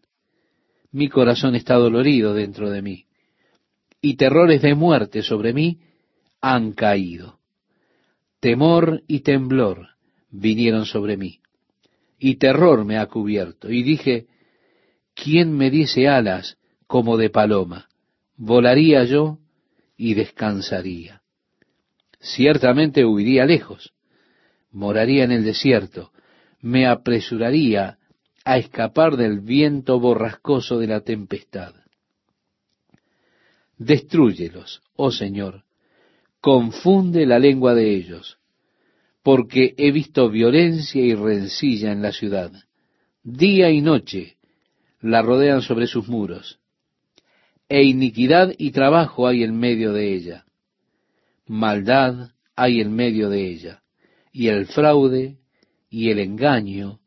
Mi 0.92 1.08
corazón 1.08 1.56
está 1.56 1.74
dolorido 1.74 2.32
dentro 2.32 2.70
de 2.70 2.80
mí, 2.80 3.06
y 4.00 4.14
terrores 4.14 4.62
de 4.62 4.76
muerte 4.76 5.22
sobre 5.22 5.52
mí 5.52 5.80
han 6.40 6.72
caído. 6.72 7.40
Temor 8.38 9.02
y 9.08 9.20
temblor 9.20 9.91
vinieron 10.32 10.86
sobre 10.86 11.16
mí, 11.16 11.38
y 12.18 12.36
terror 12.36 12.84
me 12.84 12.98
ha 12.98 13.06
cubierto, 13.06 13.70
y 13.70 13.84
dije, 13.84 14.26
¿quién 15.14 15.56
me 15.56 15.70
diese 15.70 16.08
alas 16.08 16.58
como 16.88 17.16
de 17.16 17.30
paloma? 17.30 17.88
¿Volaría 18.36 19.04
yo 19.04 19.38
y 19.96 20.14
descansaría. 20.14 21.22
Ciertamente 22.18 23.04
huiría 23.04 23.44
lejos, 23.44 23.92
moraría 24.72 25.22
en 25.22 25.30
el 25.30 25.44
desierto, 25.44 26.10
me 26.60 26.88
apresuraría 26.88 27.98
a 28.44 28.58
escapar 28.58 29.16
del 29.16 29.38
viento 29.38 30.00
borrascoso 30.00 30.80
de 30.80 30.88
la 30.88 31.02
tempestad. 31.02 31.74
Destrúyelos, 33.78 34.82
oh 34.96 35.12
Señor, 35.12 35.62
confunde 36.40 37.24
la 37.24 37.38
lengua 37.38 37.74
de 37.74 37.94
ellos, 37.94 38.38
porque 39.22 39.74
he 39.76 39.92
visto 39.92 40.28
violencia 40.28 41.02
y 41.02 41.14
rencilla 41.14 41.92
en 41.92 42.02
la 42.02 42.12
ciudad. 42.12 42.52
Día 43.22 43.70
y 43.70 43.80
noche 43.80 44.36
la 45.00 45.22
rodean 45.22 45.62
sobre 45.62 45.86
sus 45.86 46.08
muros 46.08 46.58
e 47.72 47.84
iniquidad 47.84 48.52
y 48.58 48.70
trabajo 48.70 49.26
hay 49.26 49.44
en 49.44 49.58
medio 49.58 49.94
de 49.94 50.12
ella. 50.12 50.44
Maldad 51.46 52.32
hay 52.54 52.82
en 52.82 52.92
medio 52.92 53.30
de 53.30 53.48
ella, 53.48 53.82
y 54.30 54.48
el 54.48 54.66
fraude 54.66 55.38
y 55.88 56.10
el 56.10 56.18
engaño 56.18 57.00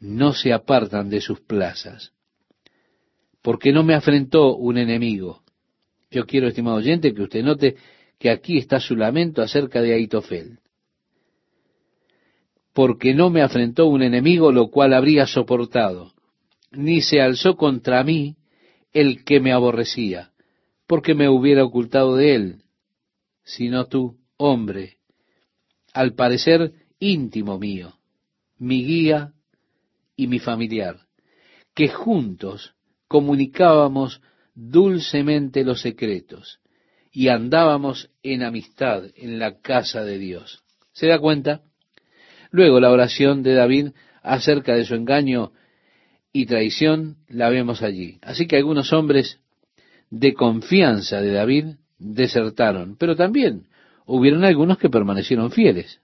no 0.00 0.32
se 0.32 0.54
apartan 0.54 1.10
de 1.10 1.20
sus 1.20 1.40
plazas. 1.40 2.12
Porque 3.42 3.72
no 3.72 3.84
me 3.84 3.92
afrentó 3.92 4.56
un 4.56 4.78
enemigo. 4.78 5.42
Yo 6.10 6.24
quiero, 6.24 6.48
estimado 6.48 6.78
oyente, 6.78 7.12
que 7.12 7.22
usted 7.22 7.44
note 7.44 7.76
que 8.18 8.30
aquí 8.30 8.56
está 8.56 8.80
su 8.80 8.96
lamento 8.96 9.42
acerca 9.42 9.82
de 9.82 9.92
Aitofel. 9.92 10.60
Porque 12.76 13.14
no 13.14 13.30
me 13.30 13.40
afrentó 13.40 13.86
un 13.86 14.02
enemigo 14.02 14.52
lo 14.52 14.68
cual 14.68 14.92
habría 14.92 15.26
soportado, 15.26 16.12
ni 16.72 17.00
se 17.00 17.22
alzó 17.22 17.56
contra 17.56 18.04
mí 18.04 18.36
el 18.92 19.24
que 19.24 19.40
me 19.40 19.54
aborrecía, 19.54 20.32
porque 20.86 21.14
me 21.14 21.26
hubiera 21.30 21.64
ocultado 21.64 22.16
de 22.16 22.34
él, 22.34 22.62
sino 23.44 23.86
tú, 23.86 24.18
hombre, 24.36 24.98
al 25.94 26.12
parecer 26.12 26.74
íntimo 27.00 27.58
mío, 27.58 27.94
mi 28.58 28.84
guía 28.84 29.32
y 30.14 30.26
mi 30.26 30.38
familiar, 30.38 30.98
que 31.74 31.88
juntos 31.88 32.74
comunicábamos 33.08 34.20
dulcemente 34.54 35.64
los 35.64 35.80
secretos 35.80 36.60
y 37.10 37.28
andábamos 37.28 38.10
en 38.22 38.42
amistad 38.42 39.04
en 39.14 39.38
la 39.38 39.62
casa 39.62 40.04
de 40.04 40.18
Dios. 40.18 40.62
¿Se 40.92 41.06
da 41.06 41.18
cuenta? 41.18 41.62
Luego 42.50 42.80
la 42.80 42.90
oración 42.90 43.42
de 43.42 43.54
David 43.54 43.88
acerca 44.22 44.74
de 44.74 44.84
su 44.84 44.94
engaño 44.94 45.52
y 46.32 46.46
traición 46.46 47.16
la 47.28 47.48
vemos 47.48 47.82
allí. 47.82 48.18
Así 48.22 48.46
que 48.46 48.56
algunos 48.56 48.92
hombres 48.92 49.40
de 50.10 50.34
confianza 50.34 51.20
de 51.20 51.32
David 51.32 51.66
desertaron, 51.98 52.96
pero 52.98 53.16
también 53.16 53.66
hubieron 54.04 54.44
algunos 54.44 54.78
que 54.78 54.90
permanecieron 54.90 55.50
fieles. 55.50 56.00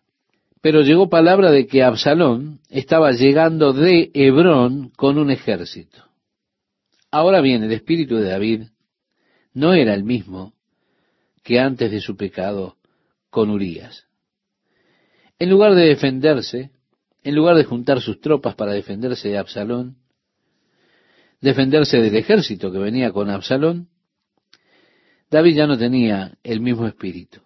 Pero 0.61 0.83
llegó 0.83 1.09
palabra 1.11 1.51
de 1.51 1.67
que 1.67 1.83
Absalón 1.83 2.61
estaba 2.71 3.13
llegando 3.13 3.73
de 3.73 4.11
Hebrón 4.15 4.91
con 4.97 5.19
un 5.19 5.31
ejército. 5.31 6.05
Ahora 7.11 7.41
bien, 7.41 7.63
el 7.65 7.73
espíritu 7.73 8.17
de 8.17 8.31
David 8.31 8.63
no 9.53 9.75
era 9.75 9.93
el 9.93 10.05
mismo 10.05 10.55
que 11.43 11.59
antes 11.59 11.91
de 11.91 12.01
su 12.01 12.17
pecado 12.17 12.77
con 13.29 13.51
Urías. 13.51 14.07
En 15.43 15.51
lugar 15.51 15.75
de 15.75 15.87
defenderse, 15.87 16.71
en 17.25 17.35
lugar 17.35 17.57
de 17.57 17.65
juntar 17.65 18.01
sus 18.01 18.21
tropas 18.21 18.55
para 18.55 18.75
defenderse 18.75 19.29
de 19.29 19.39
Absalón, 19.39 19.97
defenderse 21.41 22.01
del 22.01 22.15
ejército 22.15 22.71
que 22.71 22.79
venía 22.79 23.11
con 23.11 23.29
Absalón, 23.29 23.89
David 25.33 25.57
ya 25.57 25.67
no 25.67 25.77
tenía 25.77 26.39
el 26.45 26.61
mismo 26.61 26.87
espíritu. 26.87 27.41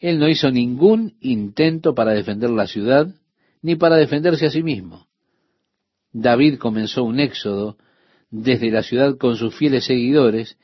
Él 0.00 0.18
no 0.18 0.28
hizo 0.28 0.50
ningún 0.50 1.16
intento 1.20 1.94
para 1.94 2.14
defender 2.14 2.50
la 2.50 2.66
ciudad, 2.66 3.06
ni 3.62 3.76
para 3.76 3.94
defenderse 3.94 4.46
a 4.46 4.50
sí 4.50 4.64
mismo. 4.64 5.06
David 6.10 6.58
comenzó 6.58 7.04
un 7.04 7.20
éxodo 7.20 7.78
desde 8.32 8.72
la 8.72 8.82
ciudad 8.82 9.16
con 9.18 9.36
sus 9.36 9.54
fieles 9.54 9.84
seguidores 9.84 10.58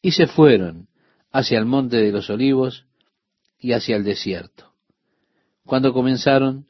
y 0.00 0.12
se 0.12 0.28
fueron 0.28 0.86
hacia 1.32 1.58
el 1.58 1.66
monte 1.66 1.96
de 1.96 2.12
los 2.12 2.30
olivos 2.30 2.86
y 3.58 3.72
hacia 3.72 3.96
el 3.96 4.04
desierto. 4.04 4.69
Cuando 5.70 5.92
comenzaron, 5.92 6.66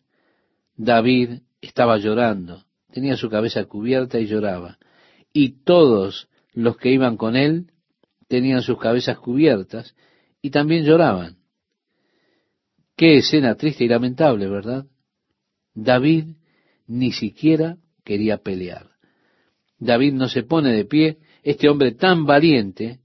David 0.76 1.40
estaba 1.62 1.96
llorando, 1.96 2.64
tenía 2.92 3.16
su 3.16 3.30
cabeza 3.30 3.64
cubierta 3.64 4.20
y 4.20 4.26
lloraba, 4.26 4.76
y 5.32 5.62
todos 5.64 6.28
los 6.52 6.76
que 6.76 6.92
iban 6.92 7.16
con 7.16 7.34
él 7.34 7.70
tenían 8.28 8.60
sus 8.60 8.78
cabezas 8.78 9.18
cubiertas 9.18 9.94
y 10.42 10.50
también 10.50 10.84
lloraban. 10.84 11.38
Qué 12.94 13.16
escena 13.16 13.54
triste 13.54 13.84
y 13.84 13.88
lamentable, 13.88 14.46
¿verdad? 14.48 14.84
David 15.72 16.34
ni 16.86 17.12
siquiera 17.12 17.78
quería 18.04 18.36
pelear. 18.36 18.90
David 19.78 20.12
no 20.12 20.28
se 20.28 20.42
pone 20.42 20.74
de 20.74 20.84
pie, 20.84 21.16
este 21.42 21.70
hombre 21.70 21.92
tan 21.92 22.26
valiente 22.26 23.00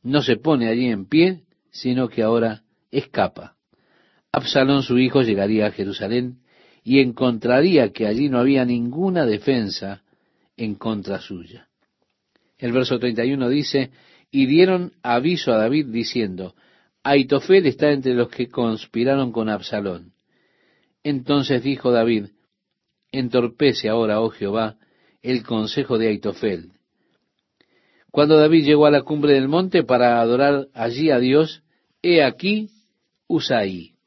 no 0.00 0.22
se 0.22 0.36
pone 0.36 0.68
allí 0.68 0.86
en 0.86 1.06
pie, 1.06 1.42
sino 1.72 2.08
que 2.08 2.22
ahora 2.22 2.62
escapa. 2.92 3.57
Absalón 4.32 4.82
su 4.82 4.98
hijo 4.98 5.22
llegaría 5.22 5.66
a 5.66 5.70
Jerusalén 5.72 6.40
y 6.84 7.00
encontraría 7.00 7.92
que 7.92 8.06
allí 8.06 8.28
no 8.28 8.38
había 8.38 8.64
ninguna 8.64 9.24
defensa 9.24 10.02
en 10.56 10.74
contra 10.74 11.20
suya. 11.20 11.68
El 12.58 12.72
verso 12.72 12.98
31 12.98 13.48
dice, 13.48 13.90
y 14.30 14.46
dieron 14.46 14.92
aviso 15.02 15.52
a 15.52 15.58
David 15.58 15.86
diciendo, 15.86 16.54
Aitofel 17.02 17.66
está 17.66 17.90
entre 17.92 18.14
los 18.14 18.28
que 18.28 18.48
conspiraron 18.48 19.32
con 19.32 19.48
Absalón. 19.48 20.12
Entonces 21.02 21.62
dijo 21.62 21.90
David, 21.90 22.26
entorpece 23.12 23.88
ahora, 23.88 24.20
oh 24.20 24.30
Jehová, 24.30 24.76
el 25.22 25.42
consejo 25.44 25.98
de 25.98 26.08
Aitofel. 26.08 26.72
Cuando 28.10 28.36
David 28.36 28.64
llegó 28.64 28.86
a 28.86 28.90
la 28.90 29.02
cumbre 29.02 29.34
del 29.34 29.48
monte 29.48 29.84
para 29.84 30.20
adorar 30.20 30.68
allí 30.74 31.10
a 31.10 31.18
Dios, 31.18 31.62
he 32.02 32.22
aquí 32.22 32.70
Usaí. 33.26 33.97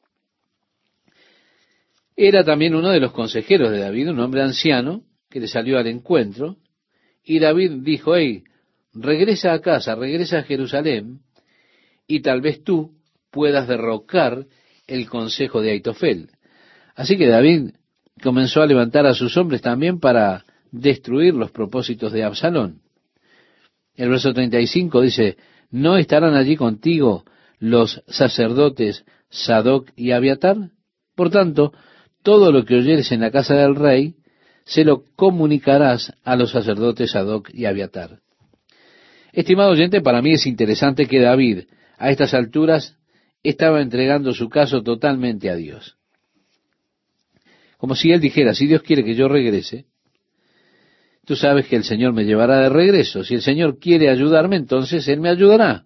Era 2.15 2.43
también 2.43 2.75
uno 2.75 2.89
de 2.89 2.99
los 2.99 3.11
consejeros 3.11 3.71
de 3.71 3.79
David, 3.79 4.09
un 4.09 4.19
hombre 4.19 4.41
anciano, 4.41 5.03
que 5.29 5.39
le 5.39 5.47
salió 5.47 5.77
al 5.77 5.87
encuentro, 5.87 6.57
y 7.23 7.39
David 7.39 7.71
dijo, 7.83 8.15
hey, 8.15 8.43
regresa 8.93 9.53
a 9.53 9.61
casa, 9.61 9.95
regresa 9.95 10.39
a 10.39 10.43
Jerusalén, 10.43 11.21
y 12.07 12.21
tal 12.21 12.41
vez 12.41 12.63
tú 12.63 12.91
puedas 13.31 13.67
derrocar 13.67 14.45
el 14.87 15.09
consejo 15.09 15.61
de 15.61 15.71
Aitofel. 15.71 16.29
Así 16.95 17.17
que 17.17 17.27
David 17.27 17.71
comenzó 18.21 18.61
a 18.61 18.67
levantar 18.67 19.05
a 19.05 19.13
sus 19.13 19.37
hombres 19.37 19.61
también 19.61 19.99
para 19.99 20.45
destruir 20.71 21.33
los 21.33 21.51
propósitos 21.51 22.11
de 22.11 22.23
Absalón. 22.23 22.81
El 23.95 24.09
verso 24.09 24.33
35 24.33 25.01
dice, 25.01 25.37
¿no 25.69 25.97
estarán 25.97 26.35
allí 26.35 26.55
contigo 26.55 27.23
los 27.59 28.03
sacerdotes 28.07 29.05
Sadoc 29.29 29.89
y 29.95 30.11
Abiatar? 30.11 30.71
Por 31.15 31.29
tanto, 31.29 31.73
todo 32.23 32.51
lo 32.51 32.65
que 32.65 32.75
oyeres 32.75 33.11
en 33.11 33.21
la 33.21 33.31
casa 33.31 33.55
del 33.55 33.75
rey, 33.75 34.15
se 34.65 34.83
lo 34.83 35.03
comunicarás 35.15 36.13
a 36.23 36.35
los 36.35 36.51
sacerdotes 36.51 37.11
Sadoc 37.11 37.49
y 37.53 37.65
Abiatar. 37.65 38.19
Estimado 39.33 39.71
oyente, 39.71 40.01
para 40.01 40.21
mí 40.21 40.33
es 40.33 40.45
interesante 40.45 41.05
que 41.07 41.19
David, 41.19 41.63
a 41.97 42.11
estas 42.11 42.33
alturas, 42.33 42.97
estaba 43.43 43.81
entregando 43.81 44.33
su 44.33 44.49
caso 44.49 44.83
totalmente 44.83 45.49
a 45.49 45.55
Dios. 45.55 45.97
Como 47.77 47.95
si 47.95 48.11
él 48.11 48.19
dijera, 48.19 48.53
si 48.53 48.67
Dios 48.67 48.83
quiere 48.83 49.03
que 49.03 49.15
yo 49.15 49.27
regrese, 49.27 49.85
tú 51.25 51.35
sabes 51.35 51.67
que 51.67 51.75
el 51.75 51.83
Señor 51.83 52.13
me 52.13 52.25
llevará 52.25 52.59
de 52.59 52.69
regreso. 52.69 53.23
Si 53.23 53.35
el 53.35 53.41
Señor 53.41 53.79
quiere 53.79 54.09
ayudarme, 54.09 54.57
entonces 54.57 55.07
Él 55.07 55.19
me 55.19 55.29
ayudará. 55.29 55.85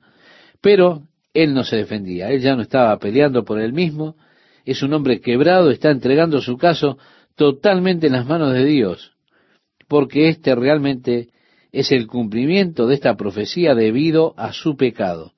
Pero 0.59 1.03
él 1.35 1.53
no 1.53 1.63
se 1.63 1.75
defendía, 1.75 2.31
él 2.31 2.41
ya 2.41 2.55
no 2.55 2.61
estaba 2.61 2.97
peleando 2.97 3.43
por 3.43 3.59
él 3.59 3.73
mismo, 3.73 4.15
es 4.65 4.81
un 4.83 4.93
hombre 4.93 5.21
quebrado, 5.21 5.69
está 5.69 5.91
entregando 5.91 6.41
su 6.41 6.57
caso 6.57 6.97
totalmente 7.35 8.07
en 8.07 8.13
las 8.13 8.25
manos 8.25 8.53
de 8.53 8.65
Dios, 8.65 9.13
porque 9.87 10.29
este 10.29 10.55
realmente 10.55 11.29
es 11.71 11.91
el 11.91 12.07
cumplimiento 12.07 12.87
de 12.87 12.95
esta 12.95 13.15
profecía 13.15 13.75
debido 13.75 14.33
a 14.37 14.53
su 14.53 14.75
pecado. 14.75 15.33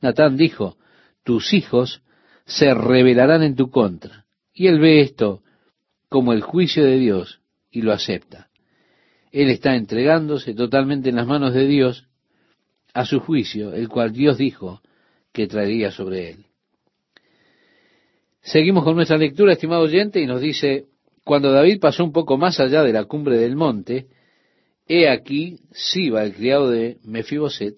Natán 0.00 0.36
dijo, 0.36 0.76
tus 1.24 1.52
hijos 1.52 2.02
se 2.46 2.72
rebelarán 2.74 3.42
en 3.42 3.56
tu 3.56 3.70
contra. 3.70 4.24
Y 4.54 4.68
él 4.68 4.80
ve 4.80 5.00
esto 5.00 5.42
como 6.08 6.32
el 6.32 6.42
juicio 6.42 6.84
de 6.84 6.96
Dios 6.96 7.40
y 7.70 7.82
lo 7.82 7.92
acepta. 7.92 8.48
Él 9.32 9.48
está 9.50 9.76
entregándose 9.76 10.54
totalmente 10.54 11.10
en 11.10 11.16
las 11.16 11.26
manos 11.26 11.54
de 11.54 11.66
Dios 11.66 12.08
a 12.92 13.04
su 13.04 13.20
juicio, 13.20 13.72
el 13.72 13.88
cual 13.88 14.12
Dios 14.12 14.38
dijo 14.38 14.82
que 15.32 15.46
traería 15.46 15.92
sobre 15.92 16.30
él. 16.30 16.46
Seguimos 18.42 18.84
con 18.84 18.96
nuestra 18.96 19.18
lectura, 19.18 19.52
estimado 19.52 19.82
oyente, 19.82 20.20
y 20.20 20.26
nos 20.26 20.40
dice, 20.40 20.86
cuando 21.24 21.52
David 21.52 21.80
pasó 21.80 22.04
un 22.04 22.12
poco 22.12 22.38
más 22.38 22.58
allá 22.58 22.82
de 22.82 22.92
la 22.92 23.04
cumbre 23.04 23.36
del 23.36 23.56
monte, 23.56 24.08
He 24.86 25.08
aquí 25.08 25.60
Siba, 25.70 26.24
el 26.24 26.34
criado 26.34 26.70
de 26.70 26.98
Mefiboset, 27.04 27.76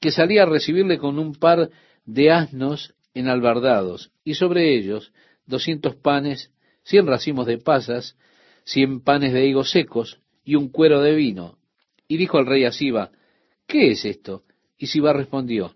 que 0.00 0.10
salía 0.10 0.44
a 0.44 0.46
recibirle 0.46 0.96
con 0.96 1.18
un 1.18 1.34
par 1.34 1.70
de 2.06 2.30
asnos 2.30 2.94
enalbardados, 3.14 4.12
y 4.24 4.34
sobre 4.34 4.74
ellos 4.74 5.12
doscientos 5.44 5.96
panes, 5.96 6.52
cien 6.82 7.06
racimos 7.06 7.46
de 7.46 7.58
pasas, 7.58 8.16
cien 8.64 9.00
panes 9.00 9.32
de 9.32 9.46
higos 9.46 9.70
secos 9.70 10.20
y 10.44 10.54
un 10.54 10.68
cuero 10.68 11.02
de 11.02 11.14
vino. 11.14 11.58
Y 12.06 12.16
dijo 12.16 12.38
al 12.38 12.46
rey 12.46 12.64
a 12.64 12.72
Siba, 12.72 13.10
¿qué 13.66 13.90
es 13.90 14.04
esto? 14.04 14.44
Y 14.78 14.86
Siba 14.86 15.12
respondió, 15.12 15.74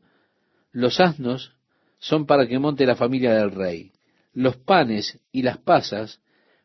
los 0.70 1.00
asnos 1.00 1.54
son 2.02 2.26
para 2.26 2.48
que 2.48 2.58
monte 2.58 2.84
la 2.84 2.96
familia 2.96 3.32
del 3.32 3.52
rey, 3.52 3.92
los 4.34 4.56
panes 4.56 5.20
y 5.30 5.42
las 5.42 5.58
pasas 5.58 6.20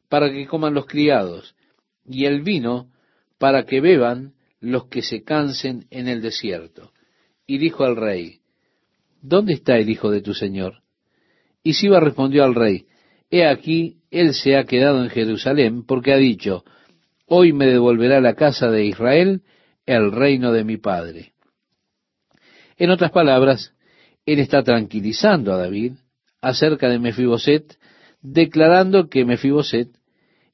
para 0.10 0.32
que 0.32 0.48
coman 0.48 0.74
los 0.74 0.88
criados, 0.88 1.56
y 2.06 2.26
el 2.26 2.42
vino 2.42 2.90
para 3.38 3.64
que 3.64 3.80
beban 3.80 4.34
los 4.60 4.88
que 4.88 5.04
se 5.04 5.24
cansen 5.24 5.86
en 5.92 6.08
el 6.08 6.24
desierto. 6.24 6.92
Y 7.46 7.60
dijo 7.60 7.84
al 7.84 7.96
rey, 7.98 8.40
¿dónde 9.22 9.54
está 9.54 9.78
el 9.78 9.90
hijo 9.90 10.10
de 10.10 10.22
tu 10.22 10.34
señor? 10.34 10.82
Y 11.62 11.74
Siba 11.74 12.00
respondió 12.00 12.44
al 12.44 12.56
rey, 12.56 12.88
He 13.30 13.46
aquí, 13.46 13.98
él 14.10 14.34
se 14.34 14.58
ha 14.58 14.64
quedado 14.64 15.04
en 15.04 15.10
Jerusalén, 15.10 15.86
porque 15.86 16.14
ha 16.14 16.18
dicho, 16.18 16.64
Hoy 17.28 17.54
me 17.54 17.68
devolverá 17.68 18.22
la 18.22 18.34
casa 18.34 18.72
de 18.72 18.86
Israel 18.86 19.44
el 19.86 20.12
reino 20.12 20.52
de 20.52 20.64
mi 20.64 20.78
padre. 20.78 21.34
En 22.78 22.90
otras 22.90 23.12
palabras, 23.12 23.77
él 24.28 24.40
está 24.40 24.62
tranquilizando 24.62 25.54
a 25.54 25.58
David 25.58 25.94
acerca 26.42 26.90
de 26.90 27.00
Mefiboset, 27.00 27.78
declarando 28.22 29.08
que 29.08 29.24
Mefiboset 29.24 29.90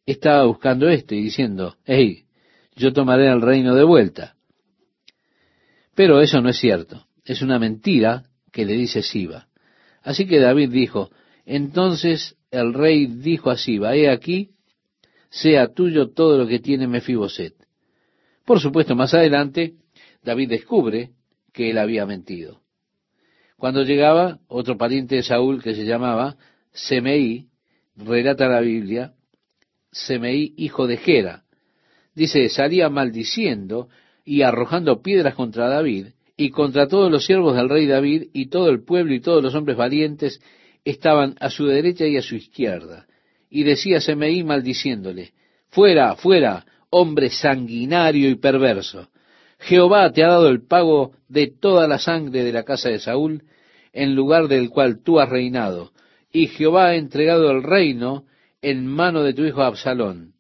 estaba 0.06 0.46
buscando 0.46 0.88
esto 0.88 1.16
y 1.16 1.24
diciendo, 1.24 1.76
hey, 1.86 2.26
yo 2.76 2.94
tomaré 2.94 3.28
el 3.32 3.42
reino 3.42 3.74
de 3.74 3.84
vuelta. 3.84 4.36
Pero 5.96 6.22
eso 6.22 6.40
no 6.40 6.50
es 6.50 6.58
cierto. 6.58 7.08
es 7.26 7.42
una 7.42 7.58
mentira 7.58 8.26
que 8.52 8.64
le 8.64 8.74
dice 8.74 9.02
Siba. 9.02 9.48
Así 10.04 10.28
que 10.28 10.40
David 10.40 10.70
dijo, 10.70 11.10
entonces 11.46 12.36
el 12.52 12.76
rey 12.76 13.08
dijo 13.08 13.50
a 13.50 13.58
Siba, 13.58 13.96
he 13.96 14.08
aquí, 14.10 14.52
sea 15.32 15.74
tuyo 15.74 16.12
todo 16.12 16.38
lo 16.38 16.46
que 16.46 16.60
tiene 16.60 16.88
Mefiboset. 16.88 17.56
Por 18.46 18.60
supuesto, 18.60 18.96
más 18.96 19.16
adelante, 19.16 19.74
David 20.22 20.50
descubre 20.50 21.10
que 21.52 21.72
él 21.72 21.80
había 21.80 22.06
mentido. 22.06 22.63
Cuando 23.64 23.84
llegaba 23.84 24.40
otro 24.50 24.78
pariente 24.78 25.16
de 25.16 25.24
Saúl 25.24 25.64
que 25.64 25.74
se 25.74 25.86
llamaba 25.86 26.36
Semeí, 26.74 27.48
relata 27.96 28.50
la 28.50 28.60
Biblia, 28.60 29.14
Semeí, 29.90 30.54
hijo 30.58 30.86
de 30.86 30.98
Gera. 30.98 31.44
Dice, 32.14 32.50
salía 32.50 32.90
maldiciendo 32.90 33.88
y 34.26 34.42
arrojando 34.42 35.02
piedras 35.02 35.34
contra 35.36 35.70
David 35.70 36.08
y 36.36 36.50
contra 36.50 36.90
todos 36.90 37.10
los 37.10 37.26
siervos 37.26 37.56
del 37.56 37.70
rey 37.70 37.88
David 37.88 38.32
y 38.34 38.48
todo 38.48 38.70
el 38.70 38.84
pueblo 38.84 39.14
y 39.14 39.22
todos 39.22 39.42
los 39.42 39.56
hombres 39.56 39.78
valientes 39.78 40.42
estaban 40.84 41.36
a 41.40 41.50
su 41.50 41.66
derecha 41.66 42.06
y 42.06 42.18
a 42.18 42.22
su 42.22 42.36
izquierda. 42.36 43.08
Y 43.50 43.64
decía 43.64 44.02
Semeí 44.02 44.44
maldiciéndole, 44.44 45.32
fuera, 45.70 46.18
fuera, 46.18 46.66
hombre 46.90 47.30
sanguinario 47.30 48.30
y 48.30 48.36
perverso. 48.36 49.08
Jehová 49.60 50.12
te 50.12 50.22
ha 50.22 50.28
dado 50.28 50.50
el 50.50 50.68
pago 50.68 51.14
de 51.30 51.48
toda 51.48 51.88
la 51.88 51.98
sangre 51.98 52.44
de 52.44 52.52
la 52.52 52.64
casa 52.64 52.90
de 52.90 53.00
Saúl, 53.00 53.44
en 53.94 54.16
lugar 54.16 54.48
del 54.48 54.70
cual 54.70 55.02
tú 55.02 55.20
has 55.20 55.30
reinado, 55.30 55.92
y 56.32 56.48
Jehová 56.48 56.88
ha 56.88 56.96
entregado 56.96 57.52
el 57.52 57.64
reino 57.64 58.26
en 58.62 58.88
mano 58.88 59.24
de 59.24 59.34
tu 59.34 59.46
hijo 59.46 59.62
Absalón. 59.62 60.34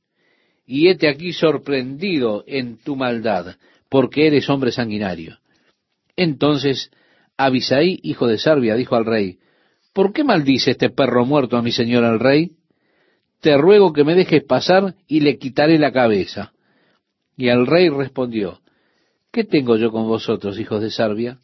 Y 0.65 0.87
hete 0.87 1.07
aquí 1.07 1.33
sorprendido 1.33 2.43
en 2.47 2.77
tu 2.77 2.95
maldad, 2.95 3.55
porque 3.89 4.27
eres 4.27 4.49
hombre 4.49 4.71
sanguinario. 4.71 5.37
Entonces 6.15 6.89
Abisaí, 7.37 7.99
hijo 8.03 8.27
de 8.27 8.37
Sarbia, 8.37 8.75
dijo 8.75 8.95
al 8.95 9.05
rey, 9.05 9.39
¿por 9.93 10.13
qué 10.13 10.23
maldice 10.23 10.71
este 10.71 10.89
perro 10.89 11.25
muerto 11.25 11.57
a 11.57 11.61
mi 11.61 11.71
señor 11.71 12.03
el 12.03 12.19
rey? 12.19 12.51
Te 13.41 13.57
ruego 13.57 13.91
que 13.91 14.03
me 14.03 14.15
dejes 14.15 14.43
pasar 14.43 14.95
y 15.07 15.19
le 15.19 15.37
quitaré 15.37 15.77
la 15.77 15.91
cabeza. 15.91 16.53
Y 17.35 17.47
el 17.49 17.65
rey 17.65 17.89
respondió, 17.89 18.61
¿qué 19.31 19.43
tengo 19.43 19.75
yo 19.77 19.91
con 19.91 20.07
vosotros, 20.07 20.59
hijos 20.59 20.81
de 20.81 20.91
Sarbia? 20.91 21.39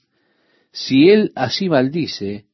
Si 0.72 1.10
él 1.10 1.32
así 1.36 1.70
maldice, 1.70 2.46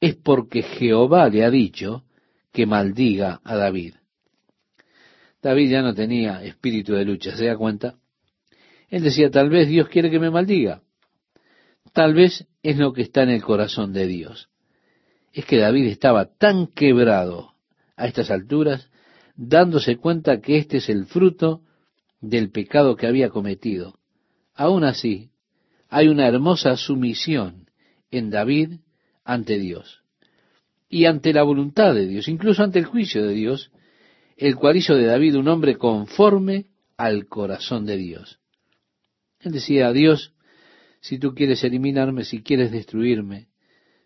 es 0.00 0.16
porque 0.16 0.62
Jehová 0.62 1.28
le 1.28 1.44
ha 1.44 1.50
dicho 1.50 2.04
que 2.52 2.66
maldiga 2.66 3.40
a 3.44 3.56
David. 3.56 3.94
David 5.42 5.70
ya 5.70 5.82
no 5.82 5.94
tenía 5.94 6.42
espíritu 6.44 6.94
de 6.94 7.04
lucha, 7.04 7.36
¿se 7.36 7.46
da 7.46 7.56
cuenta? 7.56 7.96
Él 8.88 9.02
decía, 9.02 9.30
tal 9.30 9.48
vez 9.50 9.68
Dios 9.68 9.88
quiere 9.88 10.10
que 10.10 10.18
me 10.18 10.30
maldiga. 10.30 10.82
Tal 11.92 12.14
vez 12.14 12.46
es 12.62 12.76
lo 12.76 12.92
que 12.92 13.02
está 13.02 13.22
en 13.22 13.30
el 13.30 13.42
corazón 13.42 13.92
de 13.92 14.06
Dios. 14.06 14.48
Es 15.32 15.44
que 15.44 15.58
David 15.58 15.86
estaba 15.86 16.26
tan 16.26 16.66
quebrado 16.66 17.54
a 17.96 18.06
estas 18.06 18.30
alturas, 18.30 18.90
dándose 19.36 19.96
cuenta 19.96 20.40
que 20.40 20.58
este 20.58 20.78
es 20.78 20.88
el 20.88 21.06
fruto 21.06 21.62
del 22.20 22.50
pecado 22.50 22.96
que 22.96 23.06
había 23.06 23.30
cometido. 23.30 23.98
Aún 24.54 24.84
así, 24.84 25.29
hay 25.90 26.08
una 26.08 26.26
hermosa 26.26 26.76
sumisión 26.76 27.68
en 28.10 28.30
David 28.30 28.78
ante 29.24 29.58
Dios 29.58 30.02
y 30.88 31.04
ante 31.04 31.32
la 31.32 31.42
voluntad 31.42 31.94
de 31.94 32.06
Dios, 32.06 32.28
incluso 32.28 32.62
ante 32.62 32.78
el 32.78 32.84
juicio 32.84 33.26
de 33.26 33.34
Dios, 33.34 33.70
el 34.36 34.56
cual 34.56 34.76
hizo 34.76 34.94
de 34.94 35.06
David 35.06 35.36
un 35.36 35.48
hombre 35.48 35.76
conforme 35.76 36.66
al 36.96 37.26
corazón 37.26 37.86
de 37.86 37.96
Dios. 37.96 38.40
Él 39.40 39.52
decía 39.52 39.88
a 39.88 39.92
Dios, 39.92 40.32
si 41.00 41.18
tú 41.18 41.34
quieres 41.34 41.64
eliminarme, 41.64 42.24
si 42.24 42.42
quieres 42.42 42.70
destruirme, 42.70 43.48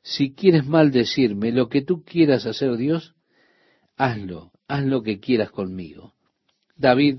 si 0.02 0.34
quieres 0.34 0.66
maldecirme, 0.66 1.52
lo 1.52 1.68
que 1.68 1.82
tú 1.82 2.02
quieras 2.02 2.46
hacer, 2.46 2.76
Dios, 2.76 3.14
hazlo, 3.96 4.52
haz 4.68 4.84
lo 4.84 5.02
que 5.02 5.20
quieras 5.20 5.50
conmigo. 5.50 6.14
David 6.76 7.18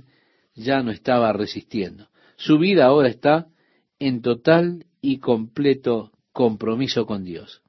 ya 0.55 0.81
no 0.81 0.91
estaba 0.91 1.33
resistiendo. 1.33 2.09
Su 2.35 2.57
vida 2.57 2.85
ahora 2.85 3.09
está 3.09 3.47
en 3.99 4.21
total 4.21 4.85
y 5.01 5.19
completo 5.19 6.11
compromiso 6.31 7.05
con 7.05 7.23
Dios. 7.23 7.61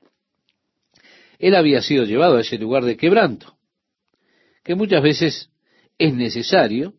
Él 1.38 1.54
había 1.54 1.82
sido 1.82 2.04
llevado 2.04 2.36
a 2.36 2.40
ese 2.40 2.58
lugar 2.58 2.84
de 2.84 2.96
quebranto, 2.96 3.56
que 4.64 4.74
muchas 4.74 5.02
veces 5.02 5.50
es 5.98 6.14
necesario, 6.14 6.94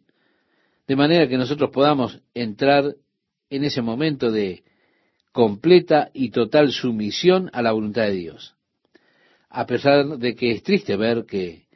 de 0.88 0.96
manera 0.96 1.28
que 1.28 1.38
nosotros 1.38 1.72
podamos 1.72 2.22
entrar 2.34 2.96
en 3.50 3.64
ese 3.64 3.82
momento 3.82 4.32
de 4.32 4.64
completa 5.32 6.10
y 6.14 6.30
total 6.30 6.72
sumisión 6.72 7.50
a 7.54 7.62
la 7.62 7.72
voluntad 7.72 8.04
de 8.04 8.14
Dios. 8.14 8.56
A 9.50 9.66
pesar 9.66 10.18
de 10.18 10.36
que 10.36 10.52
es 10.52 10.64
triste 10.64 10.96
ver 10.96 11.26
que 11.26 11.68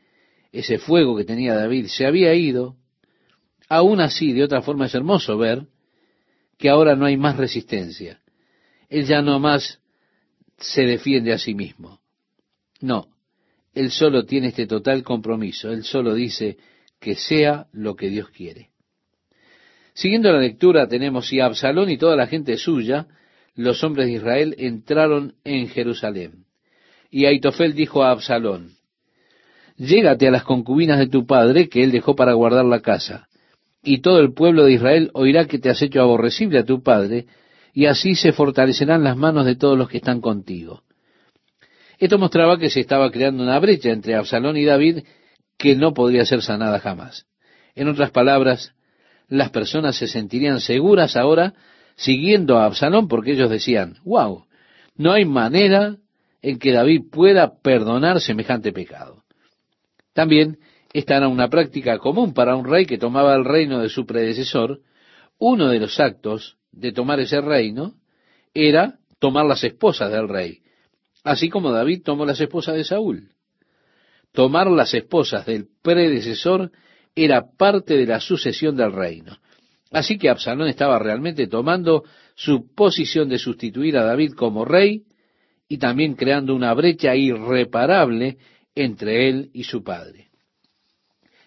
ese 0.51 0.77
fuego 0.77 1.15
que 1.15 1.25
tenía 1.25 1.55
David 1.55 1.87
se 1.87 2.05
había 2.05 2.33
ido, 2.33 2.75
aún 3.69 4.01
así, 4.01 4.33
de 4.33 4.43
otra 4.43 4.61
forma 4.61 4.85
es 4.85 4.95
hermoso 4.95 5.37
ver 5.37 5.67
que 6.61 6.69
ahora 6.69 6.95
no 6.95 7.07
hay 7.07 7.17
más 7.17 7.37
resistencia. 7.37 8.19
Él 8.87 9.05
ya 9.05 9.23
no 9.23 9.39
más 9.39 9.79
se 10.59 10.83
defiende 10.83 11.33
a 11.33 11.39
sí 11.39 11.55
mismo. 11.55 11.99
No, 12.79 13.07
él 13.73 13.89
solo 13.89 14.25
tiene 14.25 14.49
este 14.49 14.67
total 14.67 15.01
compromiso, 15.01 15.71
él 15.71 15.83
solo 15.83 16.13
dice 16.13 16.57
que 16.99 17.15
sea 17.15 17.65
lo 17.73 17.95
que 17.95 18.09
Dios 18.09 18.29
quiere. 18.29 18.69
Siguiendo 19.93 20.31
la 20.31 20.39
lectura 20.39 20.87
tenemos, 20.87 21.33
y 21.33 21.39
Absalón 21.39 21.89
y 21.89 21.97
toda 21.97 22.15
la 22.15 22.27
gente 22.27 22.55
suya, 22.57 23.07
los 23.55 23.83
hombres 23.83 24.05
de 24.05 24.13
Israel, 24.13 24.55
entraron 24.59 25.33
en 25.43 25.67
Jerusalén. 25.67 26.45
Y 27.09 27.25
Aitofel 27.25 27.73
dijo 27.73 28.03
a 28.03 28.11
Absalón, 28.11 28.75
Llégate 29.77 30.27
a 30.27 30.31
las 30.31 30.43
concubinas 30.43 30.99
de 30.99 31.07
tu 31.07 31.25
padre, 31.25 31.69
que 31.69 31.83
él 31.83 31.91
dejó 31.91 32.15
para 32.15 32.33
guardar 32.33 32.65
la 32.65 32.81
casa, 32.81 33.27
y 33.83 34.01
todo 34.01 34.19
el 34.19 34.33
pueblo 34.33 34.65
de 34.65 34.73
Israel 34.73 35.11
oirá 35.13 35.45
que 35.45 35.59
te 35.59 35.69
has 35.69 35.81
hecho 35.81 36.01
aborrecible 36.01 36.59
a 36.59 36.65
tu 36.65 36.83
padre, 36.83 37.25
y 37.73 37.85
así 37.85 38.15
se 38.15 38.33
fortalecerán 38.33 39.03
las 39.03 39.17
manos 39.17 39.45
de 39.45 39.55
todos 39.55 39.77
los 39.77 39.89
que 39.89 39.97
están 39.97 40.21
contigo. 40.21 40.83
Esto 41.97 42.17
mostraba 42.17 42.57
que 42.57 42.69
se 42.69 42.79
estaba 42.79 43.11
creando 43.11 43.43
una 43.43 43.59
brecha 43.59 43.89
entre 43.89 44.15
Absalón 44.15 44.57
y 44.57 44.65
David 44.65 45.03
que 45.57 45.75
no 45.75 45.93
podría 45.93 46.25
ser 46.25 46.41
sanada 46.41 46.79
jamás. 46.79 47.25
En 47.75 47.87
otras 47.87 48.11
palabras, 48.11 48.73
las 49.27 49.51
personas 49.51 49.95
se 49.95 50.07
sentirían 50.07 50.59
seguras 50.59 51.15
ahora 51.15 51.53
siguiendo 51.95 52.57
a 52.57 52.65
Absalón 52.65 53.07
porque 53.07 53.33
ellos 53.33 53.49
decían, 53.49 53.97
wow, 54.03 54.45
no 54.95 55.13
hay 55.13 55.25
manera 55.25 55.97
en 56.41 56.57
que 56.57 56.71
David 56.71 57.03
pueda 57.11 57.59
perdonar 57.61 58.19
semejante 58.19 58.73
pecado. 58.73 59.23
También 60.13 60.57
esta 60.93 61.17
era 61.17 61.27
una 61.27 61.49
práctica 61.49 61.97
común 61.99 62.33
para 62.33 62.55
un 62.55 62.65
rey 62.65 62.85
que 62.85 62.97
tomaba 62.97 63.35
el 63.35 63.45
reino 63.45 63.79
de 63.79 63.89
su 63.89 64.05
predecesor. 64.05 64.81
Uno 65.37 65.69
de 65.69 65.79
los 65.79 65.99
actos 65.99 66.57
de 66.71 66.91
tomar 66.91 67.19
ese 67.19 67.41
reino 67.41 67.95
era 68.53 68.99
tomar 69.19 69.45
las 69.45 69.63
esposas 69.63 70.11
del 70.11 70.27
rey, 70.27 70.59
así 71.23 71.49
como 71.49 71.71
David 71.71 72.01
tomó 72.03 72.25
las 72.25 72.41
esposas 72.41 72.75
de 72.75 72.83
Saúl. 72.83 73.29
Tomar 74.33 74.67
las 74.67 74.93
esposas 74.93 75.45
del 75.45 75.67
predecesor 75.81 76.71
era 77.15 77.51
parte 77.57 77.95
de 77.97 78.05
la 78.05 78.19
sucesión 78.19 78.75
del 78.75 78.93
reino. 78.93 79.37
Así 79.91 80.17
que 80.17 80.29
Absalón 80.29 80.69
estaba 80.69 80.99
realmente 80.99 81.47
tomando 81.47 82.03
su 82.35 82.73
posición 82.73 83.27
de 83.27 83.39
sustituir 83.39 83.97
a 83.97 84.05
David 84.05 84.33
como 84.33 84.63
rey 84.63 85.03
y 85.67 85.77
también 85.77 86.15
creando 86.15 86.55
una 86.55 86.73
brecha 86.73 87.15
irreparable 87.15 88.37
entre 88.73 89.29
él 89.29 89.49
y 89.53 89.65
su 89.65 89.83
padre. 89.83 90.30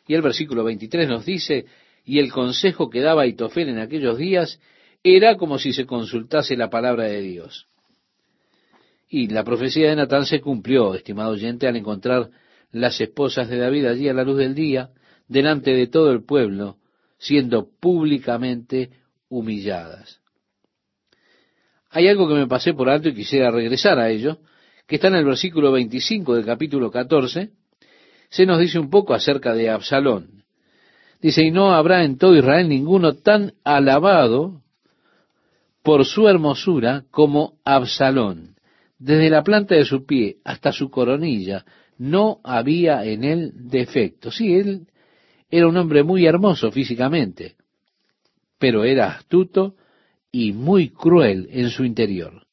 Y 0.07 0.15
el 0.15 0.23
versículo 0.23 0.65
23 0.65 1.09
nos 1.09 1.25
dice, 1.25 1.67
y 2.05 2.19
el 2.19 2.31
consejo 2.31 2.91
que 2.91 3.01
daba 3.01 3.27
Itofel 3.27 3.69
en 3.69 3.79
aquellos 3.79 4.19
días 4.19 4.61
era 5.03 5.37
como 5.37 5.59
si 5.59 5.73
se 5.73 5.87
consultase 5.87 6.57
la 6.57 6.71
palabra 6.71 7.05
de 7.05 7.21
Dios. 7.21 7.69
Y 9.09 9.29
la 9.29 9.45
profecía 9.45 9.91
de 9.91 9.97
Natán 9.97 10.27
se 10.27 10.41
cumplió, 10.41 10.95
estimado 10.95 11.33
oyente, 11.33 11.67
al 11.67 11.77
encontrar 11.77 12.31
las 12.73 13.01
esposas 13.01 13.49
de 13.49 13.59
David 13.59 13.87
allí 13.87 14.09
a 14.09 14.15
la 14.15 14.25
luz 14.25 14.39
del 14.39 14.55
día, 14.55 14.91
delante 15.29 15.73
de 15.73 15.87
todo 15.87 16.11
el 16.11 16.25
pueblo, 16.25 16.79
siendo 17.19 17.69
públicamente 17.81 18.91
humilladas. 19.29 20.21
Hay 21.91 22.09
algo 22.09 22.29
que 22.29 22.35
me 22.35 22.49
pasé 22.49 22.75
por 22.75 22.91
alto 22.91 23.09
y 23.09 23.15
quisiera 23.15 23.51
regresar 23.51 23.99
a 23.99 24.11
ello, 24.11 24.39
que 24.87 24.97
está 24.97 25.09
en 25.09 25.15
el 25.15 25.25
versículo 25.25 25.71
25 25.73 26.35
del 26.35 26.45
capítulo 26.45 26.91
14, 26.91 27.53
se 28.35 28.47
nos 28.47 28.59
dice 28.59 28.80
un 28.80 28.91
poco 28.91 29.14
acerca 29.14 29.55
de 29.55 29.70
Absalón. 29.70 30.43
Dice, 31.22 31.45
y 31.45 31.53
no 31.53 31.72
habrá 31.72 32.03
en 32.03 32.18
todo 32.18 32.35
Israel 32.35 32.68
ninguno 32.68 33.14
tan 33.14 33.53
alabado 33.62 34.61
por 35.85 36.05
su 36.05 36.26
hermosura 36.26 37.05
como 37.12 37.61
Absalón. 37.64 38.57
Desde 38.99 39.30
la 39.30 39.45
planta 39.45 39.76
de 39.76 39.85
su 39.85 40.05
pie 40.05 40.39
hasta 40.45 40.72
su 40.72 40.91
coronilla 40.91 41.64
no 41.97 42.41
había 42.43 43.05
en 43.05 43.22
él 43.22 43.53
defecto. 43.55 44.32
Sí, 44.32 44.53
él 44.57 44.89
era 45.49 45.68
un 45.68 45.76
hombre 45.76 46.03
muy 46.03 46.26
hermoso 46.26 46.72
físicamente, 46.72 47.55
pero 48.59 48.82
era 48.82 49.12
astuto 49.12 49.76
y 50.32 50.51
muy 50.51 50.89
cruel 50.89 51.47
en 51.53 51.70
su 51.70 51.85
interior. 51.85 52.49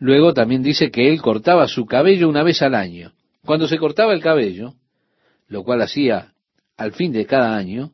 Luego 0.00 0.34
también 0.34 0.64
dice 0.64 0.90
que 0.90 1.08
él 1.08 1.22
cortaba 1.22 1.68
su 1.68 1.86
cabello 1.86 2.28
una 2.28 2.42
vez 2.42 2.62
al 2.62 2.74
año. 2.74 3.12
Cuando 3.44 3.66
se 3.66 3.78
cortaba 3.78 4.12
el 4.12 4.22
cabello, 4.22 4.74
lo 5.48 5.64
cual 5.64 5.82
hacía 5.82 6.32
al 6.76 6.92
fin 6.92 7.12
de 7.12 7.26
cada 7.26 7.56
año, 7.56 7.92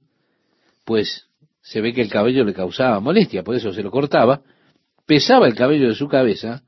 pues 0.84 1.26
se 1.60 1.80
ve 1.80 1.92
que 1.92 2.02
el 2.02 2.10
cabello 2.10 2.44
le 2.44 2.54
causaba 2.54 3.00
molestia, 3.00 3.42
por 3.42 3.56
eso 3.56 3.72
se 3.72 3.82
lo 3.82 3.90
cortaba, 3.90 4.42
pesaba 5.06 5.46
el 5.46 5.54
cabello 5.54 5.88
de 5.88 5.94
su 5.94 6.08
cabeza 6.08 6.62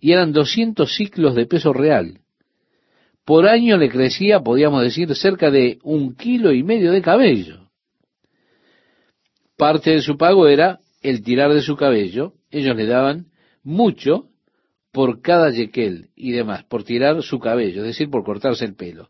y 0.00 0.12
eran 0.12 0.32
200 0.32 0.92
ciclos 0.92 1.34
de 1.34 1.46
peso 1.46 1.72
real. 1.72 2.18
Por 3.24 3.46
año 3.46 3.76
le 3.76 3.88
crecía, 3.88 4.40
podríamos 4.40 4.82
decir, 4.82 5.14
cerca 5.14 5.50
de 5.50 5.78
un 5.84 6.16
kilo 6.16 6.52
y 6.52 6.64
medio 6.64 6.90
de 6.90 7.02
cabello. 7.02 7.68
Parte 9.56 9.90
de 9.90 10.02
su 10.02 10.16
pago 10.16 10.48
era 10.48 10.80
el 11.02 11.22
tirar 11.22 11.54
de 11.54 11.62
su 11.62 11.76
cabello. 11.76 12.32
Ellos 12.50 12.74
le 12.74 12.86
daban 12.86 13.26
mucho 13.62 14.31
por 14.92 15.22
cada 15.22 15.50
yekel 15.50 16.10
y 16.14 16.32
demás, 16.32 16.64
por 16.64 16.84
tirar 16.84 17.22
su 17.22 17.38
cabello, 17.38 17.80
es 17.80 17.88
decir, 17.88 18.10
por 18.10 18.24
cortarse 18.24 18.64
el 18.64 18.74
pelo. 18.74 19.08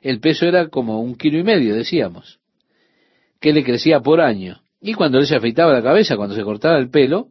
El 0.00 0.20
peso 0.20 0.46
era 0.46 0.68
como 0.68 1.00
un 1.00 1.14
kilo 1.14 1.38
y 1.38 1.44
medio, 1.44 1.74
decíamos, 1.74 2.40
que 3.40 3.52
le 3.52 3.62
crecía 3.62 4.00
por 4.00 4.20
año. 4.20 4.62
Y 4.80 4.94
cuando 4.94 5.18
él 5.18 5.26
se 5.26 5.36
afeitaba 5.36 5.72
la 5.72 5.82
cabeza, 5.82 6.16
cuando 6.16 6.34
se 6.34 6.42
cortaba 6.42 6.78
el 6.78 6.90
pelo, 6.90 7.28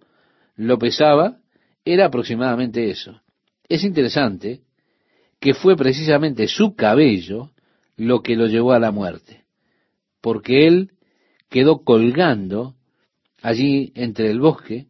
lo 0.55 0.77
pesaba, 0.77 1.37
era 1.85 2.05
aproximadamente 2.05 2.89
eso. 2.89 3.21
Es 3.67 3.83
interesante 3.83 4.61
que 5.39 5.53
fue 5.53 5.75
precisamente 5.75 6.47
su 6.47 6.75
cabello 6.75 7.51
lo 7.97 8.21
que 8.21 8.35
lo 8.35 8.47
llevó 8.47 8.73
a 8.73 8.79
la 8.79 8.91
muerte, 8.91 9.43
porque 10.21 10.67
él 10.67 10.91
quedó 11.49 11.83
colgando 11.83 12.75
allí 13.41 13.91
entre 13.95 14.31
el 14.31 14.39
bosque, 14.39 14.87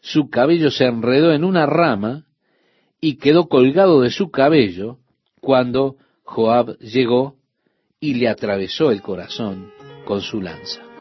su 0.00 0.30
cabello 0.30 0.70
se 0.70 0.84
enredó 0.84 1.32
en 1.32 1.44
una 1.44 1.66
rama 1.66 2.24
y 3.00 3.16
quedó 3.16 3.48
colgado 3.48 4.00
de 4.00 4.10
su 4.10 4.30
cabello 4.30 4.98
cuando 5.40 5.96
Joab 6.24 6.78
llegó 6.78 7.36
y 8.00 8.14
le 8.14 8.28
atravesó 8.28 8.90
el 8.90 9.02
corazón 9.02 9.70
con 10.04 10.20
su 10.20 10.40
lanza. 10.40 10.87